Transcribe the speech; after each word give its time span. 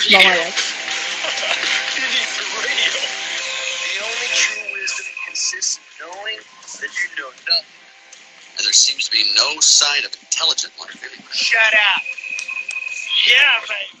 Vamos 0.00 0.24
allá. 0.24 0.32
You 0.32 2.06
need 2.08 2.30
the 2.32 2.46
radio. 2.56 2.92
The 3.84 4.00
only 4.00 4.28
true 4.32 4.72
wisdom 4.72 5.06
consists 5.26 5.76
in 5.76 5.84
knowing 6.00 6.40
that 6.80 6.88
you 6.88 7.08
know 7.20 7.28
nothing. 7.28 7.76
And 8.56 8.64
there 8.64 8.72
seems 8.72 9.04
to 9.04 9.12
be 9.12 9.24
no 9.36 9.60
sign 9.60 10.04
of 10.06 10.12
intelligent 10.22 10.72
life 10.80 10.96
anywhere. 11.04 11.32
Shut 11.34 11.74
up. 11.74 12.02
Yeah, 13.28 13.60
baby. 13.68 14.00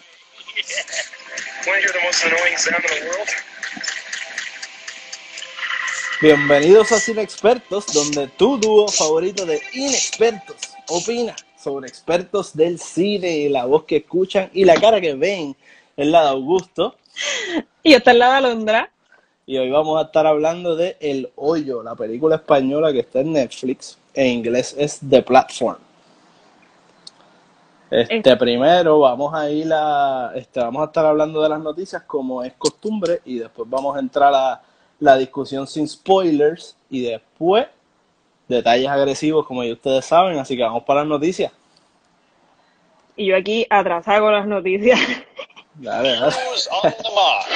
Yeah. 0.56 1.68
Want 1.68 1.76
to 1.76 1.80
hear 1.84 1.92
the 1.92 2.00
most 2.02 2.24
annoying 2.24 2.56
sound 2.56 2.84
in 2.84 3.04
the 3.04 3.10
world? 3.10 3.28
Bienvenidos 6.22 6.92
a 6.92 7.00
Cine 7.00 7.22
Expertos, 7.22 7.86
donde 7.92 8.28
tu 8.38 8.56
dúo 8.58 8.88
favorito 8.88 9.44
de 9.44 9.60
inexpertos 9.74 10.56
opina 10.88 11.36
sobre 11.62 11.88
expertos 11.88 12.56
del 12.56 12.80
cine 12.80 13.30
y 13.30 13.48
la 13.50 13.66
voz 13.66 13.84
que 13.84 13.98
escuchan 13.98 14.50
y 14.54 14.64
la 14.64 14.80
cara 14.80 14.98
que 15.00 15.14
ven 15.14 15.54
es 16.02 16.08
la 16.08 16.22
de 16.22 16.28
Augusto. 16.30 16.94
Y 17.82 17.92
esta 17.94 18.12
es 18.12 18.16
la 18.16 18.30
de 18.30 18.36
Alondra. 18.36 18.90
Y 19.46 19.58
hoy 19.58 19.70
vamos 19.70 19.98
a 20.00 20.06
estar 20.06 20.26
hablando 20.26 20.76
de 20.76 20.96
El 21.00 21.30
Hoyo, 21.36 21.82
la 21.82 21.94
película 21.94 22.36
española 22.36 22.92
que 22.92 23.00
está 23.00 23.20
en 23.20 23.32
Netflix. 23.32 23.98
En 24.14 24.26
inglés 24.26 24.74
es 24.78 25.00
The 25.08 25.22
Platform. 25.22 25.78
Este, 27.90 28.36
primero 28.36 29.00
vamos 29.00 29.34
a 29.34 29.50
ir 29.50 29.68
a, 29.72 30.30
este, 30.36 30.60
vamos 30.60 30.82
a 30.82 30.84
estar 30.84 31.04
hablando 31.04 31.42
de 31.42 31.48
las 31.48 31.60
noticias 31.60 32.02
como 32.02 32.44
es 32.44 32.52
costumbre 32.52 33.20
y 33.24 33.40
después 33.40 33.68
vamos 33.68 33.96
a 33.96 33.98
entrar 33.98 34.32
a 34.32 34.62
la 35.00 35.16
discusión 35.16 35.66
sin 35.66 35.88
spoilers 35.88 36.76
y 36.88 37.02
después 37.02 37.66
detalles 38.46 38.88
agresivos 38.88 39.44
como 39.44 39.64
ya 39.64 39.72
ustedes 39.72 40.04
saben, 40.04 40.38
así 40.38 40.56
que 40.56 40.62
vamos 40.62 40.84
para 40.84 41.00
las 41.00 41.08
noticias. 41.08 41.52
Y 43.16 43.26
yo 43.26 43.36
aquí 43.36 43.66
atrasada 43.68 44.20
con 44.20 44.32
las 44.32 44.46
noticias. 44.46 44.98
Dale, 45.80 46.10
dale. 46.10 46.26
Who's 46.26 46.68
on 46.68 46.92
the 46.92 47.10
mark? 47.14 47.46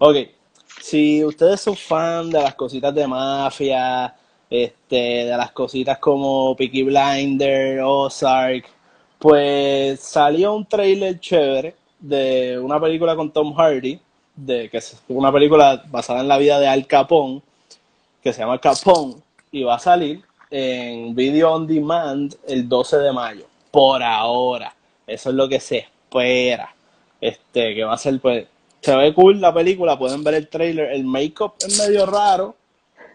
Ok, 0.00 0.16
si 0.80 1.24
ustedes 1.24 1.60
son 1.60 1.76
fan 1.76 2.30
de 2.30 2.42
las 2.42 2.54
cositas 2.56 2.92
de 2.92 3.06
mafia, 3.06 4.12
este, 4.50 4.96
de 4.96 5.36
las 5.36 5.52
cositas 5.52 5.98
como 5.98 6.56
Peaky 6.56 6.82
Blinder, 6.82 7.80
Ozark, 7.80 8.66
pues 9.20 10.00
salió 10.00 10.54
un 10.54 10.66
trailer 10.66 11.20
chévere 11.20 11.76
de 12.00 12.58
una 12.58 12.80
película 12.80 13.14
con 13.14 13.32
Tom 13.32 13.54
Hardy, 13.54 14.00
de 14.34 14.68
que 14.68 14.78
es 14.78 15.00
una 15.06 15.30
película 15.32 15.80
basada 15.86 16.20
en 16.22 16.28
la 16.28 16.38
vida 16.38 16.58
de 16.58 16.66
Al 16.66 16.88
Capone, 16.88 17.40
que 18.20 18.32
se 18.32 18.40
llama 18.40 18.60
Capone, 18.60 19.16
y 19.52 19.62
va 19.62 19.76
a 19.76 19.78
salir 19.78 20.27
en 20.50 21.14
Video 21.14 21.52
On 21.52 21.66
Demand 21.66 22.34
el 22.46 22.68
12 22.68 22.98
de 22.98 23.12
mayo, 23.12 23.46
por 23.70 24.02
ahora. 24.02 24.74
Eso 25.06 25.30
es 25.30 25.34
lo 25.34 25.48
que 25.48 25.60
se 25.60 25.78
espera. 25.78 26.74
Este, 27.20 27.74
que 27.74 27.84
va 27.84 27.94
a 27.94 27.98
ser, 27.98 28.20
pues, 28.20 28.46
se 28.80 28.96
ve 28.96 29.12
cool 29.12 29.40
la 29.40 29.52
película, 29.52 29.98
pueden 29.98 30.22
ver 30.22 30.34
el 30.34 30.48
trailer, 30.48 30.92
el 30.92 31.04
make-up 31.04 31.54
es 31.58 31.78
medio 31.78 32.06
raro, 32.06 32.54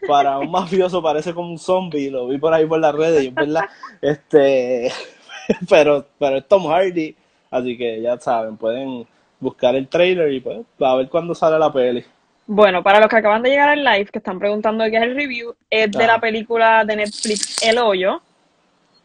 para 0.07 0.39
un 0.39 0.51
mafioso 0.51 1.01
parece 1.01 1.33
como 1.33 1.49
un 1.49 1.59
zombie, 1.59 2.09
lo 2.09 2.27
vi 2.27 2.37
por 2.37 2.53
ahí 2.53 2.65
por 2.65 2.79
las 2.79 2.93
redes 2.93 3.23
y 3.23 3.27
es 3.27 3.63
este, 4.01 4.91
pero, 5.69 6.05
pero 6.19 6.37
es 6.37 6.47
Tom 6.47 6.67
Hardy, 6.67 7.15
así 7.49 7.77
que 7.77 8.01
ya 8.01 8.19
saben, 8.19 8.57
pueden 8.57 9.07
buscar 9.39 9.75
el 9.75 9.87
trailer 9.87 10.31
y 10.33 10.41
pues 10.41 10.59
a 10.79 10.95
ver 10.95 11.09
cuándo 11.09 11.35
sale 11.35 11.59
la 11.59 11.71
peli. 11.71 12.03
Bueno, 12.45 12.83
para 12.83 12.99
los 12.99 13.07
que 13.07 13.15
acaban 13.15 13.41
de 13.41 13.51
llegar 13.51 13.69
al 13.69 13.83
live, 13.83 14.05
que 14.05 14.19
están 14.19 14.39
preguntando 14.39 14.83
qué 14.85 14.97
es 14.97 15.03
el 15.03 15.15
review, 15.15 15.55
es 15.69 15.91
de 15.91 16.07
la 16.07 16.19
película 16.19 16.83
de 16.83 16.97
Netflix 16.97 17.61
El 17.63 17.77
Hoyo. 17.77 18.21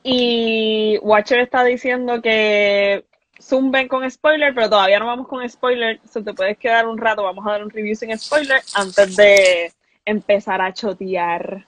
Y 0.02 0.98
Watcher 1.02 1.40
está 1.40 1.64
diciendo 1.64 2.20
que 2.20 3.04
zumben 3.40 3.88
con 3.88 4.08
spoiler, 4.10 4.54
pero 4.54 4.68
todavía 4.70 4.98
no 4.98 5.06
vamos 5.06 5.28
con 5.28 5.48
spoiler. 5.48 6.00
So 6.10 6.22
te 6.22 6.34
puedes 6.34 6.58
quedar 6.58 6.86
un 6.86 6.98
rato, 6.98 7.22
vamos 7.22 7.46
a 7.46 7.52
dar 7.52 7.64
un 7.64 7.70
review 7.70 7.94
sin 7.94 8.16
spoiler 8.18 8.60
antes 8.74 9.16
de 9.16 9.72
empezar 10.04 10.60
a 10.60 10.72
chotear. 10.72 11.64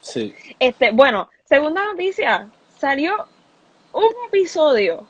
Sí. 0.00 0.34
Este, 0.58 0.92
bueno, 0.92 1.28
segunda 1.44 1.84
noticia, 1.84 2.48
salió 2.78 3.26
un 3.92 4.12
episodio 4.28 5.06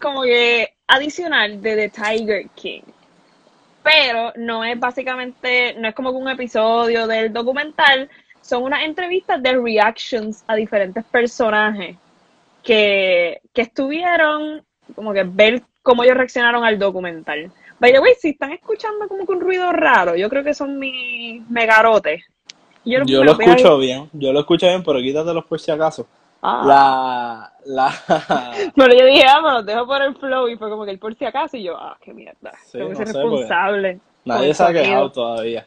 como 0.00 0.22
que 0.22 0.72
adicional 0.86 1.60
de 1.60 1.76
The 1.76 1.88
Tiger 1.90 2.48
King. 2.54 2.82
Pero 3.86 4.32
no 4.34 4.64
es 4.64 4.78
básicamente, 4.80 5.76
no 5.78 5.86
es 5.86 5.94
como 5.94 6.10
que 6.10 6.16
un 6.16 6.28
episodio 6.28 7.06
del 7.06 7.32
documental, 7.32 8.10
son 8.40 8.64
unas 8.64 8.82
entrevistas 8.82 9.40
de 9.40 9.52
reactions 9.52 10.42
a 10.48 10.56
diferentes 10.56 11.04
personajes 11.04 11.96
que, 12.64 13.40
que 13.54 13.62
estuvieron, 13.62 14.64
como 14.96 15.12
que 15.12 15.22
ver 15.22 15.62
cómo 15.82 16.02
ellos 16.02 16.16
reaccionaron 16.16 16.64
al 16.64 16.80
documental. 16.80 17.52
By 17.78 17.92
the 17.92 18.00
way, 18.00 18.14
si 18.18 18.30
están 18.30 18.50
escuchando 18.50 19.06
como 19.06 19.24
que 19.24 19.32
un 19.32 19.40
ruido 19.40 19.70
raro, 19.70 20.16
yo 20.16 20.28
creo 20.28 20.42
que 20.42 20.52
son 20.52 20.80
mis 20.80 21.48
megarotes. 21.48 22.24
Yo, 22.84 23.04
Yo 23.04 23.22
lo 23.22 23.38
escucho 23.38 23.78
bien, 23.78 24.10
yo 24.12 24.32
lo 24.32 24.40
escucho 24.40 24.66
bien, 24.66 24.82
pero 24.82 24.98
quítatelos 24.98 25.44
por 25.44 25.60
si 25.60 25.70
acaso. 25.70 26.08
Ah. 26.42 26.62
La, 26.64 27.52
la, 27.64 28.72
Pero 28.76 28.94
yo 28.96 29.06
dije, 29.06 29.24
ah, 29.26 29.40
me 29.42 29.50
los 29.52 29.66
dejo 29.66 29.86
por 29.86 30.00
el 30.02 30.14
flow 30.16 30.48
y 30.48 30.56
fue 30.56 30.70
como 30.70 30.84
que 30.84 30.92
el 30.92 30.98
por 30.98 31.14
si 31.16 31.24
acaso 31.24 31.56
y 31.56 31.64
yo, 31.64 31.76
ah, 31.76 31.96
qué 32.00 32.12
mierda. 32.14 32.52
Sí, 32.66 32.78
Tengo 32.78 32.90
que 32.90 32.94
no 32.94 33.06
ser 33.06 33.06
responsable. 33.14 34.00
Nadie 34.24 34.54
se 34.54 34.62
ha 34.62 34.72
quejado 34.72 35.10
todavía. 35.10 35.66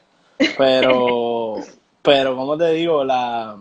Pero, 0.58 1.56
pero 2.02 2.36
como 2.36 2.58
te 2.58 2.72
digo, 2.72 3.04
la 3.04 3.58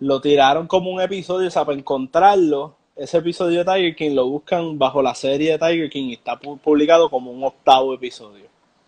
lo 0.00 0.20
tiraron 0.20 0.66
como 0.66 0.90
un 0.90 1.00
episodio, 1.00 1.48
o 1.48 1.50
sea, 1.50 1.64
para 1.64 1.76
encontrarlo, 1.78 2.74
ese 2.96 3.18
episodio 3.18 3.62
de 3.62 3.72
Tiger 3.72 3.96
King 3.96 4.14
lo 4.14 4.26
buscan 4.26 4.78
bajo 4.78 5.02
la 5.02 5.14
serie 5.14 5.52
de 5.52 5.58
Tiger 5.58 5.90
King 5.90 6.08
y 6.08 6.12
está 6.14 6.40
pu- 6.40 6.58
publicado 6.58 7.10
como 7.10 7.30
un 7.30 7.44
octavo 7.44 7.92
episodio. 7.94 8.46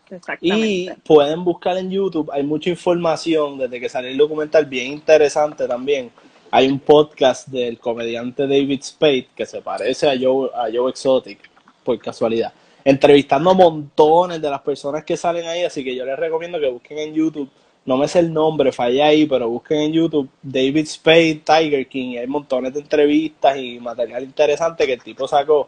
Y 0.09 0.15
Exactamente. 0.15 0.97
pueden 1.05 1.44
buscar 1.44 1.77
en 1.77 1.91
YouTube, 1.91 2.31
hay 2.32 2.43
mucha 2.43 2.71
información 2.71 3.59
desde 3.59 3.78
que 3.81 3.88
salió 3.88 4.11
el 4.11 4.16
documental, 4.19 4.66
bien 4.66 4.93
interesante 4.93 5.66
también. 5.69 6.11
Hay 6.55 6.69
un 6.69 6.81
podcast 6.81 7.49
del 7.49 7.79
comediante 7.79 8.43
David 8.43 8.83
Spade 8.83 9.29
que 9.35 9.47
se 9.47 9.63
parece 9.63 10.11
a 10.11 10.13
Joe, 10.21 10.51
a 10.55 10.67
Joe 10.71 10.91
Exotic, 10.91 11.39
por 11.83 11.99
casualidad, 11.99 12.53
entrevistando 12.85 13.55
montones 13.55 14.43
de 14.43 14.51
las 14.51 14.61
personas 14.61 15.03
que 15.03 15.17
salen 15.17 15.47
ahí, 15.47 15.65
así 15.65 15.83
que 15.83 15.97
yo 15.97 16.05
les 16.05 16.19
recomiendo 16.19 16.61
que 16.61 16.69
busquen 16.69 16.99
en 16.99 17.15
YouTube, 17.15 17.49
no 17.87 17.97
me 17.97 18.07
sé 18.07 18.19
el 18.19 18.35
nombre, 18.35 18.71
fallé 18.71 19.03
ahí, 19.03 19.25
pero 19.25 19.49
busquen 19.49 19.79
en 19.79 19.93
YouTube 19.95 20.29
David 20.43 20.85
Spade, 20.89 21.41
Tiger 21.43 21.89
King, 21.89 22.11
y 22.11 22.19
hay 22.19 22.27
montones 22.27 22.75
de 22.75 22.81
entrevistas 22.81 23.57
y 23.57 23.81
material 23.81 24.23
interesante 24.23 24.85
que 24.85 24.93
el 24.93 25.03
tipo 25.03 25.27
sacó, 25.27 25.67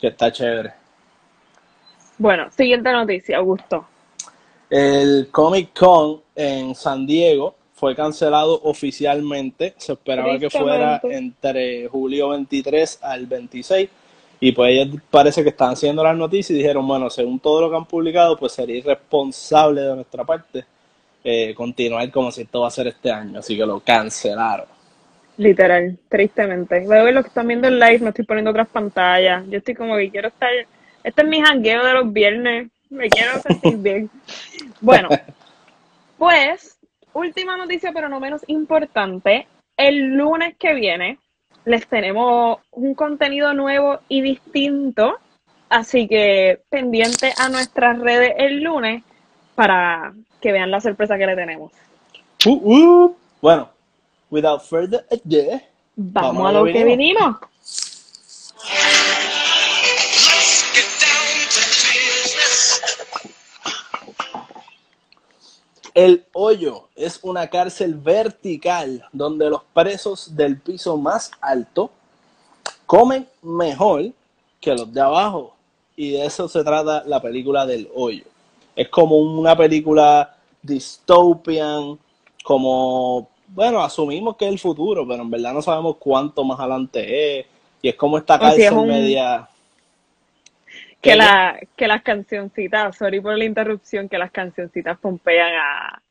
que 0.00 0.06
está 0.06 0.32
chévere. 0.32 0.72
Bueno, 2.16 2.50
siguiente 2.50 2.90
noticia, 2.90 3.36
Augusto. 3.36 3.86
El 4.70 5.28
Comic 5.30 5.78
Con 5.78 6.22
en 6.34 6.74
San 6.74 7.06
Diego 7.06 7.56
fue 7.84 7.94
cancelado 7.94 8.62
oficialmente. 8.62 9.74
Se 9.76 9.92
esperaba 9.92 10.38
que 10.38 10.48
fuera 10.48 11.02
entre 11.02 11.86
julio 11.86 12.30
23 12.30 13.00
al 13.02 13.26
26. 13.26 13.90
Y 14.40 14.52
pues 14.52 14.70
ellos 14.70 15.02
parece 15.10 15.42
que 15.42 15.50
están 15.50 15.72
haciendo 15.72 16.02
las 16.02 16.16
noticias 16.16 16.52
y 16.52 16.54
dijeron, 16.62 16.88
bueno, 16.88 17.10
según 17.10 17.38
todo 17.40 17.60
lo 17.60 17.68
que 17.68 17.76
han 17.76 17.84
publicado, 17.84 18.38
pues 18.38 18.52
sería 18.52 18.76
irresponsable 18.76 19.82
de 19.82 19.96
nuestra 19.96 20.24
parte 20.24 20.64
eh, 21.22 21.52
continuar 21.54 22.10
como 22.10 22.30
si 22.32 22.40
esto 22.40 22.62
va 22.62 22.68
a 22.68 22.70
ser 22.70 22.86
este 22.86 23.10
año. 23.10 23.40
Así 23.40 23.54
que 23.54 23.66
lo 23.66 23.80
cancelaron. 23.80 24.66
Literal, 25.36 25.98
tristemente. 26.08 26.86
Luego 26.86 27.10
los 27.10 27.24
que 27.24 27.28
están 27.28 27.48
viendo 27.48 27.68
el 27.68 27.78
live, 27.78 27.98
no 27.98 28.08
estoy 28.08 28.24
poniendo 28.24 28.50
otras 28.50 28.68
pantallas. 28.68 29.44
Yo 29.50 29.58
estoy 29.58 29.74
como 29.74 29.94
que 29.98 30.10
quiero 30.10 30.28
estar. 30.28 30.48
Este 31.02 31.20
es 31.20 31.28
mi 31.28 31.42
jangueo 31.42 31.84
de 31.84 31.92
los 31.92 32.10
viernes. 32.10 32.70
Me 32.88 33.10
quiero 33.10 33.38
sentir 33.40 33.76
bien. 33.76 34.10
Bueno, 34.80 35.08
pues, 36.18 36.73
última 37.14 37.56
noticia, 37.56 37.92
pero 37.92 38.08
no 38.08 38.20
menos 38.20 38.42
importante. 38.48 39.46
El 39.76 40.14
lunes 40.16 40.54
que 40.58 40.74
viene 40.74 41.18
les 41.64 41.86
tenemos 41.86 42.58
un 42.70 42.94
contenido 42.94 43.54
nuevo 43.54 44.00
y 44.08 44.20
distinto. 44.20 45.16
Así 45.68 46.06
que 46.06 46.60
pendiente 46.68 47.32
a 47.38 47.48
nuestras 47.48 47.98
redes 47.98 48.34
el 48.38 48.62
lunes 48.62 49.02
para 49.54 50.12
que 50.40 50.52
vean 50.52 50.70
la 50.70 50.80
sorpresa 50.80 51.16
que 51.16 51.26
le 51.26 51.34
tenemos. 51.34 51.72
Uh, 52.44 52.50
uh. 52.50 53.16
Bueno, 53.40 53.70
without 54.30 54.62
further 54.62 55.04
ado, 55.10 55.60
Vamos, 55.96 56.48
a 56.48 56.52
lo 56.52 56.64
que 56.64 56.84
vinimos. 56.84 57.36
El 65.94 66.24
Hoyo 66.32 66.88
es 66.96 67.20
una 67.22 67.48
cárcel 67.48 67.94
vertical 67.94 69.04
donde 69.12 69.48
los 69.48 69.62
presos 69.72 70.34
del 70.36 70.58
piso 70.60 70.96
más 70.96 71.30
alto 71.40 71.90
comen 72.86 73.28
mejor 73.42 74.06
que 74.60 74.72
los 74.74 74.92
de 74.92 75.00
abajo. 75.00 75.54
Y 75.96 76.10
de 76.10 76.26
eso 76.26 76.48
se 76.48 76.64
trata 76.64 77.04
la 77.06 77.22
película 77.22 77.64
del 77.64 77.88
Hoyo. 77.94 78.24
Es 78.74 78.88
como 78.88 79.18
una 79.18 79.56
película 79.56 80.34
dystopian, 80.62 81.96
como 82.42 83.28
bueno, 83.46 83.80
asumimos 83.80 84.36
que 84.36 84.46
es 84.46 84.52
el 84.52 84.58
futuro, 84.58 85.06
pero 85.06 85.22
en 85.22 85.30
verdad 85.30 85.52
no 85.52 85.62
sabemos 85.62 85.96
cuánto 85.98 86.42
más 86.42 86.58
adelante 86.58 87.38
es. 87.40 87.46
Y 87.82 87.88
es 87.88 87.94
como 87.94 88.18
esta 88.18 88.34
O 88.34 88.38
si 88.38 88.44
es 88.62 88.70
cárcel 88.70 88.78
un- 88.78 88.88
media... 88.88 89.48
Que, 91.04 91.16
la, 91.16 91.58
que 91.76 91.86
las 91.86 92.02
cancioncitas, 92.02 92.96
sorry 92.96 93.20
por 93.20 93.36
la 93.36 93.44
interrupción, 93.44 94.08
que 94.08 94.18
las 94.18 94.30
cancioncitas 94.30 94.98
pompean 94.98 95.54
a, 95.54 96.02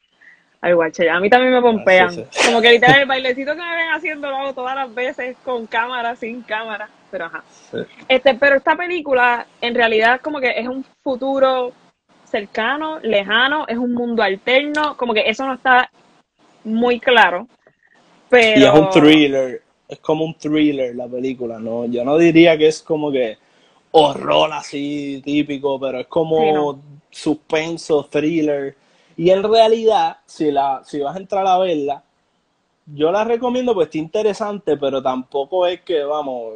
al 0.61 0.75
guache. 0.75 1.09
A 1.09 1.19
mí 1.19 1.29
también 1.29 1.53
me 1.53 1.61
pompean. 1.61 2.07
Ah, 2.07 2.11
sí, 2.11 2.25
sí. 2.29 2.47
Como 2.47 2.61
que 2.61 2.71
literal 2.71 3.01
el 3.01 3.05
bailecito 3.07 3.51
que 3.51 3.61
me 3.61 3.75
ven 3.75 3.89
haciendo 3.93 4.29
lo 4.29 4.37
hago 4.37 4.53
todas 4.53 4.75
las 4.75 4.93
veces 4.93 5.35
con 5.43 5.67
cámara, 5.67 6.15
sin 6.15 6.41
cámara. 6.41 6.89
Pero 7.11 7.25
ajá. 7.25 7.43
Sí. 7.71 7.79
Este, 8.07 8.33
pero 8.35 8.55
esta 8.55 8.75
película 8.75 9.45
en 9.61 9.75
realidad 9.75 10.21
como 10.21 10.39
que 10.39 10.51
es 10.57 10.67
un 10.67 10.85
futuro 11.03 11.73
cercano, 12.23 12.99
lejano, 12.99 13.65
es 13.67 13.77
un 13.77 13.93
mundo 13.93 14.23
alterno, 14.23 14.97
como 14.97 15.13
que 15.13 15.29
eso 15.29 15.45
no 15.45 15.53
está 15.53 15.89
muy 16.63 16.99
claro. 16.99 17.47
Pero 18.29 18.59
Y 18.59 18.63
es 18.63 18.71
un 18.71 18.89
thriller, 18.89 19.61
es 19.87 19.99
como 19.99 20.25
un 20.25 20.33
thriller 20.35 20.95
la 20.95 21.07
película, 21.07 21.59
¿no? 21.59 21.85
Yo 21.85 22.03
no 22.03 22.17
diría 22.17 22.57
que 22.57 22.67
es 22.67 22.81
como 22.81 23.11
que 23.11 23.37
horror 23.93 24.51
así 24.53 25.21
típico, 25.23 25.79
pero 25.79 25.99
es 26.01 26.07
como 26.07 26.37
Sí, 26.37 26.51
no. 26.51 26.79
suspenso, 27.11 28.05
thriller. 28.11 28.75
Y 29.17 29.29
en 29.31 29.43
realidad, 29.43 30.17
si, 30.25 30.51
la, 30.51 30.81
si 30.85 30.99
vas 30.99 31.15
a 31.15 31.19
entrar 31.19 31.45
a 31.47 31.59
verla, 31.59 32.03
yo 32.87 33.11
la 33.11 33.23
recomiendo, 33.23 33.73
pues 33.73 33.87
está 33.87 33.99
interesante, 33.99 34.77
pero 34.77 35.01
tampoco 35.01 35.67
es 35.67 35.81
que, 35.81 36.03
vamos, 36.03 36.55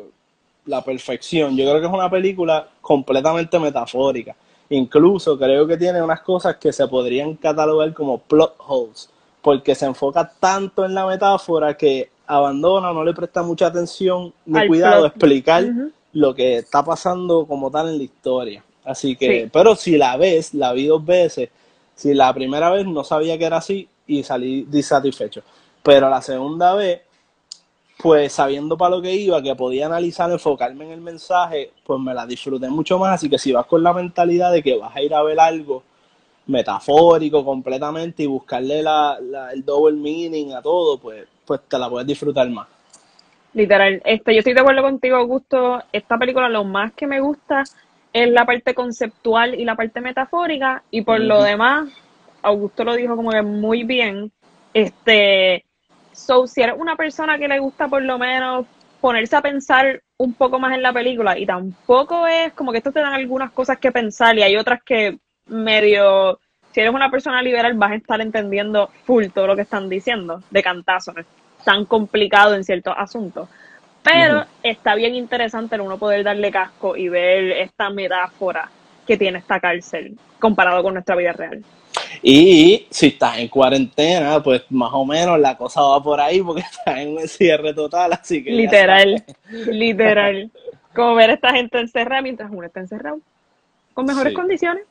la 0.66 0.84
perfección. 0.84 1.56
Yo 1.56 1.66
creo 1.66 1.80
que 1.80 1.88
es 1.88 1.94
una 1.94 2.10
película 2.10 2.68
completamente 2.82 3.60
metafórica. 3.60 4.36
Incluso 4.70 5.38
creo 5.38 5.66
que 5.68 5.78
tiene 5.78 6.02
unas 6.02 6.22
cosas 6.22 6.58
que 6.58 6.74
se 6.74 6.88
podrían 6.88 7.36
catalogar 7.36 7.94
como 7.94 8.18
plot 8.20 8.56
holes, 8.68 9.10
porque 9.42 9.76
se 9.76 9.86
enfoca 9.86 10.30
tanto 10.40 10.86
en 10.86 10.94
la 10.94 11.06
metáfora 11.06 11.78
que 11.78 12.10
abandona, 12.26 12.92
no 12.92 13.04
le 13.04 13.14
presta 13.14 13.44
mucha 13.44 13.68
atención 13.68 14.34
ni 14.46 14.60
Al 14.60 14.68
cuidado 14.68 15.06
a 15.06 15.08
explicar. 15.08 15.66
Lo 16.14 16.34
que 16.34 16.58
está 16.58 16.84
pasando 16.84 17.46
como 17.46 17.70
tal 17.72 17.90
en 17.90 17.98
la 17.98 18.04
historia. 18.04 18.64
Así 18.86 19.16
que, 19.16 19.44
Sí. 19.46 19.50
pero 19.52 19.76
si 19.76 19.98
la 19.98 20.18
ves, 20.18 20.54
la 20.54 20.74
vi 20.74 20.88
dos 20.88 21.06
veces, 21.06 21.50
si 21.96 22.14
la 22.14 22.34
primera 22.34 22.70
vez 22.72 22.86
no 22.86 23.04
sabía 23.04 23.38
que 23.38 23.46
era 23.46 23.58
así 23.58 23.88
y 24.08 24.24
salí 24.24 24.64
disatisfecho, 24.70 25.42
pero 25.84 26.10
la 26.10 26.22
segunda 26.22 26.74
vez, 26.76 27.02
pues 28.02 28.32
sabiendo 28.34 28.78
para 28.78 28.96
lo 28.96 29.02
que 29.02 29.14
iba, 29.16 29.42
que 29.42 29.56
podía 29.56 29.88
analizar, 29.88 30.32
enfocarme 30.32 30.86
en 30.86 30.92
el 30.92 31.02
mensaje, 31.02 31.72
pues 31.84 32.00
me 32.00 32.14
la 32.14 32.26
disfruté 32.28 32.70
mucho 32.70 33.00
más. 33.00 33.16
Así 33.16 33.30
que 33.30 33.40
si 33.40 33.52
vas 33.52 33.66
con 33.66 33.82
la 33.84 33.92
mentalidad 33.94 34.52
de 34.52 34.62
que 34.64 34.78
vas 34.78 34.96
a 34.96 35.02
ir 35.02 35.14
a 35.14 35.24
ver 35.24 35.40
algo 35.40 35.84
metafórico 36.48 37.44
completamente 37.44 38.24
y 38.24 38.28
buscarle 38.28 38.82
la, 38.84 39.18
la- 39.22 39.52
el 39.52 39.66
double 39.66 39.98
meaning 39.98 40.54
a 40.54 40.62
todo, 40.62 40.98
pues, 40.98 41.28
pues 41.46 41.62
te 41.68 41.78
la 41.80 41.90
puedes 41.90 42.08
disfrutar 42.08 42.50
más. 42.50 42.68
Literal, 43.58 44.04
este, 44.06 44.36
yo 44.36 44.38
estoy 44.38 44.54
de 44.54 44.60
acuerdo 44.60 44.84
contigo, 44.84 45.16
Augusto. 45.16 45.84
Esta 45.92 46.16
película 46.20 46.48
lo 46.48 46.64
más 46.64 46.94
que 46.94 47.08
me 47.08 47.22
gusta 47.22 47.64
es 48.14 48.30
la 48.30 48.46
parte 48.46 48.76
conceptual 48.76 49.56
y 49.56 49.66
la 49.66 49.74
parte 49.74 50.00
metafórica, 50.00 50.84
y 50.92 51.02
por 51.02 51.20
lo 51.20 51.42
demás, 51.42 51.90
Augusto 52.44 52.84
lo 52.84 52.94
dijo 52.94 53.16
como 53.16 53.32
que 53.32 53.42
muy 53.42 53.82
bien. 53.82 54.32
Este, 54.76 55.66
so, 56.12 56.46
si 56.46 56.62
eres 56.62 56.76
una 56.78 56.96
persona 56.96 57.40
que 57.40 57.48
le 57.48 57.58
gusta 57.58 57.88
por 57.88 58.04
lo 58.04 58.20
menos 58.20 58.68
ponerse 59.02 59.36
a 59.36 59.42
pensar 59.42 60.04
un 60.18 60.36
poco 60.36 60.60
más 60.60 60.76
en 60.76 60.84
la 60.84 60.94
película, 60.94 61.36
y 61.36 61.48
tampoco 61.48 62.28
es 62.28 62.54
como 62.54 62.72
que 62.72 62.78
estos 62.78 62.94
te 62.94 63.00
dan 63.00 63.14
algunas 63.14 63.50
cosas 63.50 63.80
que 63.80 63.92
pensar, 63.92 64.38
y 64.38 64.44
hay 64.44 64.56
otras 64.56 64.84
que 64.84 65.18
medio, 65.48 66.40
si 66.74 66.82
eres 66.82 66.94
una 66.94 67.10
persona 67.10 67.42
liberal, 67.42 67.74
vas 67.74 67.94
a 67.94 67.96
estar 67.96 68.22
entendiendo 68.22 68.92
full 69.06 69.26
todo 69.34 69.48
lo 69.48 69.56
que 69.56 69.64
están 69.64 69.90
diciendo, 69.90 70.44
de 70.52 70.62
cantazo, 70.62 71.12
no 71.12 71.22
tan 71.68 71.84
complicado 71.84 72.56
en 72.56 72.64
ciertos 72.64 72.94
asuntos. 72.98 73.50
Pero 74.02 74.46
está 74.64 74.96
bien 74.96 75.16
interesante 75.16 75.78
uno 75.82 75.98
poder 75.98 76.24
darle 76.24 76.50
casco 76.50 76.96
y 76.96 77.10
ver 77.10 77.52
esta 77.52 77.90
metáfora 77.90 78.70
que 79.06 79.18
tiene 79.18 79.40
esta 79.40 79.60
cárcel 79.60 80.18
comparado 80.40 80.82
con 80.82 80.94
nuestra 80.94 81.18
vida 81.18 81.34
real. 81.34 81.62
Y 82.24 82.88
si 82.90 83.08
estás 83.08 83.38
en 83.40 83.50
cuarentena, 83.50 84.42
pues 84.42 84.64
más 84.70 84.92
o 84.94 85.04
menos 85.06 85.38
la 85.42 85.58
cosa 85.58 85.82
va 85.82 86.02
por 86.02 86.22
ahí 86.22 86.42
porque 86.42 86.62
estás 86.72 87.00
en 87.00 87.18
un 87.18 87.28
cierre 87.28 87.74
total, 87.74 88.14
así 88.14 88.42
que 88.42 88.52
Literal, 88.52 89.22
literal. 89.68 90.50
Como 90.96 91.16
ver 91.16 91.32
a 91.32 91.34
esta 91.34 91.52
gente 91.52 91.78
encerrada 91.78 92.22
mientras 92.22 92.50
uno 92.50 92.66
está 92.66 92.80
encerrado. 92.80 93.20
Con 93.94 94.06
mejores 94.06 94.32
Sí. 94.32 94.36
condiciones, 94.36 94.84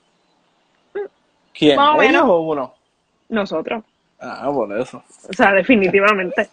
¿Quién? 1.55 1.77
Más 1.77 1.97
o 1.97 2.03
¿Ellos 2.03 2.13
menos. 2.13 2.29
o 2.29 2.41
uno? 2.41 2.75
nosotros. 3.31 3.83
Ah, 4.21 4.51
por 4.53 4.79
eso. 4.79 5.03
O 5.29 5.33
sea, 5.33 5.53
definitivamente. 5.53 6.49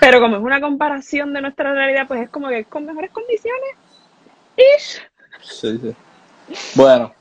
Pero 0.00 0.20
como 0.20 0.36
es 0.36 0.42
una 0.42 0.60
comparación 0.60 1.32
de 1.32 1.40
nuestra 1.40 1.72
realidad, 1.72 2.06
pues 2.08 2.22
es 2.22 2.30
como 2.30 2.48
que 2.48 2.64
con 2.64 2.84
mejores 2.86 3.10
condiciones. 3.10 3.76
Ish. 4.56 5.02
Sí, 5.42 5.78
sí. 5.78 5.96
Bueno, 6.74 7.14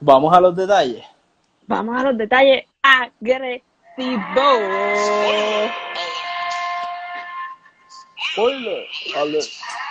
vamos 0.00 0.34
a 0.34 0.40
los 0.40 0.56
detalles. 0.56 1.04
Vamos 1.66 2.00
a 2.00 2.04
los 2.04 2.16
detalles 2.16 2.64
agresivos. 2.82 3.62
Spoiler 8.32 8.86
alert. 9.16 9.46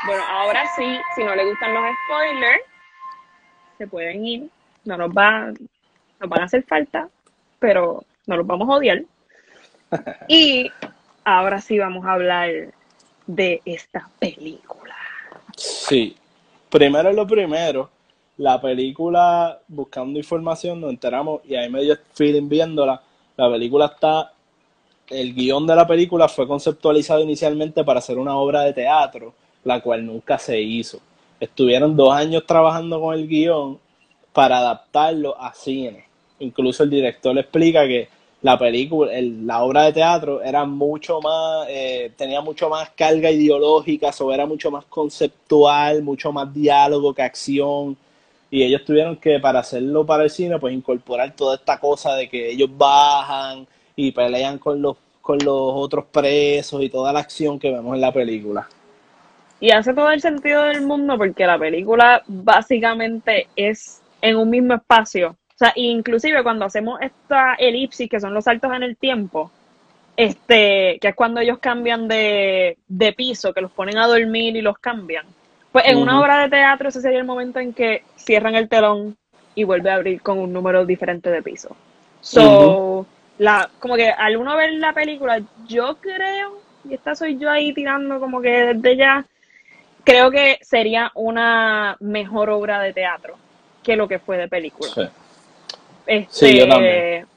Bueno, 0.06 0.24
ahora 0.30 0.64
sí, 0.76 0.98
si 1.16 1.24
no 1.24 1.36
le 1.36 1.46
gustan 1.46 1.74
los 1.74 1.84
spoilers, 2.06 2.64
se 3.78 3.88
pueden 3.88 4.26
ir. 4.26 4.50
No 4.86 4.98
nos 4.98 5.12
va, 5.12 5.52
nos 6.20 6.30
van 6.30 6.42
a 6.42 6.46
hacer 6.46 6.64
falta, 6.64 7.10
pero 7.60 8.04
no 8.26 8.38
los 8.38 8.48
vamos 8.48 8.70
a 8.70 8.74
odiar. 8.74 9.04
Y 10.28 10.72
ahora 11.28 11.60
sí 11.60 11.78
vamos 11.78 12.06
a 12.06 12.14
hablar 12.14 12.50
de 13.26 13.62
esta 13.66 14.10
película. 14.18 14.96
Sí. 15.58 16.16
Primero 16.70 17.12
lo 17.12 17.28
primero, 17.28 17.90
la 18.38 18.62
película, 18.62 19.60
buscando 19.68 20.20
información, 20.20 20.80
nos 20.80 20.90
enteramos 20.90 21.42
y 21.46 21.56
ahí 21.56 21.70
me 21.70 21.82
dio 21.82 21.98
feeling 22.14 22.48
viéndola. 22.48 23.02
La 23.36 23.50
película 23.50 23.88
está, 23.88 24.32
el 25.10 25.34
guion 25.34 25.68
de 25.68 25.76
la 25.76 25.86
película 25.86 26.30
fue 26.30 26.48
conceptualizado 26.48 27.22
inicialmente 27.22 27.84
para 27.84 28.02
ser 28.02 28.18
una 28.18 28.36
obra 28.38 28.62
de 28.62 28.74
teatro, 28.74 29.34
la 29.66 29.82
cual 29.82 30.06
nunca 30.06 30.38
se 30.38 30.60
hizo. 30.62 31.00
Estuvieron 31.42 31.96
dos 31.98 32.14
años 32.14 32.46
trabajando 32.46 33.02
con 33.02 33.14
el 33.14 33.28
guion 33.28 33.80
para 34.32 34.60
adaptarlo 34.60 35.40
a 35.42 35.54
cine. 35.54 36.06
Incluso 36.40 36.84
el 36.84 36.90
director 36.90 37.38
explica 37.38 37.86
que 37.86 38.10
la 38.42 38.58
película, 38.58 39.14
el- 39.14 39.46
la 39.48 39.64
obra 39.64 39.84
de 39.84 39.94
teatro 39.94 40.42
era 40.42 40.64
mucho 40.66 41.20
más, 41.22 41.68
eh, 41.70 42.12
tenía 42.16 42.42
mucho 42.42 42.70
más 42.70 42.90
carga 42.92 43.32
ideológica, 43.32 44.12
o 44.20 44.32
era 44.34 44.46
mucho 44.46 44.70
más 44.72 44.86
conceptual, 44.86 46.04
mucho 46.04 46.32
más 46.32 46.54
diálogo 46.54 47.14
que 47.14 47.24
acción. 47.24 47.98
Y 48.50 48.64
ellos 48.64 48.86
tuvieron 48.86 49.18
que, 49.18 49.40
para 49.40 49.60
hacerlo 49.60 50.06
para 50.06 50.24
el 50.24 50.30
cine, 50.30 50.60
pues 50.60 50.74
incorporar 50.74 51.36
toda 51.36 51.56
esta 51.56 51.80
cosa 51.80 52.16
de 52.16 52.30
que 52.30 52.52
ellos 52.52 52.70
bajan 52.78 53.68
y 53.96 54.12
pelean 54.12 54.58
con 54.60 54.82
los, 54.82 54.96
con 55.22 55.38
los 55.40 55.74
otros 55.76 56.06
presos 56.06 56.82
y 56.82 56.90
toda 56.90 57.12
la 57.12 57.20
acción 57.20 57.60
que 57.60 57.72
vemos 57.72 57.96
en 57.96 58.02
la 58.02 58.14
película. 58.14 58.68
Y 59.60 59.72
hace 59.72 59.94
todo 59.94 60.12
el 60.12 60.22
sentido 60.22 60.64
del 60.64 60.82
mundo 60.82 61.18
porque 61.18 61.46
la 61.46 61.58
película 61.58 62.22
básicamente 62.28 63.48
es 63.56 64.02
en 64.22 64.38
un 64.38 64.50
mismo 64.50 64.76
espacio. 64.76 65.36
O 65.58 65.60
sea, 65.60 65.74
inclusive 65.76 66.44
cuando 66.44 66.66
hacemos 66.66 67.02
esta 67.02 67.56
elipsis, 67.56 68.08
que 68.08 68.20
son 68.20 68.32
los 68.32 68.44
saltos 68.44 68.72
en 68.76 68.84
el 68.84 68.96
tiempo, 68.96 69.50
este, 70.16 71.00
que 71.02 71.08
es 71.08 71.16
cuando 71.16 71.42
ellos 71.42 71.58
cambian 71.58 72.08
de, 72.08 72.78
de 72.88 73.14
piso, 73.14 73.56
que 73.56 73.62
los 73.62 73.72
ponen 73.72 73.98
a 73.98 74.06
dormir 74.06 74.56
y 74.56 74.62
los 74.62 74.78
cambian. 74.78 75.26
Pues 75.72 75.86
en 75.88 75.98
una 75.98 76.20
obra 76.22 76.42
de 76.42 76.50
teatro 76.50 76.90
ese 76.90 77.02
sería 77.02 77.18
el 77.18 77.26
momento 77.26 77.60
en 77.60 77.74
que 77.74 78.04
cierran 78.18 78.54
el 78.54 78.70
telón 78.70 79.18
y 79.56 79.64
vuelve 79.64 79.90
a 79.90 79.96
abrir 79.96 80.22
con 80.22 80.38
un 80.38 80.54
número 80.54 80.86
diferente 80.86 81.32
de 81.32 81.42
piso. 81.42 81.76
So, 82.22 83.08
la, 83.40 83.68
como 83.80 83.96
que 83.96 84.10
al 84.10 84.38
uno 84.38 84.56
ver 84.56 84.74
la 84.74 84.94
película, 84.94 85.42
yo 85.66 85.98
creo, 85.98 86.62
y 86.88 86.94
esta 86.94 87.16
soy 87.16 87.40
yo 87.40 87.50
ahí 87.50 87.74
tirando 87.74 88.20
como 88.20 88.42
que 88.42 88.74
desde 88.76 88.96
ya, 88.96 89.26
creo 90.04 90.30
que 90.30 90.60
sería 90.62 91.12
una 91.16 91.98
mejor 92.00 92.52
obra 92.52 92.80
de 92.80 92.94
teatro 92.94 93.38
que 93.82 93.96
lo 93.96 94.08
que 94.08 94.20
fue 94.20 94.38
de 94.38 94.48
película. 94.48 94.92
Sí. 94.94 95.02
Este, 96.08 96.48
Sí, 96.48 96.58
yo 96.58 96.68
también. 96.68 97.28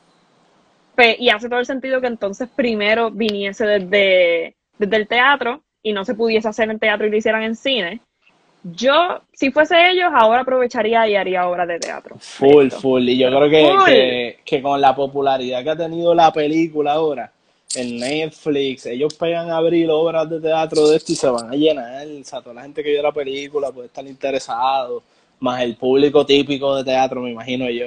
y 1.19 1.29
hace 1.29 1.49
todo 1.49 1.59
el 1.59 1.67
sentido 1.67 2.01
que 2.01 2.07
entonces 2.07 2.49
primero 2.55 3.11
viniese 3.11 3.67
desde, 3.67 4.55
desde 4.79 4.97
el 4.97 5.09
teatro 5.09 5.63
y 5.83 5.93
no 5.93 6.05
se 6.05 6.15
pudiese 6.15 6.49
hacer 6.49 6.71
en 6.71 6.79
teatro 6.79 7.07
y 7.07 7.11
lo 7.11 7.17
hicieran 7.17 7.43
en 7.43 7.57
cine. 7.57 8.01
Yo, 8.63 9.23
si 9.33 9.51
fuese 9.51 9.91
ellos, 9.91 10.11
ahora 10.15 10.43
aprovecharía 10.43 11.09
y 11.09 11.17
haría 11.17 11.49
obras 11.49 11.67
de 11.67 11.79
teatro. 11.79 12.17
Full, 12.19 12.67
Esto. 12.67 12.81
full. 12.81 13.09
Y 13.09 13.19
yo 13.19 13.29
creo 13.29 13.49
que, 13.87 14.39
que 14.45 14.61
con 14.63 14.81
la 14.81 14.95
popularidad 14.95 15.63
que 15.65 15.71
ha 15.71 15.77
tenido 15.77 16.15
la 16.15 16.31
película 16.31 16.93
ahora 16.93 17.33
en 17.75 17.99
Netflix, 17.99 18.85
ellos 18.87 19.15
pegan 19.15 19.51
a 19.51 19.57
abrir 19.57 19.89
obras 19.91 20.29
de 20.29 20.41
teatro 20.41 20.89
de 20.89 20.97
esto 20.97 21.13
y 21.13 21.17
se 21.17 21.31
van 21.31 21.51
a 21.51 21.57
llenar. 21.57 22.07
O 22.07 22.25
sea, 22.25 22.43
toda 22.43 22.57
la 22.57 22.63
gente 22.63 22.83
que 22.83 22.91
vio 22.91 23.03
la 23.03 23.13
película 23.13 23.73
puede 23.73 23.87
estar 23.87 24.07
interesado, 24.07 25.03
más 25.39 25.63
el 25.63 25.77
público 25.77 26.27
típico 26.27 26.77
de 26.77 26.85
teatro, 26.85 27.23
me 27.23 27.31
imagino 27.31 27.71
yo. 27.71 27.87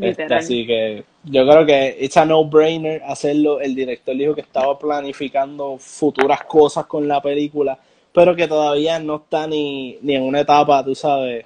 Este, 0.00 0.24
así 0.34 0.66
que 0.66 1.04
yo 1.24 1.46
creo 1.46 1.66
que 1.66 1.98
it's 2.00 2.16
a 2.16 2.24
no-brainer 2.24 3.02
hacerlo. 3.04 3.60
El 3.60 3.74
director 3.74 4.16
dijo 4.16 4.34
que 4.34 4.40
estaba 4.40 4.78
planificando 4.78 5.76
futuras 5.78 6.44
cosas 6.44 6.86
con 6.86 7.06
la 7.06 7.20
película, 7.20 7.78
pero 8.12 8.34
que 8.34 8.48
todavía 8.48 8.98
no 8.98 9.16
está 9.16 9.46
ni, 9.46 9.98
ni 10.02 10.16
en 10.16 10.22
una 10.22 10.40
etapa, 10.40 10.84
tú 10.84 10.94
sabes, 10.94 11.44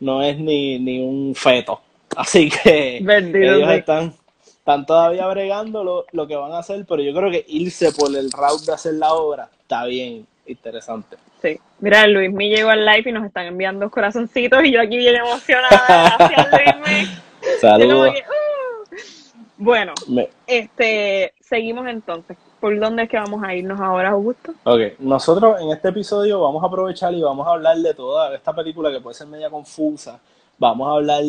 no 0.00 0.22
es 0.22 0.38
ni, 0.38 0.78
ni 0.78 1.00
un 1.00 1.34
feto. 1.34 1.80
Así 2.16 2.48
que 2.48 3.00
Bendito 3.02 3.54
ellos 3.54 3.70
están, 3.70 4.14
están 4.44 4.86
todavía 4.86 5.26
bregando 5.26 5.84
lo, 5.84 6.06
lo 6.12 6.26
que 6.26 6.36
van 6.36 6.52
a 6.52 6.58
hacer, 6.58 6.84
pero 6.88 7.02
yo 7.02 7.14
creo 7.14 7.30
que 7.30 7.44
irse 7.48 7.92
por 7.92 8.14
el 8.16 8.30
route 8.30 8.66
de 8.66 8.72
hacer 8.72 8.94
la 8.94 9.12
obra 9.12 9.50
está 9.60 9.84
bien 9.84 10.26
interesante. 10.46 11.16
Sí. 11.42 11.60
Mira, 11.80 12.06
Luis 12.06 12.32
me 12.32 12.48
llegó 12.48 12.70
al 12.70 12.84
live 12.84 13.10
y 13.10 13.12
nos 13.12 13.26
están 13.26 13.46
enviando 13.46 13.90
corazoncitos 13.90 14.64
y 14.64 14.72
yo 14.72 14.80
aquí 14.80 14.96
bien 14.96 15.16
emocionada. 15.16 16.16
Gracias, 16.18 16.76
Luis. 16.80 17.27
Saludos. 17.60 18.10
"Uh". 18.10 18.94
Bueno, 19.60 19.92
Me- 20.06 20.30
este, 20.46 21.34
seguimos 21.40 21.86
entonces. 21.88 22.36
¿Por 22.60 22.78
dónde 22.78 23.04
es 23.04 23.08
que 23.08 23.16
vamos 23.16 23.42
a 23.44 23.54
irnos 23.54 23.80
ahora, 23.80 24.10
Augusto? 24.10 24.52
Ok, 24.64 24.80
nosotros 25.00 25.60
en 25.60 25.70
este 25.70 25.88
episodio 25.88 26.40
vamos 26.40 26.62
a 26.62 26.66
aprovechar 26.66 27.12
y 27.14 27.22
vamos 27.22 27.46
a 27.46 27.50
hablar 27.52 27.76
de 27.78 27.94
toda 27.94 28.34
esta 28.34 28.52
película 28.54 28.90
que 28.90 29.00
puede 29.00 29.14
ser 29.14 29.26
media 29.28 29.48
confusa. 29.50 30.20
Vamos 30.58 30.88
a 30.88 30.92
hablar 30.92 31.22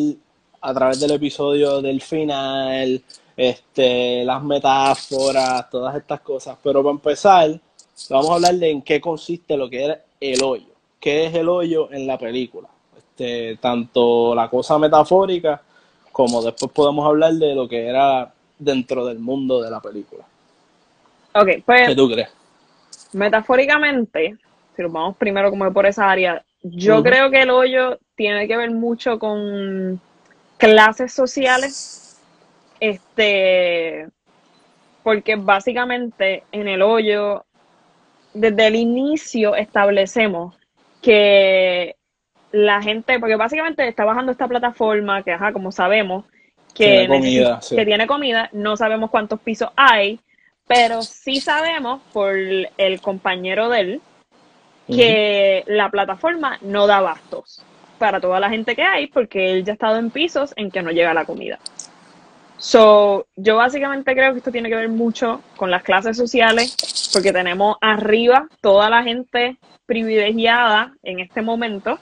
a 0.60 0.74
través 0.74 1.00
del 1.00 1.12
episodio 1.12 1.80
del 1.80 2.00
final, 2.02 3.02
este, 3.36 4.24
las 4.24 4.42
metáforas, 4.42 5.70
todas 5.70 5.94
estas 5.96 6.20
cosas. 6.20 6.56
Pero 6.62 6.82
para 6.82 6.92
empezar, 6.92 7.50
vamos 8.10 8.30
a 8.30 8.34
hablar 8.34 8.54
de 8.54 8.70
en 8.70 8.82
qué 8.82 9.00
consiste 9.00 9.56
lo 9.56 9.70
que 9.70 9.84
era 9.84 10.00
el 10.20 10.42
hoyo. 10.42 10.66
¿Qué 10.98 11.26
es 11.26 11.34
el 11.34 11.48
hoyo 11.48 11.90
en 11.92 12.06
la 12.06 12.18
película? 12.18 12.68
Este, 12.96 13.56
tanto 13.60 14.34
la 14.34 14.50
cosa 14.50 14.78
metafórica 14.78 15.62
como 16.20 16.42
después 16.42 16.70
podemos 16.72 17.06
hablar 17.06 17.32
de 17.32 17.54
lo 17.54 17.66
que 17.66 17.86
era 17.86 18.30
dentro 18.58 19.06
del 19.06 19.18
mundo 19.18 19.62
de 19.62 19.70
la 19.70 19.80
película. 19.80 20.22
Ok, 21.34 21.48
pues 21.64 21.88
¿Qué 21.88 21.94
tú 21.94 22.10
crees? 22.10 22.28
metafóricamente, 23.12 24.36
si 24.76 24.82
nos 24.82 24.92
vamos 24.92 25.16
primero 25.16 25.48
como 25.50 25.72
por 25.72 25.86
esa 25.86 26.10
área, 26.10 26.44
yo 26.62 27.02
creo 27.02 27.30
que 27.30 27.42
el 27.42 27.50
hoyo 27.50 27.98
tiene 28.16 28.46
que 28.46 28.56
ver 28.56 28.70
mucho 28.70 29.18
con 29.18 29.98
clases 30.58 31.12
sociales, 31.12 32.20
este, 32.80 34.06
porque 35.02 35.36
básicamente 35.36 36.44
en 36.52 36.68
el 36.68 36.82
hoyo, 36.82 37.46
desde 38.34 38.66
el 38.66 38.76
inicio 38.76 39.56
establecemos 39.56 40.54
que 41.00 41.96
la 42.52 42.82
gente, 42.82 43.18
porque 43.18 43.36
básicamente 43.36 43.86
está 43.86 44.04
bajando 44.04 44.32
esta 44.32 44.48
plataforma 44.48 45.22
que, 45.22 45.32
ajá, 45.32 45.52
como 45.52 45.72
sabemos, 45.72 46.24
que, 46.74 46.84
Tiene 46.84 47.08
comida, 47.08 47.58
necesi- 47.58 47.62
sí. 47.62 47.76
que 47.76 47.84
tiene 47.84 48.06
comida, 48.06 48.48
no 48.52 48.76
sabemos 48.76 49.10
cuántos 49.10 49.40
pisos 49.40 49.70
hay, 49.76 50.20
pero 50.66 51.02
sí 51.02 51.40
sabemos 51.40 52.00
por 52.12 52.32
el 52.36 53.00
compañero 53.00 53.68
de 53.68 53.80
él 53.80 54.00
que 54.86 55.64
la 55.66 55.88
plataforma 55.88 56.58
no 56.62 56.86
da 56.86 57.00
bastos 57.00 57.64
para 57.98 58.20
toda 58.20 58.40
la 58.40 58.50
gente 58.50 58.74
que 58.74 58.82
hay 58.82 59.06
porque 59.06 59.52
él 59.52 59.64
ya 59.64 59.72
ha 59.72 59.74
estado 59.74 59.96
en 59.98 60.10
pisos 60.10 60.52
en 60.56 60.70
que 60.70 60.82
no 60.82 60.90
llega 60.90 61.14
la 61.14 61.24
comida. 61.24 61.58
So, 62.56 63.26
yo 63.36 63.56
básicamente 63.56 64.12
creo 64.14 64.32
que 64.32 64.38
esto 64.38 64.52
tiene 64.52 64.68
que 64.68 64.76
ver 64.76 64.88
mucho 64.88 65.42
con 65.56 65.70
las 65.70 65.82
clases 65.82 66.16
sociales 66.16 66.76
porque 67.12 67.32
tenemos 67.32 67.76
arriba 67.80 68.48
toda 68.60 68.90
la 68.90 69.02
gente 69.02 69.56
privilegiada 69.86 70.92
en 71.02 71.20
este 71.20 71.40
momento 71.42 71.98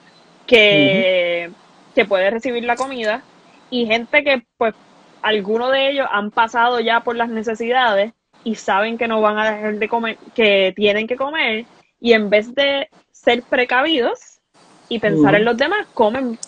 que, 0.49 1.51
que 1.93 2.05
puede 2.05 2.29
recibir 2.31 2.63
la 2.63 2.75
comida 2.75 3.21
y 3.69 3.85
gente 3.85 4.23
que 4.23 4.43
pues 4.57 4.73
algunos 5.21 5.71
de 5.71 5.91
ellos 5.91 6.07
han 6.11 6.31
pasado 6.31 6.79
ya 6.79 7.01
por 7.01 7.15
las 7.15 7.29
necesidades 7.29 8.13
y 8.43 8.55
saben 8.55 8.97
que 8.97 9.07
no 9.07 9.21
van 9.21 9.37
a 9.37 9.51
dejar 9.51 9.75
de 9.75 9.87
comer, 9.87 10.17
que 10.33 10.73
tienen 10.75 11.05
que 11.07 11.15
comer 11.15 11.65
y 12.01 12.13
en 12.13 12.29
vez 12.29 12.55
de 12.55 12.89
ser 13.11 13.43
precavidos 13.43 14.39
y 14.87 14.97
pensar 14.97 15.35
en 15.35 15.45
los 15.45 15.55
demás, 15.55 15.85
comen 15.93 16.39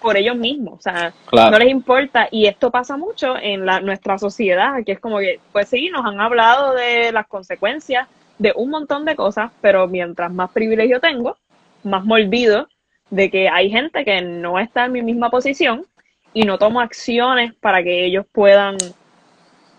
por 0.00 0.16
ellos 0.16 0.36
mismos, 0.36 0.80
o 0.80 0.82
sea, 0.82 1.14
Claro. 1.26 1.52
no 1.52 1.58
les 1.58 1.70
importa. 1.70 2.28
Y 2.30 2.46
esto 2.46 2.70
pasa 2.70 2.96
mucho 2.96 3.36
en 3.40 3.64
la, 3.64 3.80
nuestra 3.80 4.18
sociedad, 4.18 4.82
que 4.84 4.92
es 4.92 5.00
como 5.00 5.18
que, 5.18 5.38
pues 5.52 5.68
sí, 5.68 5.90
nos 5.90 6.04
han 6.04 6.20
hablado 6.20 6.74
de 6.74 7.12
las 7.12 7.26
consecuencias 7.28 8.08
de 8.38 8.52
un 8.56 8.70
montón 8.70 9.04
de 9.04 9.14
cosas, 9.14 9.52
pero 9.60 9.86
mientras 9.86 10.32
más 10.32 10.50
privilegio 10.50 11.00
tengo, 11.00 11.36
más 11.84 12.04
me 12.04 12.14
olvido 12.14 12.66
de 13.14 13.30
que 13.30 13.48
hay 13.48 13.70
gente 13.70 14.04
que 14.04 14.20
no 14.22 14.58
está 14.58 14.86
en 14.86 14.92
mi 14.92 15.02
misma 15.02 15.30
posición 15.30 15.86
y 16.32 16.42
no 16.42 16.58
tomo 16.58 16.80
acciones 16.80 17.54
para 17.54 17.82
que 17.82 18.04
ellos 18.04 18.26
puedan 18.32 18.76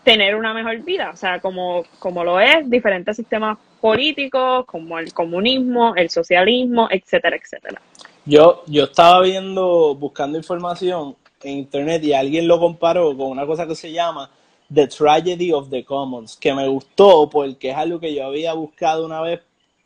tener 0.05 0.35
una 0.35 0.53
mejor 0.53 0.77
vida, 0.83 1.09
o 1.11 1.17
sea, 1.17 1.41
como, 1.41 1.83
como 1.99 2.23
lo 2.23 2.39
es 2.39 2.69
diferentes 2.69 3.17
sistemas 3.17 3.57
políticos, 3.81 4.65
como 4.65 4.99
el 4.99 5.11
comunismo, 5.13 5.95
el 5.95 6.09
socialismo, 6.09 6.87
etcétera, 6.89 7.35
etcétera. 7.35 7.81
Yo, 8.25 8.63
yo 8.67 8.85
estaba 8.85 9.21
viendo, 9.21 9.95
buscando 9.95 10.37
información 10.37 11.15
en 11.43 11.57
internet 11.57 12.03
y 12.03 12.13
alguien 12.13 12.47
lo 12.47 12.57
comparó 12.57 13.17
con 13.17 13.31
una 13.31 13.45
cosa 13.45 13.67
que 13.67 13.75
se 13.75 13.91
llama 13.91 14.29
The 14.73 14.87
Tragedy 14.87 15.51
of 15.51 15.69
the 15.69 15.83
Commons, 15.83 16.37
que 16.37 16.53
me 16.53 16.67
gustó 16.69 17.29
porque 17.29 17.71
es 17.71 17.75
algo 17.75 17.99
que 17.99 18.13
yo 18.13 18.25
había 18.25 18.53
buscado 18.53 19.05
una 19.05 19.21
vez 19.21 19.41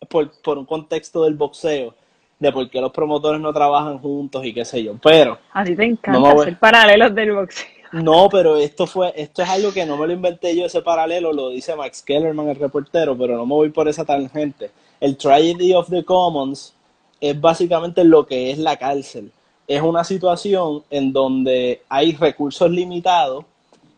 por, 0.07 0.29
por 0.41 0.57
un 0.59 0.65
contexto 0.65 1.23
del 1.23 1.33
boxeo, 1.33 1.95
de 2.39 2.51
por 2.51 2.69
qué 2.69 2.79
los 2.79 2.91
promotores 2.91 3.41
no 3.41 3.51
trabajan 3.53 3.99
juntos 3.99 4.45
y 4.45 4.53
qué 4.53 4.63
sé 4.65 4.83
yo. 4.83 4.95
Pero, 5.03 5.37
A 5.53 5.63
ti 5.63 5.75
te 5.75 5.85
No 5.85 5.91
encanta 5.93 6.19
me 6.19 6.33
voy- 6.33 6.41
hacer 6.41 6.57
paralelos 6.59 7.13
del 7.13 7.33
boxeo. 7.33 7.67
no, 7.91 8.29
pero 8.29 8.55
esto 8.55 8.87
fue, 8.87 9.11
esto 9.15 9.41
es 9.43 9.49
algo 9.49 9.73
que 9.73 9.85
no 9.85 9.97
me 9.97 10.07
lo 10.07 10.13
inventé 10.13 10.55
yo 10.55 10.65
ese 10.65 10.81
paralelo, 10.81 11.33
lo 11.33 11.49
dice 11.49 11.75
Max 11.75 12.01
Kellerman, 12.01 12.47
el 12.49 12.55
reportero, 12.55 13.17
pero 13.17 13.35
no 13.35 13.45
me 13.45 13.53
voy 13.55 13.69
por 13.69 13.87
esa 13.89 14.05
tangente. 14.05 14.71
El 15.01 15.17
Tragedy 15.17 15.73
of 15.73 15.89
the 15.89 16.03
Commons 16.05 16.73
es 17.19 17.39
básicamente 17.39 18.03
lo 18.05 18.25
que 18.25 18.51
es 18.51 18.57
la 18.57 18.77
cárcel. 18.77 19.31
Es 19.67 19.81
una 19.81 20.03
situación 20.03 20.83
en 20.89 21.11
donde 21.13 21.81
hay 21.89 22.13
recursos 22.15 22.71
limitados 22.71 23.45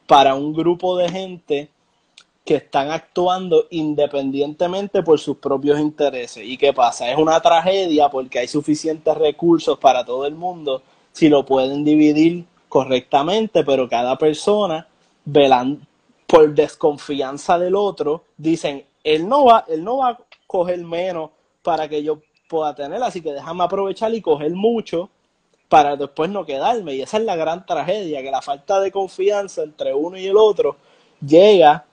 para 0.07 0.33
un 0.36 0.51
grupo 0.53 0.98
de 0.98 1.10
gente 1.10 1.69
que 2.45 2.55
están 2.55 2.89
actuando 2.89 3.67
independientemente 3.69 5.03
por 5.03 5.19
sus 5.19 5.38
propios 5.38 5.79
intereses. 5.79 6.43
¿Y 6.45 6.57
qué 6.57 6.74
pasa? 6.74 7.12
Es 7.12 7.17
una 7.17 7.39
tragedia 7.39 8.10
porque 8.10 8.39
hay 8.39 8.48
suficientes 8.48 9.15
recursos 9.15 9.77
para 9.77 10.03
todo 10.03 10.25
el 10.25 10.36
mundo 10.36 10.81
si 11.12 11.29
lo 11.29 11.45
pueden 11.45 11.83
dividir 11.83 12.45
correctamente, 12.67 13.63
pero 13.63 13.88
cada 13.88 14.17
persona, 14.17 14.88
velan 15.25 15.86
por 16.25 16.53
desconfianza 16.53 17.60
del 17.60 17.75
otro, 17.75 18.24
dicen, 18.38 18.86
él 19.03 19.27
no 19.27 19.45
va, 19.45 19.65
él 19.67 19.83
no 19.83 19.98
va 19.98 20.10
a 20.10 20.19
coger 20.48 20.79
menos 20.83 21.31
para 21.62 21.88
que 21.88 22.01
yo 22.01 22.19
pueda 22.48 22.74
tener, 22.74 23.03
así 23.03 23.21
que 23.21 23.33
déjame 23.33 23.63
aprovechar 23.63 24.13
y 24.13 24.21
coger 24.21 24.51
mucho 24.51 25.10
para 25.69 25.95
después 25.95 26.29
no 26.29 26.45
quedarme. 26.45 26.95
Y 26.95 27.01
esa 27.01 27.17
es 27.17 27.24
la 27.24 27.36
gran 27.36 27.65
tragedia, 27.65 28.21
que 28.21 28.31
la 28.31 28.41
falta 28.41 28.79
de 28.79 28.91
confianza 28.91 29.63
entre 29.63 29.93
uno 29.93 30.17
y 30.17 30.27
el 30.27 30.38
otro 30.38 30.75
llega 31.25 31.86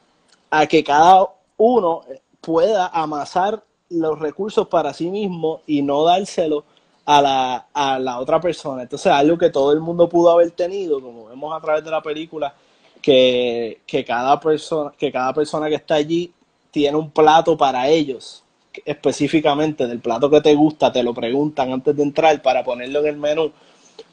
a 0.50 0.66
que 0.66 0.82
cada 0.84 1.28
uno 1.56 2.02
pueda 2.40 2.88
amasar 2.88 3.62
los 3.90 4.18
recursos 4.18 4.68
para 4.68 4.92
sí 4.92 5.10
mismo 5.10 5.62
y 5.66 5.82
no 5.82 6.04
dárselo 6.04 6.64
a 7.04 7.22
la, 7.22 7.66
a 7.72 7.98
la 7.98 8.18
otra 8.18 8.40
persona. 8.40 8.82
Entonces, 8.82 9.10
algo 9.10 9.38
que 9.38 9.50
todo 9.50 9.72
el 9.72 9.80
mundo 9.80 10.08
pudo 10.08 10.30
haber 10.30 10.50
tenido, 10.50 11.00
como 11.00 11.26
vemos 11.26 11.56
a 11.56 11.60
través 11.60 11.84
de 11.84 11.90
la 11.90 12.02
película, 12.02 12.54
que, 13.00 13.80
que 13.86 14.04
cada 14.04 14.38
persona, 14.38 14.92
que 14.96 15.10
cada 15.10 15.32
persona 15.32 15.68
que 15.68 15.76
está 15.76 15.94
allí 15.94 16.32
tiene 16.70 16.96
un 16.96 17.10
plato 17.10 17.56
para 17.56 17.88
ellos, 17.88 18.44
específicamente 18.84 19.86
del 19.86 20.00
plato 20.00 20.28
que 20.28 20.40
te 20.40 20.54
gusta, 20.54 20.92
te 20.92 21.02
lo 21.02 21.14
preguntan 21.14 21.72
antes 21.72 21.96
de 21.96 22.02
entrar 22.02 22.42
para 22.42 22.62
ponerlo 22.62 23.00
en 23.00 23.06
el 23.06 23.16
menú. 23.16 23.52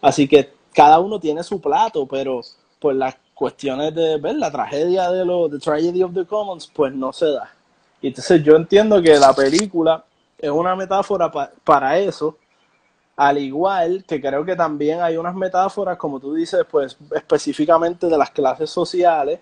Así 0.02 0.28
que 0.28 0.54
cada 0.74 1.00
uno 1.00 1.20
tiene 1.20 1.44
su 1.44 1.60
plato, 1.60 2.06
pero 2.06 2.42
por 2.80 2.96
las 2.96 3.16
cuestiones 3.36 3.94
de 3.94 4.18
ver 4.18 4.36
la 4.38 4.52
tragedia 4.52 5.12
de 5.12 5.26
lo 5.26 5.50
The 5.50 5.60
Tragedy 5.60 6.02
of 6.04 6.14
the 6.16 6.26
Commons, 6.26 6.68
pues 6.74 6.94
no 6.94 7.14
se 7.14 7.28
da. 7.28 7.52
Y 8.02 8.08
entonces 8.08 8.44
yo 8.44 8.56
entiendo 8.56 9.02
que 9.02 9.18
la 9.18 9.34
película 9.34 10.04
es 10.38 10.50
una 10.50 10.76
metáfora 10.76 11.32
pa- 11.32 11.52
para 11.64 11.98
eso, 12.00 12.38
al 13.18 13.38
igual 13.38 14.04
que 14.08 14.20
creo 14.22 14.44
que 14.46 14.56
también 14.56 15.02
hay 15.02 15.18
unas 15.18 15.36
metáforas, 15.36 15.98
como 15.98 16.20
tú 16.20 16.34
dices, 16.34 16.66
pues 16.70 16.98
específicamente 17.16 18.08
de 18.08 18.18
las 18.18 18.32
clases 18.32 18.70
sociales, 18.70 19.40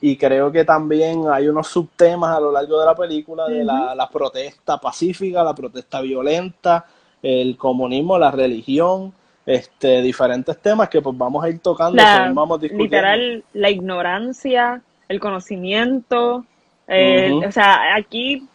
y 0.00 0.16
creo 0.16 0.52
que 0.52 0.64
también 0.64 1.24
hay 1.28 1.48
unos 1.48 1.68
subtemas 1.68 2.36
a 2.36 2.40
lo 2.40 2.52
largo 2.52 2.78
de 2.80 2.86
la 2.86 2.94
película 2.94 3.48
de 3.48 3.64
la, 3.64 3.94
la 3.94 4.08
protesta 4.08 4.78
pacífica, 4.78 5.42
la 5.42 5.54
protesta 5.54 6.00
violenta, 6.02 6.84
el 7.22 7.56
comunismo, 7.56 8.18
la 8.18 8.30
religión, 8.30 9.12
este, 9.46 10.02
diferentes 10.02 10.60
temas 10.60 10.88
que 10.88 11.00
pues 11.00 11.16
vamos 11.16 11.44
a 11.44 11.48
ir 11.48 11.60
tocando 11.60 11.96
La, 11.96 12.16
según 12.18 12.34
vamos 12.34 12.60
discutiendo. 12.60 12.96
literal, 12.96 13.44
la 13.52 13.70
ignorancia, 13.70 14.82
el 15.08 15.20
conocimiento. 15.20 16.44
eh. 16.88 17.32
O 17.46 17.52
sea, 17.52 17.94
aquí 17.94 18.46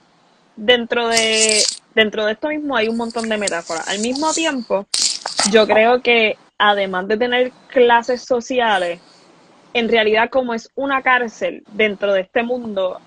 dentro 0.56 1.08
de, 1.08 1.64
dentro 1.96 2.26
de 2.26 2.34
esto 2.34 2.50
mismo 2.50 2.76
hay 2.76 2.90
un 2.90 2.98
montón 2.98 3.30
de 3.30 3.38
metáforas. 3.38 3.88
Al 3.88 4.00
mismo 4.00 4.34
tiempo, 4.34 4.86
yo 5.50 5.66
creo 5.66 6.02
que 6.02 6.38
además 6.58 7.08
de 7.08 7.18
tener 7.18 7.52
clases 7.70 8.24
sociales, 8.24 9.00
en 9.74 9.88
realidad 9.90 10.30
como 10.30 10.54
es 10.54 10.70
una 10.76 11.02
cárcel 11.02 11.64
dentro 11.72 12.14
de 12.14 12.22
este 12.22 12.44
mundo, 12.44 13.00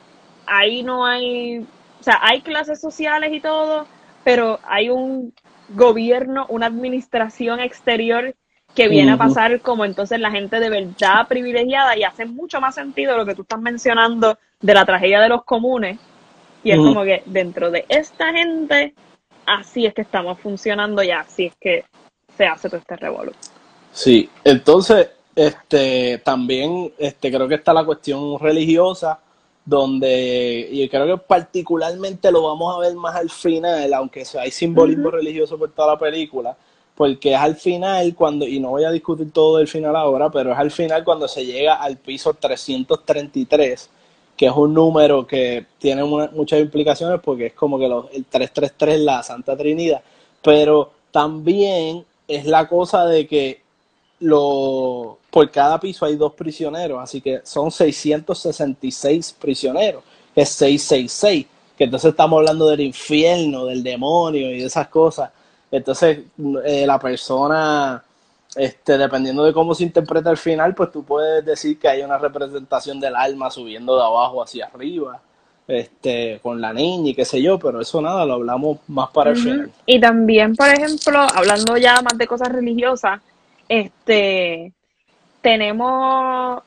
ahí 0.47 0.83
no 0.83 1.05
hay, 1.05 1.59
o 1.59 2.03
sea, 2.03 2.19
hay 2.23 2.41
clases 2.41 2.81
sociales 2.81 3.31
y 3.33 3.41
todo, 3.41 3.87
pero 4.25 4.59
hay 4.65 4.89
un 4.89 5.33
gobierno, 5.71 6.47
una 6.49 6.67
administración 6.67 7.61
exterior 7.61 8.35
que 8.75 8.89
viene 8.89 9.13
a 9.13 9.17
pasar 9.17 9.61
como 9.61 9.85
entonces 9.85 10.19
la 10.19 10.31
gente 10.31 10.59
de 10.59 10.69
verdad 10.69 11.29
privilegiada 11.29 11.97
y 11.97 12.03
hace 12.03 12.27
mucho 12.27 12.61
más 12.61 12.75
sentido 12.75 13.17
lo 13.17 13.25
que 13.25 13.35
tú 13.35 13.43
estás 13.43 13.61
mencionando 13.61 14.37
de 14.61 14.75
la 14.75 14.85
tragedia 14.85 15.21
de 15.21 15.29
los 15.29 15.45
comunes. 15.45 15.99
Y 16.65 16.73
es 16.73 16.79
como 16.79 17.05
que 17.05 17.23
dentro 17.27 17.71
de 17.71 17.85
esta 17.89 18.33
gente, 18.33 18.95
así 19.47 19.87
es 19.87 19.95
que 19.95 20.03
estamos 20.03 20.41
funcionando 20.41 21.03
y 21.03 21.11
así 21.11 21.47
es 21.47 21.55
que 21.61 21.85
se 22.37 22.47
hace 22.47 22.69
todo 22.69 22.81
este 22.81 22.97
revolución. 22.97 23.55
Sí, 23.93 24.29
entonces, 24.43 25.11
este, 25.37 26.19
también, 26.25 26.93
este, 26.99 27.31
creo 27.31 27.47
que 27.47 27.57
está 27.57 27.73
la 27.73 27.85
cuestión 27.85 28.39
religiosa, 28.41 29.21
donde, 29.65 30.69
y 30.71 30.89
creo 30.89 31.07
que 31.07 31.17
particularmente 31.17 32.31
lo 32.31 32.43
vamos 32.43 32.77
a 32.77 32.81
ver 32.81 32.95
más 32.95 33.17
al 33.17 33.31
final, 33.31 33.93
aunque 33.95 34.25
hay 34.39 34.51
simbolismo 34.51 35.11
religioso 35.11 35.59
por 35.59 35.71
toda 35.73 35.95
la 35.95 35.99
película, 35.99 36.57
porque 36.95 37.33
es 37.33 37.39
al 37.39 37.57
final 37.57 38.15
cuando, 38.15 38.47
y 38.47 38.61
no 38.61 38.71
voy 38.71 38.85
a 38.85 38.91
discutir 38.91 39.33
todo 39.33 39.57
del 39.59 39.67
final 39.69 39.97
ahora, 39.97 40.31
pero 40.31 40.53
es 40.53 40.59
al 40.59 40.71
final 40.71 41.03
cuando 41.03 41.27
se 41.29 41.45
llega 41.47 41.75
al 41.77 41.97
piso 41.97 42.35
333, 42.35 43.91
que 44.37 44.47
es 44.47 44.53
un 44.53 44.75
número 44.75 45.27
que 45.27 45.65
tiene 45.79 46.03
una- 46.03 46.29
muchas 46.33 46.61
implicaciones 46.61 47.21
porque 47.23 47.47
es 47.47 47.53
como 47.55 47.79
que 47.79 47.89
los- 47.89 48.07
el 48.13 48.25
333 48.27 49.01
la 49.01 49.23
Santa 49.23 49.57
Trinidad, 49.57 50.03
pero 50.43 50.91
también 51.11 52.05
es 52.29 52.45
la 52.47 52.69
cosa 52.69 53.07
de 53.07 53.27
que 53.27 53.61
lo, 54.21 55.19
por 55.31 55.51
cada 55.51 55.79
piso 55.81 56.07
hay 56.07 56.17
dos 56.17 56.33
prisioneros, 56.35 57.01
así 57.03 57.21
que 57.21 57.41
son 57.45 57.71
666 57.71 59.37
prisioneros, 59.41 60.03
que 60.35 60.43
es 60.43 60.49
666, 60.51 61.47
que 61.77 61.85
entonces 61.85 62.11
estamos 62.11 62.39
hablando 62.39 62.69
del 62.69 62.81
infierno, 62.81 63.67
del 63.67 63.83
demonio 63.83 64.51
y 64.51 64.61
de 64.61 64.67
esas 64.67 64.89
cosas. 64.89 65.31
Entonces, 65.71 66.21
eh, 66.65 66.87
la 66.87 66.99
persona, 66.99 68.03
este, 68.55 68.97
dependiendo 68.97 69.45
de 69.45 69.53
cómo 69.53 69.75
se 69.75 69.83
interpreta 69.83 70.31
el 70.31 70.37
final, 70.37 70.75
pues 70.75 70.93
tú 70.93 71.03
puedes 71.03 71.45
decir 71.45 71.79
que 71.79 71.89
hay 71.89 72.03
una 72.03 72.17
representación 72.17 73.01
del 73.01 73.17
alma 73.17 73.51
subiendo 73.51 73.97
de 73.97 74.05
abajo 74.05 74.43
hacia 74.43 74.67
arriba, 74.67 75.21
este, 75.67 76.39
con 76.43 76.61
la 76.61 76.73
niña 76.73 77.11
y 77.11 77.15
qué 77.15 77.25
sé 77.25 77.43
yo, 77.43 77.59
pero 77.59 77.81
eso 77.81 78.01
nada, 78.01 78.25
lo 78.25 78.35
hablamos 78.35 78.79
más 78.87 79.11
para 79.11 79.31
el 79.31 79.37
final. 79.37 79.71
Y 79.87 79.99
también, 79.99 80.55
por 80.55 80.69
ejemplo, 80.69 81.27
hablando 81.35 81.77
ya 81.77 82.01
más 82.03 82.17
de 82.17 82.27
cosas 82.27 82.51
religiosas, 82.51 83.21
este, 83.69 84.73
tenemos 85.41 86.63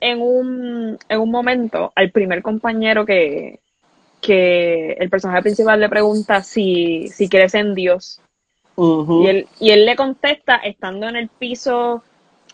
en 0.00 0.20
un, 0.20 0.98
en 1.08 1.20
un 1.20 1.30
momento 1.30 1.92
al 1.94 2.10
primer 2.10 2.42
compañero 2.42 3.06
que, 3.06 3.60
que 4.20 4.92
el 4.92 5.08
personaje 5.10 5.42
principal 5.42 5.80
le 5.80 5.88
pregunta 5.88 6.42
si, 6.42 7.08
si 7.08 7.28
crees 7.28 7.54
en 7.54 7.74
Dios. 7.74 8.20
Y 8.78 9.26
él, 9.26 9.48
y 9.58 9.70
él 9.70 9.86
le 9.86 9.96
contesta 9.96 10.56
estando 10.56 11.08
en 11.08 11.16
el 11.16 11.28
piso, 11.28 12.02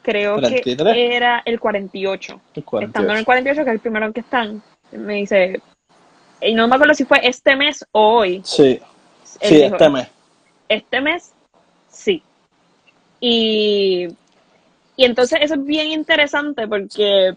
creo 0.02 0.34
43. 0.34 0.94
que 0.94 1.16
era 1.16 1.42
el 1.44 1.58
48. 1.58 2.40
El 2.54 2.84
Estando 2.84 3.12
en 3.12 3.18
el 3.18 3.24
48. 3.24 3.24
48, 3.24 3.64
que 3.64 3.70
es 3.70 3.74
el 3.74 3.80
primero 3.80 4.06
en 4.06 4.12
que 4.12 4.20
están, 4.20 4.62
me 4.92 5.14
dice, 5.14 5.60
y 6.40 6.54
no 6.54 6.68
me 6.68 6.74
acuerdo 6.74 6.94
si 6.94 7.04
fue 7.04 7.20
este 7.22 7.56
mes 7.56 7.84
o 7.92 8.18
hoy. 8.18 8.40
Sí, 8.44 8.78
sí, 9.24 9.54
dijo, 9.56 9.76
este 9.76 9.88
mes. 9.88 10.08
este 10.68 11.00
mes. 11.00 11.34
Y, 13.24 14.08
y 14.96 15.04
entonces 15.04 15.38
eso 15.42 15.54
es 15.54 15.64
bien 15.64 15.92
interesante 15.92 16.66
porque 16.66 17.36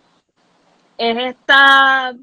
es 0.97 1.17
esta 1.17 2.15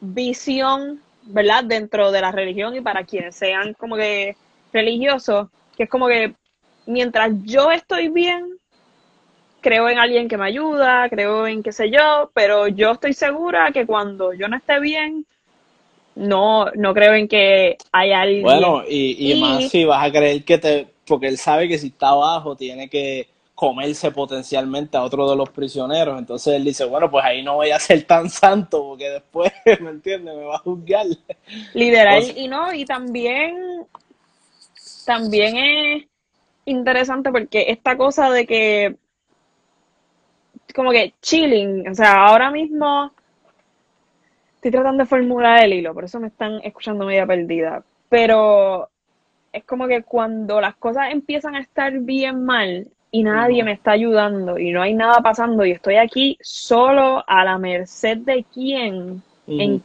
visión, 0.00 1.02
¿verdad? 1.24 1.64
Dentro 1.64 2.10
de 2.10 2.20
la 2.20 2.32
religión 2.32 2.74
y 2.74 2.80
para 2.80 3.04
quienes 3.04 3.36
sean 3.36 3.74
como 3.74 3.96
que 3.96 4.36
religiosos, 4.72 5.48
que 5.76 5.84
es 5.84 5.90
como 5.90 6.08
que 6.08 6.34
mientras 6.86 7.32
yo 7.42 7.70
estoy 7.70 8.08
bien, 8.08 8.58
creo 9.60 9.88
en 9.88 9.98
alguien 9.98 10.28
que 10.28 10.38
me 10.38 10.46
ayuda, 10.46 11.08
creo 11.08 11.46
en 11.46 11.62
qué 11.62 11.72
sé 11.72 11.90
yo, 11.90 12.30
pero 12.34 12.68
yo 12.68 12.92
estoy 12.92 13.12
segura 13.12 13.70
que 13.72 13.86
cuando 13.86 14.32
yo 14.32 14.48
no 14.48 14.56
esté 14.56 14.80
bien, 14.80 15.26
no, 16.18 16.66
no 16.74 16.94
creo 16.94 17.14
en 17.14 17.28
que 17.28 17.76
hay 17.92 18.12
alguien. 18.12 18.42
Bueno, 18.42 18.82
y, 18.88 19.30
y 19.30 19.34
Y- 19.34 19.40
más 19.40 19.68
si 19.68 19.84
vas 19.84 20.04
a 20.06 20.10
creer 20.10 20.44
que 20.44 20.58
te, 20.58 20.86
porque 21.06 21.28
él 21.28 21.38
sabe 21.38 21.68
que 21.68 21.78
si 21.78 21.88
está 21.88 22.10
abajo 22.10 22.56
tiene 22.56 22.88
que 22.88 23.28
comerse 23.54 24.12
potencialmente 24.12 24.96
a 24.96 25.02
otro 25.02 25.28
de 25.28 25.34
los 25.36 25.50
prisioneros. 25.50 26.18
Entonces 26.18 26.54
él 26.54 26.64
dice, 26.64 26.84
bueno, 26.84 27.10
pues 27.10 27.24
ahí 27.24 27.42
no 27.42 27.56
voy 27.56 27.70
a 27.70 27.78
ser 27.80 28.04
tan 28.04 28.30
santo 28.30 28.82
porque 28.84 29.10
después, 29.10 29.52
¿me 29.80 29.90
entiendes? 29.90 30.34
Me 30.34 30.44
va 30.44 30.56
a 30.56 30.58
juzgar. 30.58 31.06
Literal, 31.74 32.18
O 32.18 32.22
sea- 32.22 32.38
y 32.38 32.48
no, 32.48 32.72
y 32.72 32.84
también, 32.84 33.86
también 35.04 35.56
es 35.56 36.04
interesante 36.66 37.30
porque 37.32 37.66
esta 37.68 37.96
cosa 37.96 38.30
de 38.30 38.46
que, 38.46 38.96
como 40.74 40.90
que 40.90 41.14
chilling, 41.22 41.88
o 41.88 41.94
sea, 41.94 42.26
ahora 42.26 42.50
mismo 42.50 43.12
estoy 44.68 44.80
tratando 44.80 45.02
de 45.04 45.08
formular 45.08 45.64
el 45.64 45.72
hilo, 45.72 45.94
por 45.94 46.04
eso 46.04 46.20
me 46.20 46.28
están 46.28 46.60
escuchando 46.62 47.04
media 47.04 47.26
perdida, 47.26 47.82
pero 48.08 48.88
es 49.52 49.64
como 49.64 49.86
que 49.86 50.02
cuando 50.02 50.60
las 50.60 50.76
cosas 50.76 51.10
empiezan 51.10 51.54
a 51.54 51.60
estar 51.60 51.92
bien 51.98 52.44
mal 52.44 52.86
y 53.10 53.22
nadie 53.22 53.64
me 53.64 53.72
está 53.72 53.92
ayudando 53.92 54.58
y 54.58 54.70
no 54.70 54.82
hay 54.82 54.92
nada 54.94 55.20
pasando 55.20 55.64
y 55.64 55.72
estoy 55.72 55.96
aquí 55.96 56.36
solo 56.42 57.24
a 57.26 57.44
la 57.44 57.58
merced 57.58 58.18
de 58.18 58.44
quién, 58.52 59.22
en 59.46 59.82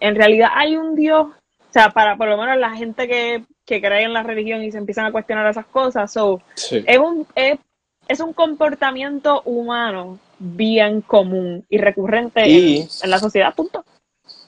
en 0.00 0.14
realidad 0.14 0.48
hay 0.54 0.76
un 0.76 0.94
Dios, 0.94 1.26
o 1.26 1.72
sea, 1.72 1.90
para 1.90 2.16
por 2.16 2.26
lo 2.26 2.38
menos 2.38 2.56
la 2.56 2.70
gente 2.70 3.06
que, 3.06 3.44
que 3.66 3.82
cree 3.82 4.04
en 4.04 4.14
la 4.14 4.22
religión 4.22 4.64
y 4.64 4.72
se 4.72 4.78
empiezan 4.78 5.04
a 5.04 5.12
cuestionar 5.12 5.46
esas 5.46 5.66
cosas, 5.66 6.10
so, 6.10 6.40
Sí. 6.54 6.82
es 6.86 6.98
un, 6.98 7.26
es, 7.34 7.58
es 8.08 8.20
un 8.20 8.32
comportamiento 8.32 9.42
humano 9.42 10.18
bien 10.40 11.02
común 11.02 11.64
y 11.68 11.78
recurrente 11.78 12.48
Y- 12.48 12.78
en, 12.80 12.88
en 13.02 13.10
la 13.10 13.18
sociedad, 13.18 13.54
punto. 13.54 13.84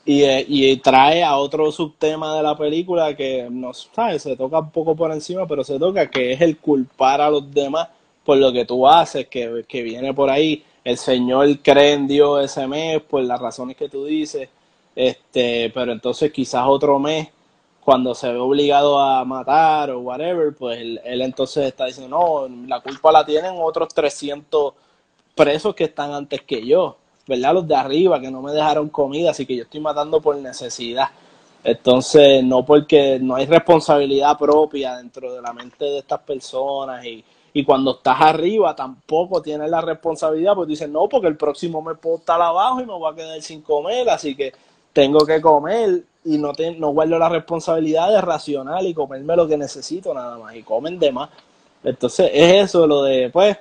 Y, 0.05 0.23
eh, 0.25 0.45
y 0.49 0.77
trae 0.79 1.23
a 1.23 1.37
otro 1.37 1.71
subtema 1.71 2.37
de 2.37 2.43
la 2.43 2.57
película 2.57 3.15
que 3.15 3.47
no 3.51 3.73
sabes, 3.73 4.23
se 4.23 4.37
toca 4.37 4.59
un 4.59 4.71
poco 4.71 4.97
por 4.97 5.13
encima, 5.13 5.47
pero 5.47 5.63
se 5.63 5.79
toca 5.79 6.11
que 6.11 6.33
es 6.33 6.41
el 6.41 6.59
culpar 6.59 7.21
a 7.21 7.31
los 7.31 7.53
demás 7.53 7.89
por 8.25 8.37
lo 8.39 8.53
que 8.53 8.65
tú 8.65 8.89
haces, 8.89 9.29
que, 9.29 9.65
que 9.69 9.83
viene 9.83 10.13
por 10.13 10.29
ahí. 10.31 10.65
El 10.85 10.97
Señor 10.97 11.59
cree 11.61 11.93
en 11.93 12.09
Dios 12.09 12.45
ese 12.45 12.67
mes 12.67 13.01
por 13.03 13.23
las 13.23 13.41
razones 13.41 13.77
que 13.77 13.89
tú 13.89 14.05
dices, 14.05 14.49
este, 14.97 15.71
pero 15.73 15.93
entonces 15.93 16.33
quizás 16.33 16.65
otro 16.67 16.99
mes, 16.99 17.29
cuando 17.85 18.15
se 18.15 18.33
ve 18.33 18.39
obligado 18.39 18.99
a 19.01 19.25
matar 19.25 19.91
o 19.91 20.01
whatever, 20.01 20.55
pues 20.55 20.81
él, 20.81 21.01
él 21.05 21.23
entonces 21.23 21.67
está 21.67 21.87
diciendo, 21.87 22.17
no, 22.49 22.67
la 22.67 22.81
culpa 22.81 23.13
la 23.13 23.25
tienen 23.25 23.55
otros 23.61 23.89
300 23.95 24.75
presos 25.35 25.75
que 25.75 25.85
están 25.85 26.13
antes 26.13 26.43
que 26.43 26.65
yo, 26.67 26.97
¿verdad? 27.27 27.55
Los 27.55 27.69
de 27.69 27.75
arriba 27.75 28.21
que 28.21 28.31
no 28.31 28.43
me 28.43 28.53
dejaron 28.53 28.89
comida, 28.89 29.31
así 29.31 29.47
que 29.47 29.57
yo 29.57 29.63
estoy 29.65 29.81
matando 29.81 30.21
por 30.21 30.37
necesidad. 30.37 31.09
Entonces, 31.65 32.43
no 32.43 32.65
porque 32.65 33.19
no 33.21 33.37
hay 33.37 33.47
responsabilidad 33.47 34.37
propia 34.37 34.97
dentro 34.97 35.33
de 35.33 35.41
la 35.41 35.53
mente 35.53 35.85
de 35.85 35.99
estas 35.99 36.21
personas 36.21 37.05
y, 37.05 37.25
y 37.53 37.65
cuando 37.65 37.93
estás 37.97 38.21
arriba 38.21 38.75
tampoco 38.75 39.41
tienes 39.43 39.71
la 39.71 39.81
responsabilidad, 39.81 40.55
porque 40.55 40.71
dices, 40.71 40.89
no, 40.89 41.09
porque 41.09 41.29
el 41.29 41.37
próximo 41.37 41.81
me 41.83 41.95
puedo 41.95 42.17
estar 42.17 42.41
abajo 42.41 42.81
y 42.81 42.87
me 42.87 42.93
voy 42.93 43.13
a 43.13 43.15
quedar 43.15 43.41
sin 43.43 43.63
comer, 43.63 44.09
así 44.11 44.35
que 44.35 44.53
tengo 44.93 45.25
que 45.25 45.41
comer 45.41 46.03
y 46.25 46.39
no, 46.39 46.53
te, 46.53 46.73
no 46.73 46.91
guardo 46.91 47.19
la 47.19 47.29
responsabilidad 47.29 48.11
de 48.11 48.21
racional 48.21 48.87
y 48.87 48.95
comerme 48.95 49.37
lo 49.37 49.47
que 49.47 49.57
necesito 49.57 50.15
nada 50.15 50.39
más 50.39 50.55
y 50.55 50.63
comen 50.63 50.99
de 50.99 51.13
más. 51.13 51.31
Entonces, 51.85 52.31
es 52.33 52.65
eso 52.65 52.87
lo 52.87 53.03
de, 53.03 53.29
pues, 53.31 53.57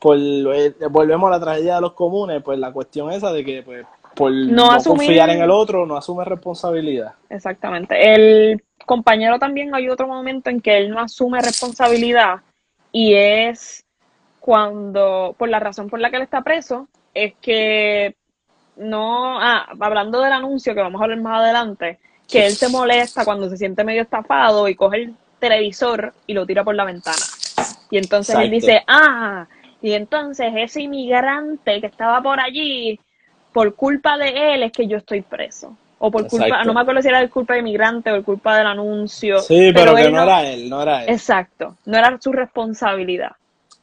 por, 0.00 0.16
eh, 0.18 0.74
volvemos 0.90 1.28
a 1.28 1.32
la 1.32 1.40
tragedia 1.40 1.76
de 1.76 1.80
los 1.82 1.92
comunes, 1.92 2.42
pues 2.42 2.58
la 2.58 2.72
cuestión 2.72 3.12
esa 3.12 3.32
de 3.32 3.44
que 3.44 3.62
pues, 3.62 3.86
por 4.16 4.32
no, 4.32 4.70
asumir- 4.72 5.06
confiar 5.06 5.30
en 5.30 5.42
el 5.42 5.50
otro, 5.50 5.86
no 5.86 5.96
asume 5.96 6.24
responsabilidad. 6.24 7.12
Exactamente. 7.28 8.12
El 8.12 8.64
compañero 8.86 9.38
también 9.38 9.74
hay 9.74 9.88
otro 9.88 10.08
momento 10.08 10.50
en 10.50 10.60
que 10.60 10.78
él 10.78 10.90
no 10.90 10.98
asume 10.98 11.40
responsabilidad 11.40 12.40
y 12.90 13.14
es 13.14 13.84
cuando, 14.40 15.34
por 15.38 15.48
la 15.48 15.60
razón 15.60 15.88
por 15.88 16.00
la 16.00 16.10
que 16.10 16.16
él 16.16 16.22
está 16.22 16.42
preso, 16.42 16.88
es 17.14 17.34
que 17.40 18.16
no, 18.76 19.38
ah, 19.38 19.66
hablando 19.78 20.20
del 20.20 20.32
anuncio 20.32 20.74
que 20.74 20.80
vamos 20.80 21.00
a 21.00 21.04
hablar 21.04 21.20
más 21.20 21.40
adelante, 21.40 21.98
que 22.26 22.46
él 22.46 22.52
se 22.52 22.68
molesta 22.68 23.24
cuando 23.24 23.50
se 23.50 23.58
siente 23.58 23.84
medio 23.84 24.02
estafado 24.02 24.66
y 24.66 24.74
coge 24.74 24.96
el 24.96 25.14
televisor 25.38 26.14
y 26.26 26.32
lo 26.32 26.46
tira 26.46 26.64
por 26.64 26.74
la 26.74 26.84
ventana. 26.84 27.16
Y 27.90 27.98
entonces 27.98 28.36
él 28.36 28.50
dice, 28.50 28.82
ah, 28.86 29.46
y 29.82 29.92
entonces 29.92 30.52
ese 30.56 30.82
inmigrante 30.82 31.80
que 31.80 31.86
estaba 31.86 32.22
por 32.22 32.40
allí, 32.40 32.98
por 33.52 33.74
culpa 33.74 34.18
de 34.18 34.54
él 34.54 34.62
es 34.62 34.72
que 34.72 34.86
yo 34.86 34.98
estoy 34.98 35.22
preso. 35.22 35.76
O 36.02 36.10
por 36.10 36.26
culpa, 36.28 36.64
no 36.64 36.72
me 36.72 36.80
acuerdo 36.80 37.02
si 37.02 37.08
era 37.08 37.20
el 37.20 37.28
culpa 37.28 37.54
de 37.54 37.60
inmigrante 37.60 38.10
o 38.10 38.14
el 38.14 38.24
culpa 38.24 38.56
del 38.56 38.66
anuncio. 38.66 39.40
Sí, 39.40 39.70
pero, 39.74 39.94
que 39.94 40.10
no 40.10 40.22
era 40.22 40.48
él, 40.48 40.70
no 40.70 40.80
era 40.80 41.04
él. 41.04 41.10
Exacto, 41.10 41.76
no 41.84 41.98
era 41.98 42.18
su 42.18 42.32
responsabilidad. 42.32 43.32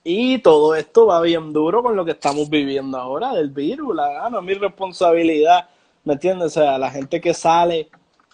Y 0.04 0.40
todo 0.40 0.74
esto 0.74 1.06
va 1.06 1.22
bien 1.22 1.54
duro 1.54 1.84
con 1.84 1.96
lo 1.96 2.06
que 2.06 2.12
estamos 2.12 2.50
viviendo 2.50 2.98
ahora 2.98 3.34
del 3.34 3.50
virus. 3.50 3.96
La, 3.96 4.26
ah, 4.26 4.30
no 4.30 4.40
es 4.40 4.46
mi 4.46 4.54
responsabilidad, 4.56 5.68
¿me 6.06 6.14
entiendes? 6.14 6.48
O 6.48 6.62
sea, 6.62 6.78
la 6.78 6.90
gente 6.90 7.22
que 7.22 7.34
sale 7.34 7.90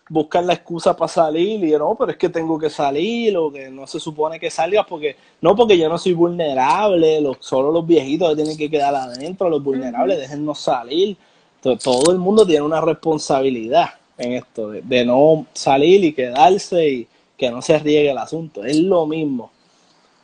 buscan 0.10 0.46
la 0.46 0.54
excusa 0.54 0.96
para 0.96 1.08
salir 1.08 1.64
y 1.64 1.72
no, 1.72 1.96
pero 1.96 2.12
es 2.12 2.18
que 2.18 2.30
tengo 2.30 2.60
que 2.60 2.70
salir 2.70 3.36
o 3.38 3.52
que 3.52 3.70
no 3.70 3.88
se 3.88 4.00
supone 4.00 4.40
que 4.40 4.50
salgas 4.50 4.86
porque 4.88 5.16
no 5.42 5.56
porque 5.56 5.78
yo 5.78 5.88
no 5.88 5.98
soy 5.98 6.14
vulnerable, 6.14 7.22
los, 7.22 7.38
solo 7.40 7.72
los 7.72 7.88
viejitos 7.88 8.36
tienen 8.36 8.58
que 8.58 8.70
quedar 8.70 8.94
adentro, 8.94 9.50
los 9.50 9.64
vulnerables 9.64 10.20
déjennos 10.20 10.60
salir. 10.60 11.16
Entonces, 11.56 11.84
todo 11.84 12.12
el 12.12 12.20
mundo 12.20 12.46
tiene 12.46 12.64
una 12.64 12.82
responsabilidad 12.82 13.92
en 14.18 14.34
esto 14.34 14.70
de, 14.70 14.82
de 14.82 15.06
no 15.06 15.46
salir 15.54 16.04
y 16.04 16.14
quedarse 16.14 16.90
y 16.90 17.08
que 17.38 17.50
no 17.50 17.62
se 17.62 17.80
riegue 17.80 18.12
el 18.12 18.18
asunto. 18.18 18.64
Es 18.64 18.78
lo 18.78 19.06
mismo. 19.06 19.52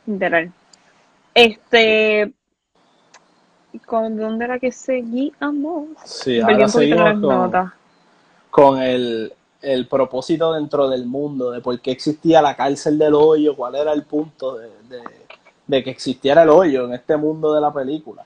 Literal. 0.06 0.52
Este. 1.34 2.32
¿Con 3.86 4.18
dónde 4.18 4.46
era 4.46 4.60
que 4.60 4.72
seguíamos? 4.72 5.90
Sí, 6.04 6.40
Perdí 6.40 6.54
ahora 6.54 6.68
seguimos 6.68 7.22
con, 7.22 7.72
con 8.50 8.82
el, 8.82 9.32
el 9.62 9.88
propósito 9.88 10.54
dentro 10.54 10.90
del 10.90 11.06
mundo, 11.06 11.52
de 11.52 11.62
por 11.62 11.80
qué 11.80 11.92
existía 11.92 12.42
la 12.42 12.56
cárcel 12.56 12.98
del 12.98 13.14
hoyo, 13.14 13.56
cuál 13.56 13.76
era 13.76 13.92
el 13.92 14.04
punto 14.04 14.58
de, 14.58 14.70
de, 14.88 15.02
de 15.68 15.84
que 15.84 15.90
existiera 15.90 16.44
el 16.44 16.50
hoyo 16.50 16.86
en 16.86 16.94
este 16.94 17.18
mundo 17.18 17.54
de 17.54 17.62
la 17.62 17.74
película. 17.74 18.26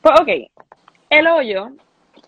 Pues 0.00 0.20
ok, 0.20 0.28
el 1.10 1.26
hoyo, 1.26 1.70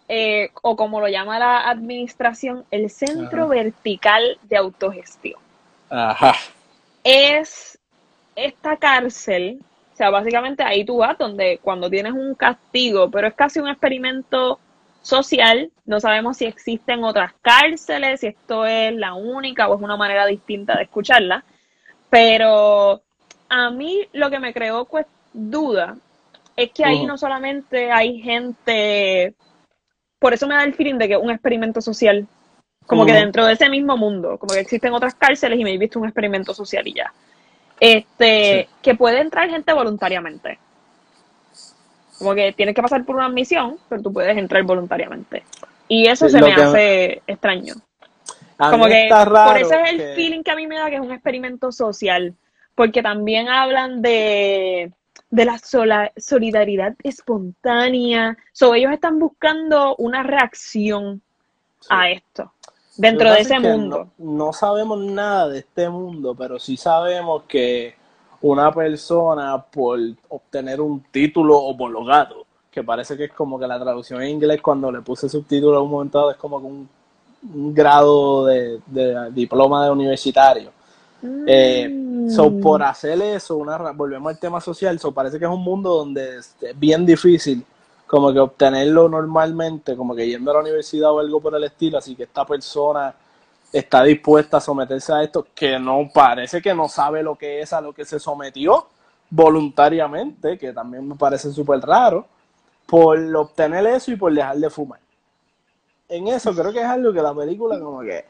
eh, 0.08 0.50
o 0.62 0.76
como 0.76 1.00
lo 1.00 1.08
llama 1.08 1.38
la 1.38 1.68
administración, 1.68 2.64
el 2.70 2.90
centro 2.90 3.44
Ajá. 3.44 3.54
vertical 3.54 4.38
de 4.42 4.56
autogestión. 4.56 5.40
Ajá. 5.88 6.34
Es 7.02 7.78
esta 8.36 8.76
cárcel, 8.76 9.60
o 9.92 9.96
sea, 9.96 10.10
básicamente 10.10 10.62
ahí 10.62 10.84
tú 10.84 10.98
vas 10.98 11.16
donde 11.16 11.58
cuando 11.62 11.88
tienes 11.88 12.12
un 12.12 12.34
castigo, 12.34 13.10
pero 13.10 13.28
es 13.28 13.34
casi 13.34 13.60
un 13.60 13.68
experimento 13.68 14.58
social, 15.04 15.70
no 15.84 16.00
sabemos 16.00 16.38
si 16.38 16.46
existen 16.46 17.04
otras 17.04 17.34
cárceles, 17.42 18.20
si 18.20 18.28
esto 18.28 18.64
es 18.64 18.94
la 18.94 19.12
única 19.12 19.68
o 19.68 19.76
es 19.76 19.82
una 19.82 19.98
manera 19.98 20.24
distinta 20.26 20.76
de 20.76 20.84
escucharla, 20.84 21.44
pero 22.08 23.02
a 23.50 23.70
mí 23.70 24.08
lo 24.14 24.30
que 24.30 24.40
me 24.40 24.54
creó 24.54 24.86
pues, 24.86 25.06
duda 25.34 25.96
es 26.56 26.70
que 26.72 26.84
ahí 26.84 27.04
no 27.04 27.18
solamente 27.18 27.90
hay 27.92 28.20
gente, 28.22 29.34
por 30.18 30.32
eso 30.32 30.46
me 30.46 30.54
da 30.54 30.64
el 30.64 30.74
feeling 30.74 30.94
de 30.94 31.08
que 31.08 31.14
es 31.14 31.20
un 31.20 31.30
experimento 31.30 31.82
social, 31.82 32.26
como 32.86 33.04
que 33.04 33.12
dentro 33.12 33.44
de 33.44 33.52
ese 33.52 33.68
mismo 33.68 33.98
mundo, 33.98 34.38
como 34.38 34.54
que 34.54 34.60
existen 34.60 34.94
otras 34.94 35.14
cárceles 35.14 35.58
y 35.58 35.64
me 35.64 35.74
he 35.74 35.78
visto 35.78 36.00
un 36.00 36.06
experimento 36.06 36.54
social 36.54 36.86
y 36.88 36.94
ya. 36.94 37.12
Este, 37.78 38.68
Sí. 38.68 38.74
que 38.82 38.94
puede 38.94 39.20
entrar 39.20 39.50
gente 39.50 39.72
voluntariamente. 39.72 40.58
Como 42.18 42.34
que 42.34 42.52
tienes 42.52 42.74
que 42.74 42.82
pasar 42.82 43.04
por 43.04 43.16
una 43.16 43.26
admisión, 43.26 43.76
pero 43.88 44.02
tú 44.02 44.12
puedes 44.12 44.36
entrar 44.36 44.62
voluntariamente. 44.62 45.42
Y 45.88 46.06
eso 46.06 46.28
se 46.28 46.40
lo 46.40 46.46
me 46.48 46.54
que- 46.54 46.62
hace 46.62 47.22
extraño. 47.26 47.74
A 48.58 48.70
Como 48.70 48.86
que 48.86 49.04
está 49.04 49.24
raro 49.24 49.52
por 49.52 49.60
eso 49.60 49.74
es 49.74 49.90
el 49.90 49.98
que- 49.98 50.12
feeling 50.14 50.42
que 50.42 50.50
a 50.52 50.56
mí 50.56 50.66
me 50.66 50.76
da 50.76 50.88
que 50.88 50.96
es 50.96 51.00
un 51.02 51.12
experimento 51.12 51.72
social, 51.72 52.34
porque 52.74 53.02
también 53.02 53.48
hablan 53.48 54.00
de, 54.00 54.92
de 55.30 55.44
la 55.44 55.58
sola- 55.58 56.12
solidaridad 56.16 56.94
espontánea. 57.02 58.36
So, 58.52 58.74
ellos 58.74 58.92
están 58.92 59.18
buscando 59.18 59.96
una 59.96 60.22
reacción 60.22 61.20
Sí. 61.80 61.88
a 61.90 62.10
esto 62.10 62.52
dentro 62.96 63.30
de 63.32 63.40
ese 63.40 63.54
es 63.56 63.60
que 63.60 63.68
mundo. 63.68 64.10
No, 64.18 64.46
no 64.46 64.52
sabemos 64.52 64.98
nada 65.00 65.48
de 65.48 65.58
este 65.58 65.88
mundo, 65.90 66.34
pero 66.36 66.58
sí 66.58 66.76
sabemos 66.76 67.42
que 67.48 67.96
una 68.44 68.70
persona 68.70 69.56
por 69.58 69.98
obtener 70.28 70.78
un 70.78 71.02
título 71.10 71.56
homologado, 71.58 72.44
que 72.70 72.82
parece 72.82 73.16
que 73.16 73.24
es 73.24 73.32
como 73.32 73.58
que 73.58 73.66
la 73.66 73.80
traducción 73.80 74.20
en 74.22 74.30
inglés 74.30 74.60
cuando 74.60 74.92
le 74.92 75.00
puse 75.00 75.30
subtítulo 75.30 75.78
a 75.78 75.82
un 75.82 75.90
momento 75.90 76.18
dado 76.18 76.30
es 76.32 76.36
como 76.36 76.60
que 76.60 76.66
un, 76.66 76.88
un 77.54 77.74
grado 77.74 78.44
de, 78.44 78.80
de 78.86 79.30
diploma 79.30 79.84
de 79.84 79.90
universitario. 79.90 80.70
Eh, 81.46 82.28
so, 82.28 82.50
Mm. 82.50 82.60
por 82.60 82.82
hacer 82.82 83.20
eso, 83.22 83.56
una, 83.56 83.78
volvemos 83.92 84.30
al 84.30 84.38
tema 84.38 84.60
social, 84.60 84.98
so, 84.98 85.10
parece 85.12 85.38
que 85.38 85.46
es 85.46 85.50
un 85.50 85.62
mundo 85.62 85.94
donde 85.94 86.36
es 86.36 86.54
bien 86.76 87.06
difícil 87.06 87.64
como 88.06 88.30
que 88.30 88.40
obtenerlo 88.40 89.08
normalmente, 89.08 89.96
como 89.96 90.14
que 90.14 90.26
yendo 90.28 90.50
a 90.50 90.54
la 90.54 90.60
universidad 90.60 91.12
o 91.12 91.18
algo 91.18 91.40
por 91.40 91.54
el 91.56 91.64
estilo, 91.64 91.96
así 91.96 92.14
que 92.14 92.24
esta 92.24 92.44
persona 92.44 93.14
está 93.74 94.04
dispuesta 94.04 94.58
a 94.58 94.60
someterse 94.60 95.12
a 95.12 95.22
esto, 95.24 95.48
que 95.52 95.80
no 95.80 96.08
parece 96.14 96.62
que 96.62 96.72
no 96.72 96.88
sabe 96.88 97.24
lo 97.24 97.34
que 97.34 97.60
es 97.60 97.72
a 97.72 97.80
lo 97.80 97.92
que 97.92 98.04
se 98.04 98.20
sometió 98.20 98.86
voluntariamente, 99.28 100.56
que 100.56 100.72
también 100.72 101.08
me 101.08 101.16
parece 101.16 101.50
súper 101.50 101.80
raro, 101.80 102.24
por 102.86 103.18
obtener 103.34 103.84
eso 103.88 104.12
y 104.12 104.16
por 104.16 104.32
dejar 104.32 104.56
de 104.58 104.70
fumar. 104.70 105.00
En 106.08 106.28
eso 106.28 106.54
creo 106.54 106.72
que 106.72 106.78
es 106.78 106.84
algo 106.84 107.12
que 107.12 107.20
la 107.20 107.34
película 107.34 107.80
como 107.80 108.00
que 108.02 108.24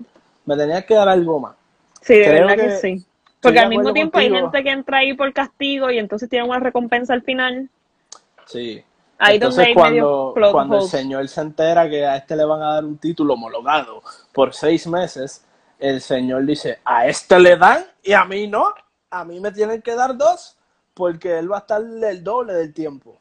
me 0.47 0.57
tenía 0.57 0.81
que 0.87 0.95
dar 0.95 1.11
algo 1.11 1.39
más. 1.39 1.57
Sí, 2.01 2.15
de 2.15 2.25
creo 2.25 2.47
verdad 2.47 2.65
que, 2.65 2.71
que 2.71 2.77
sí. 2.79 3.07
Porque 3.43 3.59
al 3.59 3.69
mismo 3.69 3.93
tiempo 3.93 4.19
hay 4.19 4.31
gente 4.31 4.63
que 4.63 4.71
entra 4.71 4.99
ahí 4.99 5.13
por 5.13 5.31
castigo 5.35 5.91
y 5.91 5.99
entonces 5.99 6.31
tiene 6.31 6.49
una 6.49 6.61
recompensa 6.61 7.13
al 7.13 7.23
final. 7.23 7.69
Sí. 8.47 8.83
Ahí 9.25 9.37
Entonces 9.37 9.69
donde 9.69 9.75
cuando, 9.75 10.35
cuando 10.53 10.77
el 10.77 10.89
señor 10.89 11.27
se 11.29 11.41
entera 11.41 11.89
que 11.89 12.05
a 12.05 12.17
este 12.17 12.37
le 12.37 12.45
van 12.45 12.61
a 12.61 12.75
dar 12.75 12.85
un 12.85 12.99
título 12.99 13.35
homologado 13.35 14.03
por 14.33 14.53
seis 14.53 14.87
meses, 14.87 15.43
el 15.79 16.03
señor 16.03 16.45
dice, 16.45 16.81
a 16.85 17.07
este 17.07 17.41
le 17.41 17.57
dan 17.57 17.85
y 18.03 18.13
a 18.13 18.25
mí 18.27 18.47
no, 18.47 18.67
a 19.11 19.25
mí 19.25 19.41
me 19.41 19.51
tienen 19.51 19.81
que 19.81 19.95
dar 19.95 20.15
dos 20.17 20.59
porque 20.93 21.39
él 21.39 21.51
va 21.51 21.57
a 21.57 21.61
estar 21.61 21.81
el 21.81 22.23
doble 22.23 22.53
del 22.53 22.75
tiempo. 22.75 23.17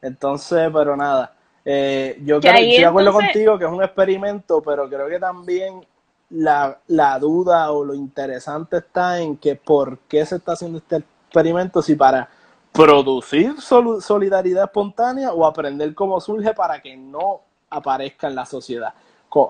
Entonces, 0.00 0.70
pero 0.72 0.96
nada, 0.96 1.34
eh, 1.64 2.18
yo 2.24 2.40
creo, 2.40 2.54
estoy 2.54 2.78
de 2.78 2.86
acuerdo 2.86 3.12
contigo 3.12 3.58
que 3.58 3.64
es 3.66 3.70
un 3.70 3.82
experimento, 3.82 4.62
pero 4.62 4.88
creo 4.88 5.08
que 5.08 5.18
también 5.18 5.84
la, 6.30 6.78
la 6.86 7.18
duda 7.18 7.70
o 7.70 7.84
lo 7.84 7.94
interesante 7.94 8.78
está 8.78 9.20
en 9.20 9.36
que 9.36 9.56
por 9.56 9.98
qué 10.08 10.24
se 10.24 10.36
está 10.36 10.52
haciendo 10.52 10.78
este 10.78 10.96
experimento, 10.96 11.82
si 11.82 11.94
para 11.96 12.28
producir 12.74 13.60
sol- 13.60 14.02
solidaridad 14.02 14.64
espontánea 14.64 15.32
o 15.32 15.46
aprender 15.46 15.94
cómo 15.94 16.20
surge 16.20 16.52
para 16.54 16.82
que 16.82 16.96
no 16.96 17.42
aparezca 17.70 18.26
en 18.28 18.34
la 18.34 18.44
sociedad, 18.46 18.92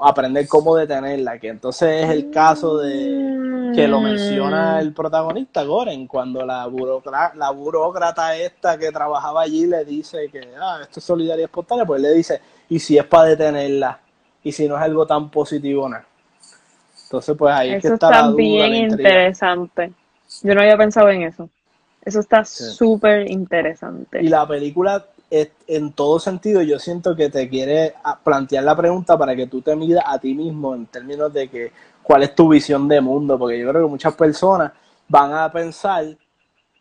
aprender 0.02 0.46
cómo 0.46 0.76
detenerla, 0.76 1.38
que 1.38 1.48
entonces 1.48 2.04
es 2.04 2.10
el 2.10 2.30
caso 2.30 2.78
de 2.78 3.34
que 3.72 3.88
lo 3.88 4.00
menciona 4.00 4.78
el 4.80 4.92
protagonista 4.92 5.64
Goren 5.64 6.06
cuando 6.06 6.44
la 6.46 6.66
burócrata, 6.66 7.34
la 7.36 7.50
burócrata 7.50 8.36
esta 8.36 8.78
que 8.78 8.92
trabajaba 8.92 9.42
allí 9.42 9.66
le 9.66 9.84
dice 9.84 10.28
que 10.30 10.54
ah, 10.60 10.80
esto 10.82 11.00
es 11.00 11.04
solidaridad 11.04 11.46
espontánea, 11.46 11.86
pues 11.86 12.00
le 12.02 12.12
dice, 12.12 12.40
¿y 12.68 12.78
si 12.78 12.98
es 12.98 13.06
para 13.06 13.30
detenerla? 13.30 14.00
¿Y 14.44 14.52
si 14.52 14.68
no 14.68 14.76
es 14.76 14.82
algo 14.82 15.06
tan 15.06 15.30
positivo 15.30 15.88
nada? 15.88 16.06
Entonces, 17.04 17.36
pues 17.38 17.54
ahí 17.54 17.72
es 17.72 17.78
que 17.78 17.88
está 17.88 18.12
la 18.12 18.28
duda, 18.28 18.68
bien 18.68 18.72
la 18.72 18.78
interesante. 18.78 19.92
Yo 20.42 20.54
no 20.54 20.60
había 20.60 20.76
pensado 20.76 21.08
en 21.10 21.22
eso. 21.22 21.48
Eso 22.04 22.20
está 22.20 22.44
Sí. 22.44 22.64
súper 22.64 23.30
interesante. 23.30 24.22
Y 24.22 24.28
la 24.28 24.46
película, 24.46 25.04
es- 25.30 25.50
en 25.66 25.92
todo 25.92 26.18
sentido, 26.20 26.62
yo 26.62 26.78
siento 26.78 27.16
que 27.16 27.30
te 27.30 27.48
quiere 27.48 27.94
a- 28.04 28.18
plantear 28.18 28.64
la 28.64 28.76
pregunta 28.76 29.16
para 29.16 29.34
que 29.34 29.46
tú 29.46 29.62
te 29.62 29.74
midas 29.74 30.04
a 30.06 30.18
ti 30.18 30.34
mismo 30.34 30.74
en 30.74 30.86
términos 30.86 31.32
de 31.32 31.48
que 31.48 31.72
cuál 32.02 32.22
es 32.22 32.34
tu 32.34 32.48
visión 32.48 32.86
de 32.88 33.00
mundo, 33.00 33.38
porque 33.38 33.58
yo 33.58 33.70
creo 33.70 33.84
que 33.84 33.90
muchas 33.90 34.14
personas 34.14 34.72
van 35.08 35.32
a 35.32 35.50
pensar, 35.50 36.04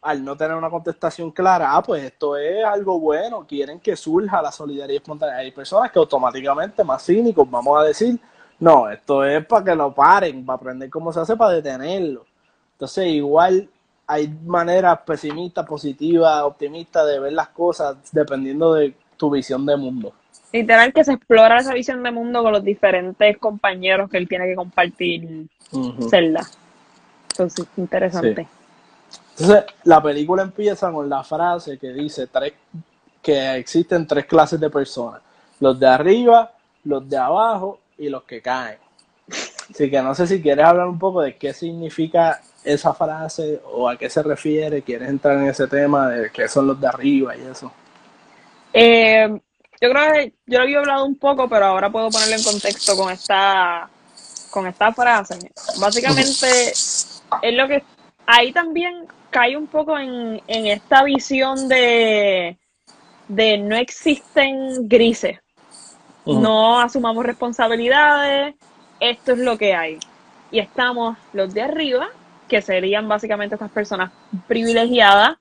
al 0.02 0.24
no 0.26 0.36
tener 0.36 0.56
una 0.58 0.70
contestación 0.70 1.32
clara, 1.32 1.74
ah, 1.76 1.82
pues 1.82 2.04
esto 2.04 2.36
es 2.36 2.64
algo 2.66 3.00
bueno, 3.00 3.46
quieren 3.48 3.80
que 3.80 3.96
surja 3.96 4.42
la 4.42 4.52
solidaridad 4.52 4.98
espontánea. 4.98 5.38
Hay 5.38 5.52
personas 5.52 5.90
que 5.92 6.00
automáticamente, 6.00 6.84
más 6.84 7.06
cínicos, 7.06 7.50
vamos 7.50 7.80
a 7.80 7.84
decir, 7.84 8.20
no, 8.60 8.90
esto 8.90 9.24
es 9.24 9.46
para 9.46 9.64
que 9.64 9.76
lo 9.76 9.94
paren, 9.94 10.46
para 10.46 10.58
aprender 10.58 10.90
cómo 10.90 11.14
se 11.14 11.22
hace 11.22 11.38
para 11.38 11.52
detenerlo. 11.54 12.26
Entonces, 12.74 13.08
igual 13.08 13.70
hay 14.08 14.28
maneras 14.46 15.00
pesimistas, 15.06 15.66
positivas, 15.66 16.44
optimistas 16.44 17.08
de 17.08 17.20
ver 17.20 17.34
las 17.34 17.50
cosas 17.50 17.98
dependiendo 18.12 18.74
de 18.74 18.94
tu 19.18 19.30
visión 19.32 19.66
de 19.66 19.78
mundo. 19.78 20.14
Literal 20.52 20.94
que 20.94 21.04
se 21.04 21.14
explora 21.14 21.58
esa 21.58 21.74
visión 21.74 22.04
de 22.04 22.12
mundo 22.12 22.44
con 22.44 22.52
los 22.52 22.64
diferentes 22.64 23.38
compañeros 23.38 24.10
que 24.10 24.18
él 24.18 24.28
tiene 24.28 24.46
que 24.46 24.56
compartir 24.56 25.48
celda. 26.10 26.46
Entonces, 27.32 27.66
interesante. 27.78 28.48
Entonces, 29.32 29.66
la 29.84 30.02
película 30.02 30.44
empieza 30.44 30.92
con 30.92 31.10
la 31.10 31.24
frase 31.24 31.80
que 31.80 31.92
dice 31.92 32.28
tres, 32.28 32.54
que 33.22 33.56
existen 33.56 34.06
tres 34.06 34.26
clases 34.26 34.60
de 34.60 34.70
personas, 34.70 35.22
los 35.60 35.80
de 35.80 35.88
arriba, 35.88 36.52
los 36.84 37.10
de 37.10 37.18
abajo 37.18 37.80
y 37.98 38.10
los 38.10 38.24
que 38.24 38.42
caen. 38.42 38.78
Así 39.72 39.90
que 39.90 40.02
no 40.04 40.14
sé 40.14 40.28
si 40.28 40.42
quieres 40.42 40.66
hablar 40.66 40.88
un 40.88 41.00
poco 41.00 41.22
de 41.22 41.36
qué 41.36 41.54
significa 41.54 42.42
esa 42.64 42.94
frase 42.94 43.62
o 43.66 43.90
a 43.90 43.98
qué 43.98 44.10
se 44.10 44.24
refiere, 44.24 44.82
quieres 44.82 45.10
entrar 45.10 45.38
en 45.38 45.48
ese 45.48 45.68
tema 45.68 46.10
de 46.10 46.32
qué 46.32 46.48
son 46.48 46.68
los 46.68 46.80
de 46.80 46.88
arriba 46.88 47.36
y 47.36 47.42
eso. 47.42 47.72
Eh, 48.74 49.28
yo 49.82 49.90
creo 49.90 50.14
que 50.14 50.34
yo 50.46 50.60
lo 50.60 50.64
había 50.64 50.80
hablado 50.80 51.06
un 51.06 51.18
poco, 51.18 51.50
pero 51.50 51.66
ahora 51.66 51.92
puedo 51.92 52.10
ponerlo 52.10 52.36
en 52.36 52.44
contexto 52.44 52.96
con 52.96 53.12
esta, 53.12 53.90
con 54.50 54.66
esta 54.68 54.94
frase. 54.94 55.52
Básicamente, 55.80 56.72
es 56.72 57.22
lo 57.42 57.68
que 57.68 57.84
ahí 58.26 58.52
también 58.52 59.08
cae 59.30 59.58
un 59.58 59.68
poco 59.68 59.98
en, 59.98 60.42
en 60.48 60.68
esta 60.68 61.04
visión 61.04 61.68
de, 61.68 62.58
de 63.28 63.58
no 63.58 63.76
existen 63.76 64.88
grises. 64.88 65.40
No 66.26 66.80
asumamos 66.80 67.26
responsabilidades, 67.26 68.56
esto 69.02 69.34
es 69.34 69.40
lo 69.40 69.58
que 69.58 69.76
hay. 69.76 70.00
Y 70.52 70.60
estamos 70.60 71.18
los 71.34 71.54
de 71.54 71.64
arriba, 71.64 72.08
que 72.48 72.62
serían 72.62 73.08
básicamente 73.08 73.56
estas 73.56 73.72
personas 73.72 74.12
privilegiadas, 74.48 75.38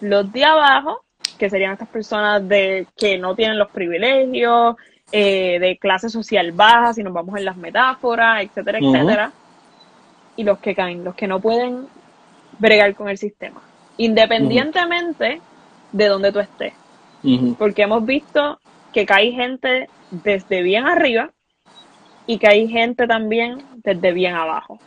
los 0.00 0.30
de 0.32 0.44
abajo, 0.44 1.04
que 1.38 1.48
serían 1.48 1.72
estas 1.72 1.88
personas 1.88 2.46
de 2.46 2.86
que 2.96 3.18
no 3.18 3.34
tienen 3.34 3.58
los 3.58 3.70
privilegios, 3.70 4.76
eh, 5.10 5.58
de 5.58 5.78
clase 5.78 6.08
social 6.08 6.52
baja, 6.52 6.94
si 6.94 7.02
nos 7.02 7.12
vamos 7.12 7.36
en 7.38 7.44
las 7.44 7.56
metáforas, 7.56 8.42
etcétera, 8.42 8.78
etcétera. 8.78 9.32
Y 10.36 10.44
los 10.44 10.58
que 10.58 10.74
caen, 10.74 11.04
los 11.04 11.14
que 11.14 11.26
no 11.26 11.40
pueden 11.40 11.86
bregar 12.58 12.94
con 12.94 13.08
el 13.08 13.18
sistema, 13.18 13.60
independientemente 13.96 15.40
de 15.92 16.06
donde 16.06 16.32
tú 16.32 16.40
estés 16.40 16.72
porque 17.58 17.82
hemos 17.82 18.04
visto 18.04 18.58
que 18.92 19.06
cae 19.06 19.32
gente 19.32 19.88
desde 20.10 20.62
bien 20.62 20.86
arriba 20.86 21.30
y 22.26 22.38
que 22.38 22.48
hay 22.48 22.68
gente 22.68 23.06
también 23.06 23.62
desde 23.76 24.12
bien 24.12 24.34
abajo. 24.34 24.78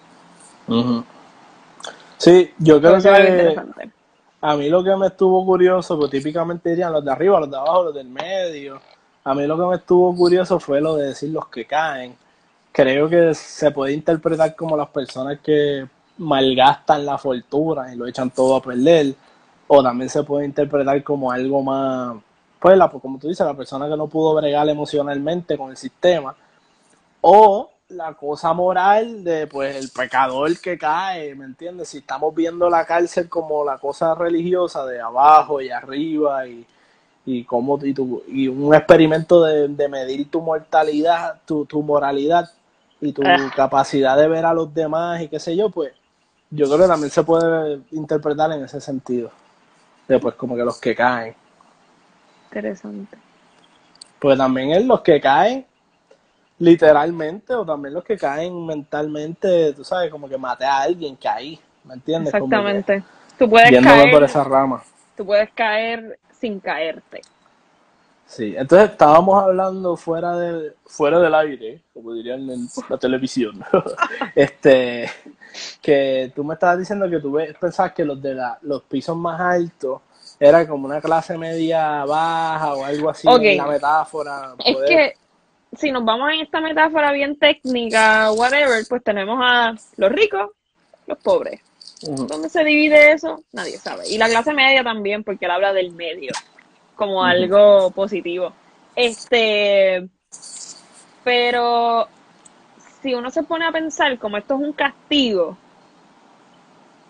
Sí, 2.17 2.51
yo 2.58 2.80
creo 2.82 3.01
que 3.01 3.56
a 4.41 4.56
mí 4.56 4.69
lo 4.69 4.84
que 4.84 4.95
me 4.95 5.08
estuvo 5.08 5.43
curioso, 5.43 5.97
pues 5.97 6.12
típicamente 6.12 6.69
dirían 6.69 6.93
los 6.93 7.04
de 7.04 7.12
arriba, 7.12 7.39
los 7.39 7.49
de 7.49 7.58
abajo, 7.58 7.86
los 7.86 7.95
del 7.95 8.08
medio. 8.08 8.80
A 9.23 9.34
mí 9.34 9.47
lo 9.47 9.58
que 9.58 9.65
me 9.65 9.75
estuvo 9.78 10.15
curioso 10.15 10.60
fue 10.60 10.80
lo 10.80 10.95
de 10.95 11.08
decir 11.08 11.32
los 11.32 11.47
que 11.47 11.65
caen. 11.65 12.15
Creo 12.71 13.10
que 13.10 13.34
se 13.34 13.71
puede 13.71 13.93
interpretar 13.93 14.56
como 14.56 14.78
las 14.78 14.89
personas 14.89 15.39
que 15.39 15.88
malgastan 16.19 17.06
la 17.06 17.17
fortuna 17.17 17.91
y 17.91 17.97
lo 17.97 18.06
echan 18.06 18.30
todo 18.30 18.58
a 18.58 18.62
perder. 18.62 19.15
O 19.67 19.82
también 19.82 20.10
se 20.10 20.21
puede 20.23 20.45
interpretar 20.45 21.04
como 21.04 21.32
algo 21.32 21.63
más, 21.63 22.15
pues 22.60 22.78
la, 22.78 22.88
como 22.88 23.17
tú 23.17 23.28
dices, 23.30 23.45
la 23.45 23.56
persona 23.56 23.89
que 23.89 23.97
no 23.97 24.06
pudo 24.06 24.36
bregar 24.36 24.69
emocionalmente 24.69 25.58
con 25.58 25.71
el 25.71 25.78
sistema. 25.78 26.36
O 27.21 27.71
la 27.89 28.13
cosa 28.15 28.52
moral 28.54 29.24
de 29.24 29.45
pues 29.48 29.76
el 29.76 29.89
pecador 29.91 30.60
que 30.60 30.78
cae, 30.78 31.36
¿me 31.36 31.45
entiendes? 31.45 31.89
Si 31.89 32.00
estamos 32.00 32.34
viendo 32.34 32.69
la 32.69 32.84
cárcel 32.86 33.30
como 33.30 33.63
la 33.63 33.78
cosa 33.78 34.15
religiosa 34.15 34.86
de 34.86 35.00
abajo 35.00 35.62
y 35.62 35.69
arriba 35.69 36.48
y, 36.48 36.65
y 37.26 37.43
cómo 37.43 37.80
y, 37.84 37.93
tu- 37.93 38.24
y 38.28 38.48
un 38.48 38.74
experimento 38.74 39.43
de, 39.43 39.67
de 39.67 39.88
medir 39.88 40.32
tu 40.32 40.41
mortalidad, 40.41 41.41
tu, 41.45 41.65
tu 41.65 41.84
moralidad 41.84 42.50
y 43.02 43.12
tu 43.13 43.21
Ah. 43.26 43.52
capacidad 43.56 44.17
de 44.17 44.28
ver 44.30 44.45
a 44.45 44.54
los 44.54 44.74
demás 44.74 45.21
y 45.21 45.28
qué 45.28 45.39
sé 45.39 45.56
yo, 45.56 45.69
pues 45.69 45.93
yo 46.50 46.65
creo 46.65 46.80
que 46.80 46.88
también 46.88 47.12
se 47.12 47.24
puede 47.24 47.82
interpretar 47.91 48.52
en 48.52 48.63
ese 48.63 48.82
sentido. 48.82 49.30
De 50.08 50.17
pues 50.19 50.34
como 50.36 50.56
que 50.56 50.63
los 50.63 50.80
que 50.80 50.95
caen. 50.95 51.36
Interesante. 52.45 53.17
Pues 54.19 54.38
también 54.38 54.71
es 54.71 54.86
los 54.86 55.02
que 55.02 55.19
caen 55.21 55.65
literalmente 56.59 57.53
o 57.53 57.65
también 57.65 57.93
los 57.93 58.03
que 58.03 58.17
caen 58.17 58.65
mentalmente, 58.65 59.73
tú 59.73 59.83
sabes, 59.83 60.09
como 60.11 60.27
que 60.29 60.37
maté 60.37 60.65
a 60.65 60.79
alguien, 60.81 61.15
caí, 61.15 61.59
¿me 61.83 61.95
entiendes? 61.95 62.33
Como 62.33 62.49
que 62.49 62.55
Exactamente. 62.77 63.03
Tú 63.37 63.49
puedes 63.49 63.83
caer, 63.83 64.11
por 64.11 64.23
esa 64.23 64.43
rama. 64.43 64.83
tú 65.17 65.25
puedes 65.25 65.51
caer 65.51 66.17
sin 66.39 66.59
caerte. 66.59 67.21
Sí, 68.27 68.55
entonces 68.57 68.89
estábamos 68.91 69.43
hablando 69.43 69.95
fuera 69.95 70.35
del, 70.35 70.73
fuera 70.85 71.19
del 71.19 71.35
aire, 71.35 71.81
como 71.93 72.13
dirían 72.13 72.49
en 72.49 72.67
la 72.89 72.97
televisión. 72.97 73.63
este, 74.35 75.09
que 75.81 76.31
tú 76.35 76.43
me 76.43 76.55
estabas 76.55 76.79
diciendo 76.79 77.09
que 77.09 77.19
tú 77.19 77.33
ves- 77.33 77.55
pensabas 77.59 77.93
que 77.93 78.03
los 78.03 78.19
de 78.21 78.33
la, 78.33 78.57
los 78.63 78.81
pisos 78.83 79.15
más 79.15 79.39
altos 79.39 80.01
era 80.39 80.67
como 80.67 80.85
una 80.87 80.99
clase 81.01 81.37
media 81.37 82.03
baja 82.05 82.73
o 82.73 82.83
algo 82.83 83.09
así 83.09 83.27
la 83.27 83.67
metáfora. 83.67 84.55
Es 84.63 84.73
poder- 84.75 84.87
que 84.89 85.13
si 85.77 85.91
nos 85.91 86.05
vamos 86.05 86.31
en 86.31 86.41
esta 86.41 86.61
metáfora 86.61 87.11
bien 87.11 87.38
técnica, 87.38 88.31
whatever, 88.31 88.85
pues 88.88 89.03
tenemos 89.03 89.39
a 89.41 89.75
los 89.97 90.11
ricos, 90.11 90.51
los 91.07 91.17
pobres. 91.19 91.61
Ujú, 92.03 92.27
¿Dónde 92.27 92.49
se 92.49 92.63
divide 92.63 93.13
eso? 93.13 93.43
Nadie 93.53 93.77
sabe. 93.77 94.07
Y 94.09 94.17
la 94.17 94.27
clase 94.27 94.53
media 94.53 94.83
también, 94.83 95.23
porque 95.23 95.45
él 95.45 95.51
habla 95.51 95.73
del 95.73 95.91
medio 95.91 96.31
como 96.95 97.23
algo 97.23 97.91
positivo. 97.91 98.53
Este, 98.95 100.07
pero 101.23 102.07
si 103.01 103.13
uno 103.13 103.29
se 103.29 103.43
pone 103.43 103.65
a 103.65 103.71
pensar 103.71 104.17
como 104.17 104.38
esto 104.38 104.55
es 104.55 104.61
un 104.61 104.73
castigo, 104.73 105.57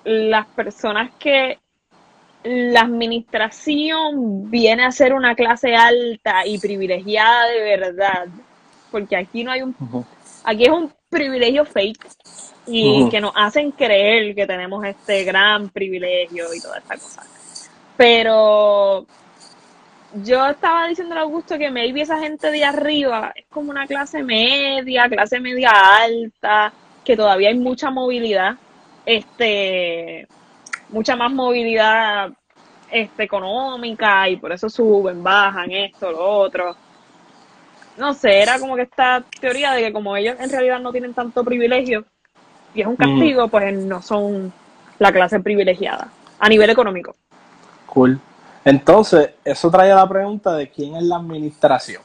las 0.04 0.45
personas 0.47 1.12
que 1.19 1.60
la 2.43 2.82
administración 2.82 4.51
viene 4.51 4.86
a 4.86 4.91
ser 4.91 5.13
una 5.13 5.36
clase 5.36 5.75
alta 5.75 6.45
y 6.45 6.60
privilegiada 6.60 7.47
de 7.47 7.62
verdad, 7.62 8.28
porque 8.95 9.17
aquí 9.17 9.43
no 9.43 9.51
hay 9.51 9.62
un. 9.62 9.75
Aquí 10.45 10.63
es 10.63 10.69
un 10.69 10.89
privilegio 11.10 11.65
fake 11.65 12.08
y 12.65 13.10
que 13.10 13.19
nos 13.19 13.34
hacen 13.36 13.71
creer 13.71 14.34
que 14.34 14.47
tenemos 14.47 14.86
este 14.86 15.25
gran 15.25 15.67
privilegio 15.67 16.45
y 16.53 16.62
toda 16.62 16.77
esta 16.77 16.95
cosa. 16.95 17.23
Pero 17.97 19.05
yo 20.23 20.47
estaba 20.47 20.88
diciendo 20.88 21.13
a 21.15 21.21
Augusto 21.23 21.58
que 21.58 21.69
maybe 21.69 22.03
esa 22.03 22.19
gente 22.19 22.49
de 22.51 22.63
arriba 22.63 23.34
es 23.36 23.43
como 23.49 23.69
una 23.71 23.86
clase 23.86 24.23
media, 24.23 25.10
clase 25.10 25.41
media 25.41 25.71
alta, 25.71 26.71
que 27.03 27.17
todavía 27.17 27.49
hay 27.49 27.58
mucha 27.58 27.91
movilidad, 27.91 28.55
este, 29.05 30.25
mucha 30.88 31.17
más 31.17 31.34
movilidad 31.34 32.31
este, 32.89 33.23
económica 33.23 34.29
y 34.29 34.38
por 34.38 34.53
eso 34.53 34.69
suben, 34.69 35.21
bajan, 35.21 35.69
esto, 35.71 36.13
lo 36.13 36.25
otro 36.25 36.77
no 37.97 38.13
sé, 38.13 38.41
era 38.41 38.60
como 38.60 38.75
que 38.75 38.84
esta 38.84 39.23
teoría 39.39 39.71
de 39.71 39.84
que 39.84 39.93
como 39.93 40.15
ellos 40.15 40.36
en 40.39 40.49
realidad 40.49 40.79
no 40.79 40.91
tienen 40.91 41.13
tanto 41.13 41.43
privilegio 41.43 42.05
y 42.73 42.81
es 42.81 42.88
un 42.88 42.95
castigo, 42.95 43.47
pues 43.47 43.73
no 43.73 44.01
son 44.01 44.51
la 44.99 45.12
clase 45.12 45.39
privilegiada 45.39 46.10
a 46.39 46.49
nivel 46.49 46.69
económico. 46.69 47.15
Cool. 47.86 48.19
Entonces, 48.65 49.31
eso 49.43 49.69
trae 49.69 49.93
la 49.93 50.08
pregunta 50.10 50.53
de 50.55 50.69
quién 50.69 50.95
es 50.95 51.03
la 51.03 51.17
administración. 51.17 52.01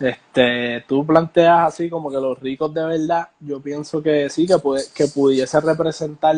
Este, 0.00 0.84
tú 0.88 1.06
planteas 1.06 1.68
así 1.68 1.88
como 1.88 2.10
que 2.10 2.16
los 2.16 2.40
ricos 2.40 2.74
de 2.74 2.84
verdad, 2.84 3.28
yo 3.38 3.60
pienso 3.60 4.02
que 4.02 4.28
sí, 4.28 4.46
que, 4.46 4.58
puede, 4.58 4.82
que 4.92 5.06
pudiese 5.06 5.60
representar 5.60 6.36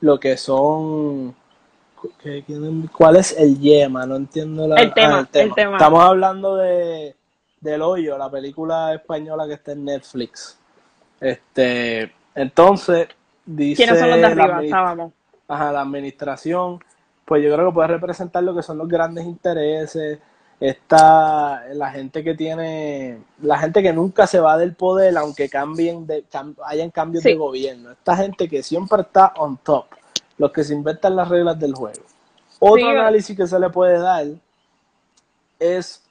lo 0.00 0.20
que 0.20 0.36
son... 0.36 1.34
¿Cuál 2.92 3.16
es 3.16 3.36
el 3.36 3.58
yema? 3.58 4.06
No 4.06 4.16
entiendo 4.16 4.68
la, 4.68 4.76
El 4.76 4.92
tema, 4.92 5.26
el 5.32 5.54
tema. 5.54 5.76
Estamos 5.76 6.04
hablando 6.04 6.56
de 6.56 7.16
del 7.60 7.82
hoyo, 7.82 8.16
la 8.16 8.30
película 8.30 8.94
española 8.94 9.46
que 9.46 9.54
está 9.54 9.72
en 9.72 9.84
Netflix. 9.84 10.58
Este, 11.20 12.12
entonces, 12.34 13.08
dice 13.44 13.82
¿Quiénes 13.84 13.98
son 14.00 14.10
los 14.10 14.20
de 14.20 14.34
la 14.34 14.44
arriba? 14.44 14.64
Estábamos. 14.64 15.12
Ajá, 15.48 15.72
la 15.72 15.80
administración, 15.80 16.78
pues 17.24 17.42
yo 17.42 17.52
creo 17.54 17.68
que 17.68 17.74
puede 17.74 17.88
representar 17.88 18.42
lo 18.42 18.54
que 18.54 18.62
son 18.62 18.78
los 18.78 18.86
grandes 18.86 19.24
intereses, 19.24 20.18
está 20.60 21.64
la 21.72 21.90
gente 21.90 22.22
que 22.24 22.34
tiene, 22.34 23.18
la 23.42 23.58
gente 23.58 23.82
que 23.82 23.92
nunca 23.92 24.26
se 24.26 24.40
va 24.40 24.58
del 24.58 24.74
poder, 24.74 25.16
aunque 25.16 25.48
cambien 25.48 26.06
de, 26.06 26.24
hayan 26.64 26.90
cambios 26.90 27.22
Sí. 27.22 27.30
de 27.30 27.36
gobierno, 27.36 27.92
esta 27.92 28.16
gente 28.16 28.48
que 28.48 28.62
siempre 28.62 29.02
está 29.02 29.32
on 29.38 29.56
top, 29.58 29.86
los 30.36 30.52
que 30.52 30.64
se 30.64 30.74
inventan 30.74 31.16
las 31.16 31.28
reglas 31.28 31.58
del 31.58 31.74
juego. 31.74 32.02
Otro 32.58 32.76
Sí, 32.76 32.90
análisis 32.90 33.36
que 33.36 33.46
se 33.46 33.58
le 33.58 33.70
puede 33.70 33.98
dar 33.98 34.26
es 35.60 36.02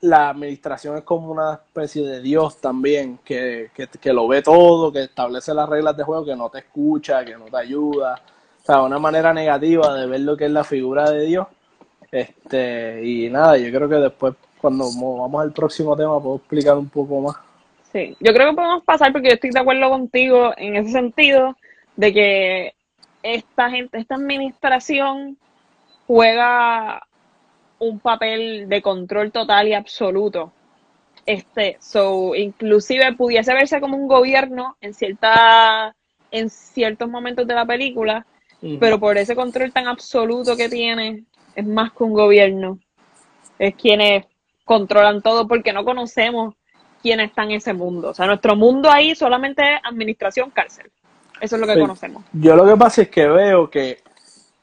la 0.00 0.28
administración 0.30 0.98
es 0.98 1.02
como 1.04 1.30
una 1.30 1.54
especie 1.54 2.06
de 2.06 2.20
Dios 2.20 2.60
también, 2.60 3.18
que, 3.24 3.70
que, 3.74 3.86
que 3.86 4.12
lo 4.12 4.28
ve 4.28 4.42
todo, 4.42 4.92
que 4.92 5.04
establece 5.04 5.54
las 5.54 5.68
reglas 5.68 5.96
de 5.96 6.04
juego, 6.04 6.24
que 6.24 6.36
no 6.36 6.50
te 6.50 6.58
escucha, 6.58 7.24
que 7.24 7.36
no 7.36 7.46
te 7.46 7.56
ayuda. 7.56 8.20
O 8.62 8.66
sea, 8.66 8.82
una 8.82 8.98
manera 8.98 9.32
negativa 9.32 9.94
de 9.94 10.06
ver 10.06 10.20
lo 10.20 10.36
que 10.36 10.46
es 10.46 10.50
la 10.50 10.64
figura 10.64 11.10
de 11.10 11.24
Dios. 11.26 11.46
Este, 12.12 13.00
y 13.04 13.28
nada, 13.30 13.56
yo 13.56 13.70
creo 13.72 13.88
que 13.88 13.96
después, 13.96 14.34
cuando 14.60 14.90
mo- 14.92 15.22
vamos 15.22 15.42
al 15.42 15.52
próximo 15.52 15.96
tema, 15.96 16.20
puedo 16.20 16.36
explicar 16.36 16.76
un 16.76 16.88
poco 16.88 17.20
más. 17.20 17.36
Sí, 17.92 18.16
yo 18.20 18.32
creo 18.32 18.50
que 18.50 18.56
podemos 18.56 18.84
pasar 18.84 19.12
porque 19.12 19.28
yo 19.28 19.34
estoy 19.34 19.50
de 19.50 19.60
acuerdo 19.60 19.88
contigo 19.88 20.52
en 20.56 20.76
ese 20.76 20.92
sentido 20.92 21.56
de 21.96 22.12
que 22.12 22.74
esta 23.22 23.70
gente, 23.70 23.98
esta 23.98 24.16
administración 24.16 25.38
juega 26.06 27.02
un 27.88 28.00
papel 28.00 28.68
de 28.68 28.82
control 28.82 29.30
total 29.30 29.68
y 29.68 29.74
absoluto. 29.74 30.52
Este, 31.26 31.76
so, 31.80 32.34
inclusive 32.34 33.14
pudiese 33.14 33.54
verse 33.54 33.80
como 33.80 33.96
un 33.96 34.08
gobierno 34.08 34.76
en 34.80 34.92
cierta, 34.92 35.94
en 36.30 36.50
ciertos 36.50 37.08
momentos 37.08 37.46
de 37.46 37.54
la 37.54 37.64
película, 37.64 38.26
pero 38.80 38.98
por 38.98 39.16
ese 39.18 39.34
control 39.36 39.72
tan 39.72 39.86
absoluto 39.86 40.56
que 40.56 40.68
tiene, 40.68 41.24
es 41.54 41.66
más 41.66 41.92
que 41.92 42.04
un 42.04 42.12
gobierno. 42.12 42.78
Es 43.58 43.74
quienes 43.74 44.26
controlan 44.64 45.22
todo 45.22 45.46
porque 45.46 45.72
no 45.72 45.84
conocemos 45.84 46.54
quién 47.02 47.20
está 47.20 47.44
en 47.44 47.52
ese 47.52 47.74
mundo. 47.74 48.10
O 48.10 48.14
sea, 48.14 48.26
nuestro 48.26 48.56
mundo 48.56 48.90
ahí 48.90 49.14
solamente 49.14 49.62
es 49.62 49.80
administración, 49.84 50.50
cárcel. 50.50 50.90
Eso 51.40 51.56
es 51.56 51.60
lo 51.60 51.66
que 51.66 51.74
Sí. 51.74 51.80
conocemos. 51.80 52.24
Yo 52.32 52.56
lo 52.56 52.66
que 52.66 52.76
pasa 52.76 53.02
es 53.02 53.08
que 53.10 53.26
veo 53.26 53.68
que 53.68 53.98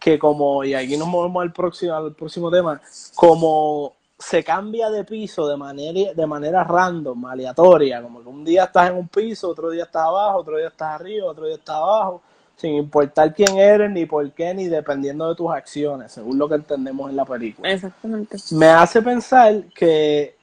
que 0.01 0.17
como, 0.17 0.63
y 0.63 0.73
aquí 0.73 0.97
nos 0.97 1.07
movemos 1.07 1.43
al 1.43 1.53
próximo, 1.53 1.93
al 1.93 2.15
próximo 2.15 2.49
tema, 2.49 2.81
como 3.13 3.93
se 4.17 4.43
cambia 4.43 4.89
de 4.89 5.03
piso 5.03 5.47
de 5.47 5.55
manera, 5.55 6.13
de 6.15 6.25
manera 6.25 6.63
random, 6.63 7.23
aleatoria, 7.27 8.01
como 8.01 8.23
que 8.23 8.27
un 8.27 8.43
día 8.43 8.63
estás 8.63 8.89
en 8.89 8.95
un 8.97 9.07
piso, 9.07 9.49
otro 9.49 9.69
día 9.69 9.83
estás 9.83 10.01
abajo, 10.07 10.39
otro 10.39 10.57
día 10.57 10.69
estás 10.69 10.99
arriba, 10.99 11.27
otro 11.27 11.45
día 11.45 11.53
estás 11.53 11.75
abajo, 11.75 12.23
sin 12.55 12.73
importar 12.73 13.31
quién 13.35 13.55
eres, 13.59 13.91
ni 13.91 14.07
por 14.07 14.31
qué, 14.31 14.55
ni 14.55 14.65
dependiendo 14.65 15.29
de 15.29 15.35
tus 15.35 15.51
acciones, 15.51 16.11
según 16.11 16.39
lo 16.39 16.49
que 16.49 16.55
entendemos 16.55 17.07
en 17.11 17.15
la 17.15 17.25
película. 17.25 17.71
Exactamente. 17.71 18.37
Me 18.53 18.69
hace 18.69 19.03
pensar 19.03 19.65
que, 19.65 20.35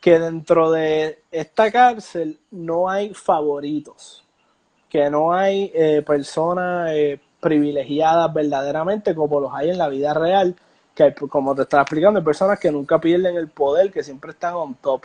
que 0.00 0.20
dentro 0.20 0.70
de 0.70 1.18
esta 1.32 1.72
cárcel 1.72 2.38
no 2.52 2.88
hay 2.88 3.12
favoritos, 3.12 4.24
que 4.88 5.10
no 5.10 5.32
hay 5.32 5.72
eh, 5.74 6.04
personas 6.06 6.90
eh, 6.92 7.20
privilegiadas 7.44 8.32
verdaderamente 8.32 9.14
como 9.14 9.38
los 9.40 9.52
hay 9.54 9.68
en 9.70 9.78
la 9.78 9.88
vida 9.88 10.14
real, 10.14 10.56
que 10.94 11.02
hay, 11.04 11.12
como 11.14 11.54
te 11.54 11.62
estaba 11.62 11.82
explicando, 11.82 12.18
hay 12.18 12.24
personas 12.24 12.58
que 12.58 12.70
nunca 12.72 12.98
pierden 12.98 13.36
el 13.36 13.48
poder, 13.48 13.92
que 13.92 14.02
siempre 14.02 14.30
están 14.30 14.54
on 14.54 14.74
top. 14.76 15.02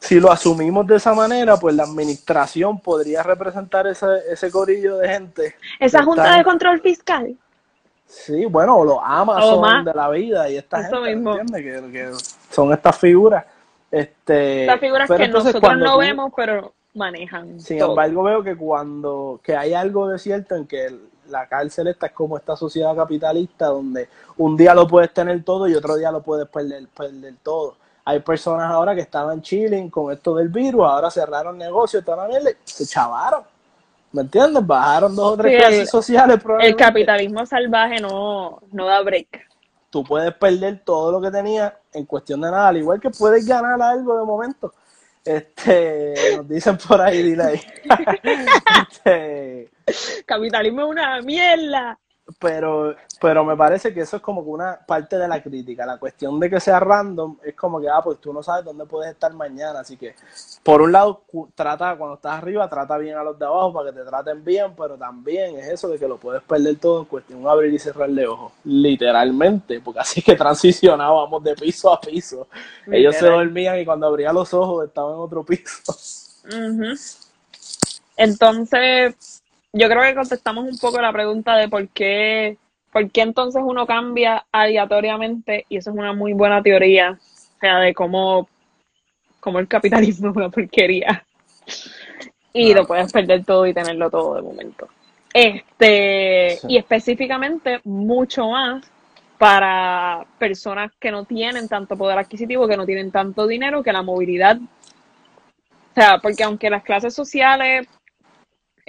Si 0.00 0.18
lo 0.20 0.30
asumimos 0.30 0.86
de 0.86 0.96
esa 0.96 1.12
manera, 1.14 1.56
pues 1.56 1.74
la 1.74 1.82
administración 1.84 2.80
podría 2.80 3.22
representar 3.22 3.86
ese, 3.86 4.06
ese 4.30 4.50
corillo 4.50 4.96
de 4.98 5.08
gente. 5.08 5.54
Esa 5.80 6.02
Junta 6.02 6.22
están- 6.24 6.38
de 6.38 6.44
Control 6.44 6.80
Fiscal. 6.80 7.36
Sí, 8.06 8.46
bueno, 8.46 8.84
los 8.84 8.98
Amazon 9.02 9.58
O 9.58 9.60
más. 9.60 9.84
de 9.84 9.92
la 9.94 10.08
vida 10.08 10.48
y 10.48 10.56
esta 10.56 10.80
Eso 10.80 11.02
gente. 11.04 11.30
Que, 11.62 11.92
que 11.92 12.10
son 12.50 12.72
estas 12.72 12.96
figuras. 12.96 13.44
Este, 13.90 14.66
Las 14.66 14.80
figuras 14.80 15.10
que 15.10 15.28
nosotros 15.28 15.76
no 15.78 15.94
tú- 15.94 15.98
vemos, 15.98 16.32
pero 16.34 16.72
manejan. 16.94 17.60
Sin 17.60 17.78
todo. 17.78 17.90
embargo, 17.90 18.22
veo 18.22 18.42
que 18.42 18.56
cuando 18.56 19.40
que 19.42 19.56
hay 19.56 19.74
algo 19.74 20.08
de 20.08 20.18
cierto 20.18 20.54
en 20.56 20.66
que 20.66 20.86
el- 20.86 21.08
la 21.28 21.46
cárcel 21.46 21.88
esta 21.88 22.06
es 22.06 22.12
como 22.12 22.36
esta 22.38 22.56
sociedad 22.56 22.96
capitalista 22.96 23.66
donde 23.66 24.08
un 24.38 24.56
día 24.56 24.74
lo 24.74 24.86
puedes 24.86 25.12
tener 25.12 25.44
todo 25.44 25.68
y 25.68 25.74
otro 25.74 25.96
día 25.96 26.10
lo 26.10 26.22
puedes 26.22 26.48
perder, 26.48 26.86
perder 26.88 27.34
todo. 27.42 27.76
Hay 28.06 28.20
personas 28.20 28.70
ahora 28.70 28.94
que 28.94 29.02
estaban 29.02 29.42
chilling 29.42 29.90
con 29.90 30.10
esto 30.10 30.34
del 30.34 30.48
virus, 30.48 30.86
ahora 30.86 31.10
cerraron 31.10 31.58
negocios, 31.58 32.02
la 32.06 32.26
mierda, 32.26 32.50
y 32.50 32.54
se 32.64 32.86
chavaron. 32.86 33.42
¿Me 34.10 34.22
entiendes? 34.22 34.66
Bajaron 34.66 35.14
dos 35.14 35.34
o 35.34 35.36
tres 35.36 35.52
Sí, 35.52 35.58
clases 35.58 35.80
el- 35.80 35.86
sociales 35.88 36.40
El 36.60 36.74
capitalismo 36.76 37.44
salvaje 37.44 38.00
no, 38.00 38.62
no 38.72 38.86
da 38.86 39.02
break. 39.02 39.46
tú 39.90 40.02
puedes 40.04 40.32
perder 40.34 40.80
todo 40.82 41.12
lo 41.12 41.20
que 41.20 41.30
tenías 41.30 41.74
en 41.92 42.06
cuestión 42.06 42.40
de 42.40 42.50
nada, 42.50 42.68
al 42.68 42.78
igual 42.78 42.98
que 43.00 43.10
puedes 43.10 43.44
ganar 43.46 43.80
algo 43.82 44.18
de 44.18 44.24
momento. 44.24 44.72
Este, 45.28 46.14
nos 46.36 46.48
dicen 46.48 46.78
por 46.78 47.02
ahí, 47.02 47.22
dile 47.22 47.42
ahí. 47.44 47.60
Este, 48.90 49.70
Capitalismo 50.24 50.82
es 50.84 50.88
una 50.88 51.20
mierda. 51.20 51.98
Pero, 52.38 52.94
pero 53.20 53.44
me 53.44 53.56
parece 53.56 53.94
que 53.94 54.00
eso 54.00 54.16
es 54.16 54.22
como 54.22 54.44
que 54.44 54.50
una 54.50 54.78
parte 54.86 55.16
de 55.16 55.26
la 55.26 55.42
crítica. 55.42 55.86
La 55.86 55.98
cuestión 55.98 56.38
de 56.38 56.50
que 56.50 56.60
sea 56.60 56.78
random 56.78 57.38
es 57.42 57.54
como 57.54 57.80
que, 57.80 57.88
ah, 57.88 58.02
pues 58.02 58.18
tú 58.18 58.32
no 58.32 58.42
sabes 58.42 58.64
dónde 58.64 58.84
puedes 58.84 59.12
estar 59.12 59.32
mañana. 59.32 59.80
Así 59.80 59.96
que, 59.96 60.14
por 60.62 60.82
un 60.82 60.92
lado, 60.92 61.22
trata, 61.54 61.96
cuando 61.96 62.16
estás 62.16 62.34
arriba, 62.34 62.68
trata 62.68 62.98
bien 62.98 63.16
a 63.16 63.22
los 63.22 63.38
de 63.38 63.46
abajo 63.46 63.72
para 63.72 63.90
que 63.90 63.98
te 63.98 64.04
traten 64.04 64.44
bien, 64.44 64.74
pero 64.76 64.96
también 64.96 65.56
es 65.56 65.68
eso 65.68 65.88
de 65.88 65.98
que 65.98 66.06
lo 66.06 66.18
puedes 66.18 66.42
perder 66.42 66.76
todo 66.76 67.00
en 67.00 67.04
cuestión 67.06 67.42
de 67.42 67.50
abrir 67.50 67.72
y 67.72 67.78
cerrar 67.78 68.10
de 68.10 68.26
ojos. 68.26 68.52
Literalmente, 68.64 69.80
porque 69.80 70.00
así 70.00 70.20
que 70.20 70.36
transicionábamos 70.36 71.42
de 71.42 71.54
piso 71.54 71.92
a 71.92 72.00
piso. 72.00 72.46
Ellos 72.86 73.16
se 73.16 73.26
dormían 73.26 73.78
y 73.78 73.86
cuando 73.86 74.06
abría 74.06 74.32
los 74.32 74.52
ojos 74.52 74.86
estaban 74.86 75.14
en 75.14 75.20
otro 75.20 75.44
piso. 75.44 75.94
Entonces, 78.16 79.37
yo 79.78 79.88
creo 79.88 80.02
que 80.02 80.14
contestamos 80.14 80.64
un 80.64 80.78
poco 80.78 81.00
la 81.00 81.12
pregunta 81.12 81.56
de 81.56 81.68
por 81.68 81.88
qué, 81.88 82.56
por 82.92 83.10
qué 83.10 83.22
entonces 83.22 83.62
uno 83.64 83.86
cambia 83.86 84.44
aleatoriamente, 84.50 85.66
y 85.68 85.76
eso 85.76 85.90
es 85.90 85.96
una 85.96 86.12
muy 86.12 86.32
buena 86.32 86.62
teoría, 86.62 87.12
o 87.12 87.60
sea, 87.60 87.78
de 87.78 87.94
cómo, 87.94 88.48
cómo 89.40 89.58
el 89.58 89.68
capitalismo 89.68 90.30
es 90.30 90.36
una 90.36 90.48
porquería. 90.48 91.24
Y 92.52 92.74
lo 92.74 92.86
puedes 92.86 93.12
perder 93.12 93.44
todo 93.44 93.66
y 93.66 93.74
tenerlo 93.74 94.10
todo 94.10 94.34
de 94.34 94.42
momento. 94.42 94.88
Este, 95.32 96.56
Sí. 96.60 96.66
y 96.70 96.76
específicamente 96.78 97.80
mucho 97.84 98.48
más 98.48 98.90
para 99.36 100.26
personas 100.38 100.90
que 100.98 101.12
no 101.12 101.24
tienen 101.24 101.68
tanto 101.68 101.96
poder 101.96 102.18
adquisitivo, 102.18 102.66
que 102.66 102.76
no 102.76 102.86
tienen 102.86 103.12
tanto 103.12 103.46
dinero, 103.46 103.82
que 103.82 103.92
la 103.92 104.02
movilidad 104.02 104.58
o 105.98 106.00
sea, 106.00 106.18
porque 106.18 106.44
aunque 106.44 106.70
las 106.70 106.84
clases 106.84 107.12
sociales, 107.12 107.88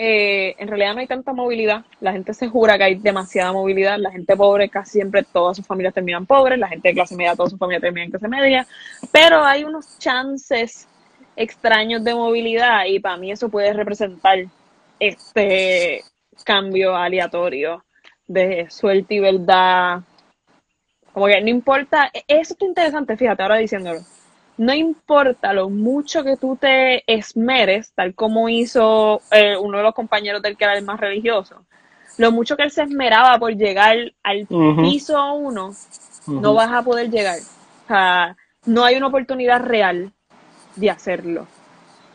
eh, 0.02 0.56
en 0.58 0.70
realidad 0.70 0.94
no 0.94 1.02
hay 1.02 1.08
tanta 1.08 1.34
movilidad, 1.34 1.84
la 2.00 2.14
gente 2.14 2.34
se 2.34 2.48
jura 2.48 2.78
que 2.78 2.86
hay 2.86 2.96
demasiada 2.96 3.52
movilidad, 3.52 3.98
la 4.00 4.12
gente 4.12 4.38
pobre 4.38 4.70
casi 4.70 4.94
siempre 4.94 5.24
todas 5.24 5.58
sus 5.58 5.68
familias 5.68 5.94
terminan 5.94 6.26
pobres, 6.26 6.58
la 6.58 6.70
gente 6.70 6.88
de 6.88 6.94
clase 6.94 7.18
media 7.18 7.36
todas 7.36 7.52
sus 7.52 7.60
familias 7.60 7.82
terminan 7.82 8.06
en 8.06 8.12
clase 8.12 8.30
media, 8.30 8.66
pero 9.12 9.44
hay 9.44 9.66
unos 9.66 10.00
chances 10.00 10.88
extraños 11.36 12.02
de 12.02 12.16
movilidad 12.16 12.86
y 12.86 13.02
para 13.02 13.18
mí 13.18 13.30
eso 13.30 13.50
puede 13.50 13.74
representar 13.74 14.40
este 15.02 16.02
cambio 16.46 16.96
aleatorio 16.96 17.84
de 18.26 18.70
suerte 18.70 19.16
y 19.16 19.20
verdad. 19.20 20.00
Como 21.12 21.26
que 21.26 21.42
no 21.42 21.50
importa, 21.50 22.10
e- 22.14 22.24
eso 22.26 22.54
está 22.54 22.64
interesante, 22.64 23.18
fíjate, 23.18 23.44
ahora 23.44 23.58
diciéndolo 23.58 24.00
no 24.60 24.74
importa 24.74 25.54
lo 25.54 25.70
mucho 25.70 26.22
que 26.22 26.36
tú 26.36 26.58
te 26.58 27.02
esmeres, 27.12 27.94
tal 27.96 28.14
como 28.14 28.50
hizo 28.50 29.22
eh, 29.32 29.56
uno 29.56 29.78
de 29.78 29.84
los 29.86 29.94
compañeros 29.94 30.42
del 30.42 30.58
que 30.58 30.66
era 30.66 30.78
el 30.78 30.84
más 30.84 31.00
religioso, 31.00 31.64
lo 32.18 32.34
mucho 32.34 32.58
que 32.58 32.64
él 32.64 32.72
se 32.72 32.84
esmeraba 32.84 33.40
por 33.40 33.56
llegar 33.56 33.96
al 34.22 34.48
piso 34.82 35.34
uno, 35.34 35.74
no 36.28 36.54
vas 36.56 36.70
a 36.74 36.84
poder 36.84 37.10
llegar. 37.10 37.40
O 37.40 37.88
sea, 37.88 38.36
no 38.66 38.84
hay 38.84 38.98
una 38.98 39.08
oportunidad 39.08 39.62
real 39.62 40.12
de 40.76 40.90
hacerlo. 40.90 41.48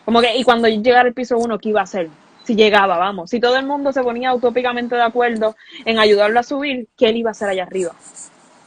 Como 0.05 0.21
que, 0.21 0.37
y 0.37 0.45
cuando 0.45 0.69
llegara 0.69 1.09
al 1.09 1.15
piso 1.15 1.39
uno, 1.39 1.59
¿qué 1.59 1.71
iba 1.71 1.81
a 1.81 1.85
hacer? 1.85 2.11
Si 2.45 2.55
llegaba, 2.55 2.99
vamos. 2.99 3.31
Si 3.31 3.41
todo 3.41 3.57
el 3.57 3.65
mundo 3.65 3.91
se 3.91 4.03
ponía 4.03 4.35
utópicamente 4.35 4.97
de 4.97 5.03
acuerdo 5.03 5.57
en 5.87 5.99
ayudarlo 5.99 6.41
a 6.41 6.43
subir, 6.43 6.89
¿qué 6.99 7.09
él 7.09 7.17
iba 7.17 7.31
a 7.31 7.33
hacer 7.33 7.49
allá 7.49 7.63
arriba? 7.63 7.93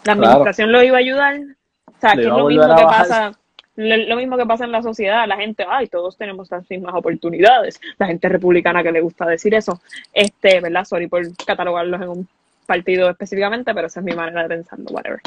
La 0.04 0.16
Claro. 0.16 0.22
administración 0.22 0.72
lo 0.72 0.82
iba 0.82 0.98
a 0.98 1.02
ayudar. 1.02 1.40
O 1.86 2.02
sea, 2.02 2.16
Le 2.16 2.24
que 2.24 2.28
es 2.28 2.34
lo 2.34 2.48
mismo 2.48 2.76
que 2.76 2.84
pasa 2.84 3.34
lo, 3.78 3.96
lo 3.96 4.16
mismo 4.16 4.38
que 4.38 4.46
pasa 4.46 4.66
en 4.66 4.72
la 4.72 4.82
sociedad, 4.82 5.28
la 5.28 5.38
gente, 5.38 5.66
ay, 5.68 5.88
todos 5.88 6.18
tenemos 6.18 6.50
las 6.52 6.70
mismas 6.70 6.96
oportunidades. 6.96 7.80
La 7.98 8.08
gente 8.08 8.28
republicana 8.28 8.84
que 8.84 8.92
le 8.92 9.02
gusta 9.02 9.26
decir 9.26 9.54
eso, 9.54 9.80
este, 10.14 10.60
¿verdad? 10.60 10.84
Sorry 10.84 11.08
por 11.08 11.24
catalogarlos 11.46 12.02
en 12.02 12.10
un 12.10 12.28
partido 12.66 13.10
específicamente, 13.10 13.74
pero 13.74 13.88
esa 13.88 14.00
es 14.02 14.06
mi 14.06 14.14
manera 14.14 14.44
de 14.44 14.50
pensarlo, 14.50 14.86
whatever. 14.90 15.20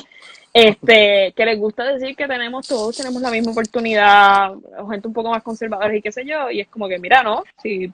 Este, 0.53 1.33
que 1.35 1.47
les 1.47 1.59
gusta 1.59 1.85
decir 1.85 2.17
que 2.17 2.27
tenemos, 2.27 2.67
todos 2.67 2.97
tenemos 2.97 3.23
la 3.23 3.31
misma 3.31 3.53
oportunidad, 3.53 4.53
gente 4.91 5.09
un 5.09 5.15
poco 5.15 5.31
más 5.31 5.43
conservadora 5.43 5.97
y 5.97 6.03
qué 6.03 6.11
sé 6.11 6.27
yo, 6.27 6.51
y 6.51 6.61
es 6.61 6.69
como 6.69 6.89
que, 6.89 6.99
mira, 6.99 7.23
no, 7.23 7.45
si 7.63 7.91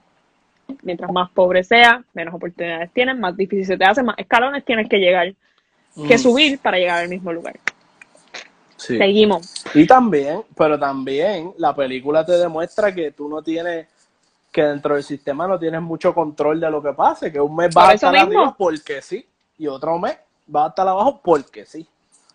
mientras 0.81 1.11
más 1.11 1.29
pobre 1.29 1.63
sea, 1.63 2.03
menos 2.13 2.33
oportunidades 2.33 2.91
tienes, 2.91 3.17
más 3.17 3.37
difícil 3.37 3.65
se 3.65 3.77
te 3.77 3.85
hace, 3.85 4.03
más 4.03 4.17
escalones 4.17 4.65
tienes 4.65 4.89
que 4.89 4.97
llegar, 4.97 5.33
que 6.07 6.15
Mm, 6.15 6.19
subir 6.19 6.59
para 6.59 6.77
llegar 6.77 7.03
al 7.03 7.09
mismo 7.09 7.31
lugar. 7.31 7.55
Sí. 8.77 8.97
Seguimos. 8.97 9.53
Y 9.73 9.85
también, 9.85 10.43
pero 10.55 10.79
también 10.79 11.53
la 11.57 11.75
película 11.75 12.25
te 12.25 12.33
demuestra 12.33 12.93
que 12.95 13.11
tú 13.11 13.27
no 13.27 13.41
tienes, 13.41 13.87
que 14.51 14.63
dentro 14.63 14.95
del 14.95 15.03
sistema 15.03 15.47
no 15.47 15.59
tienes 15.59 15.81
mucho 15.81 16.13
control 16.13 16.59
de 16.59 16.71
lo 16.71 16.81
que 16.81 16.93
pase, 16.93 17.31
que 17.31 17.39
un 17.41 17.55
mes 17.55 17.69
va 17.75 17.89
a 17.89 17.93
estar 17.93 18.13
mismo. 18.13 18.27
arriba 18.27 18.55
porque 18.57 19.01
sí, 19.01 19.25
y 19.57 19.67
otro 19.67 19.97
mes 19.99 20.17
va 20.53 20.65
a 20.65 20.69
estar 20.69 20.87
abajo 20.87 21.19
porque 21.23 21.65
sí. 21.65 21.85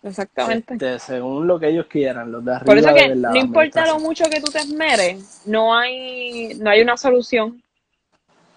Exactamente. 0.03 0.73
Este, 0.73 0.99
según 0.99 1.47
lo 1.47 1.57
que 1.57 1.69
ellos 1.69 1.85
quieran, 1.87 2.29
los 2.31 2.43
de 2.43 2.51
arriba 2.51 2.65
Por 2.65 2.77
eso 2.77 2.93
que 2.93 3.15
no 3.15 3.35
importa 3.37 3.85
lo 3.85 3.99
mucho 3.99 4.25
que 4.29 4.41
tú 4.41 4.51
te 4.51 4.59
esmeres, 4.59 5.41
no 5.45 5.73
hay, 5.73 6.55
no 6.55 6.69
hay 6.69 6.81
una 6.81 6.97
solución 6.97 7.63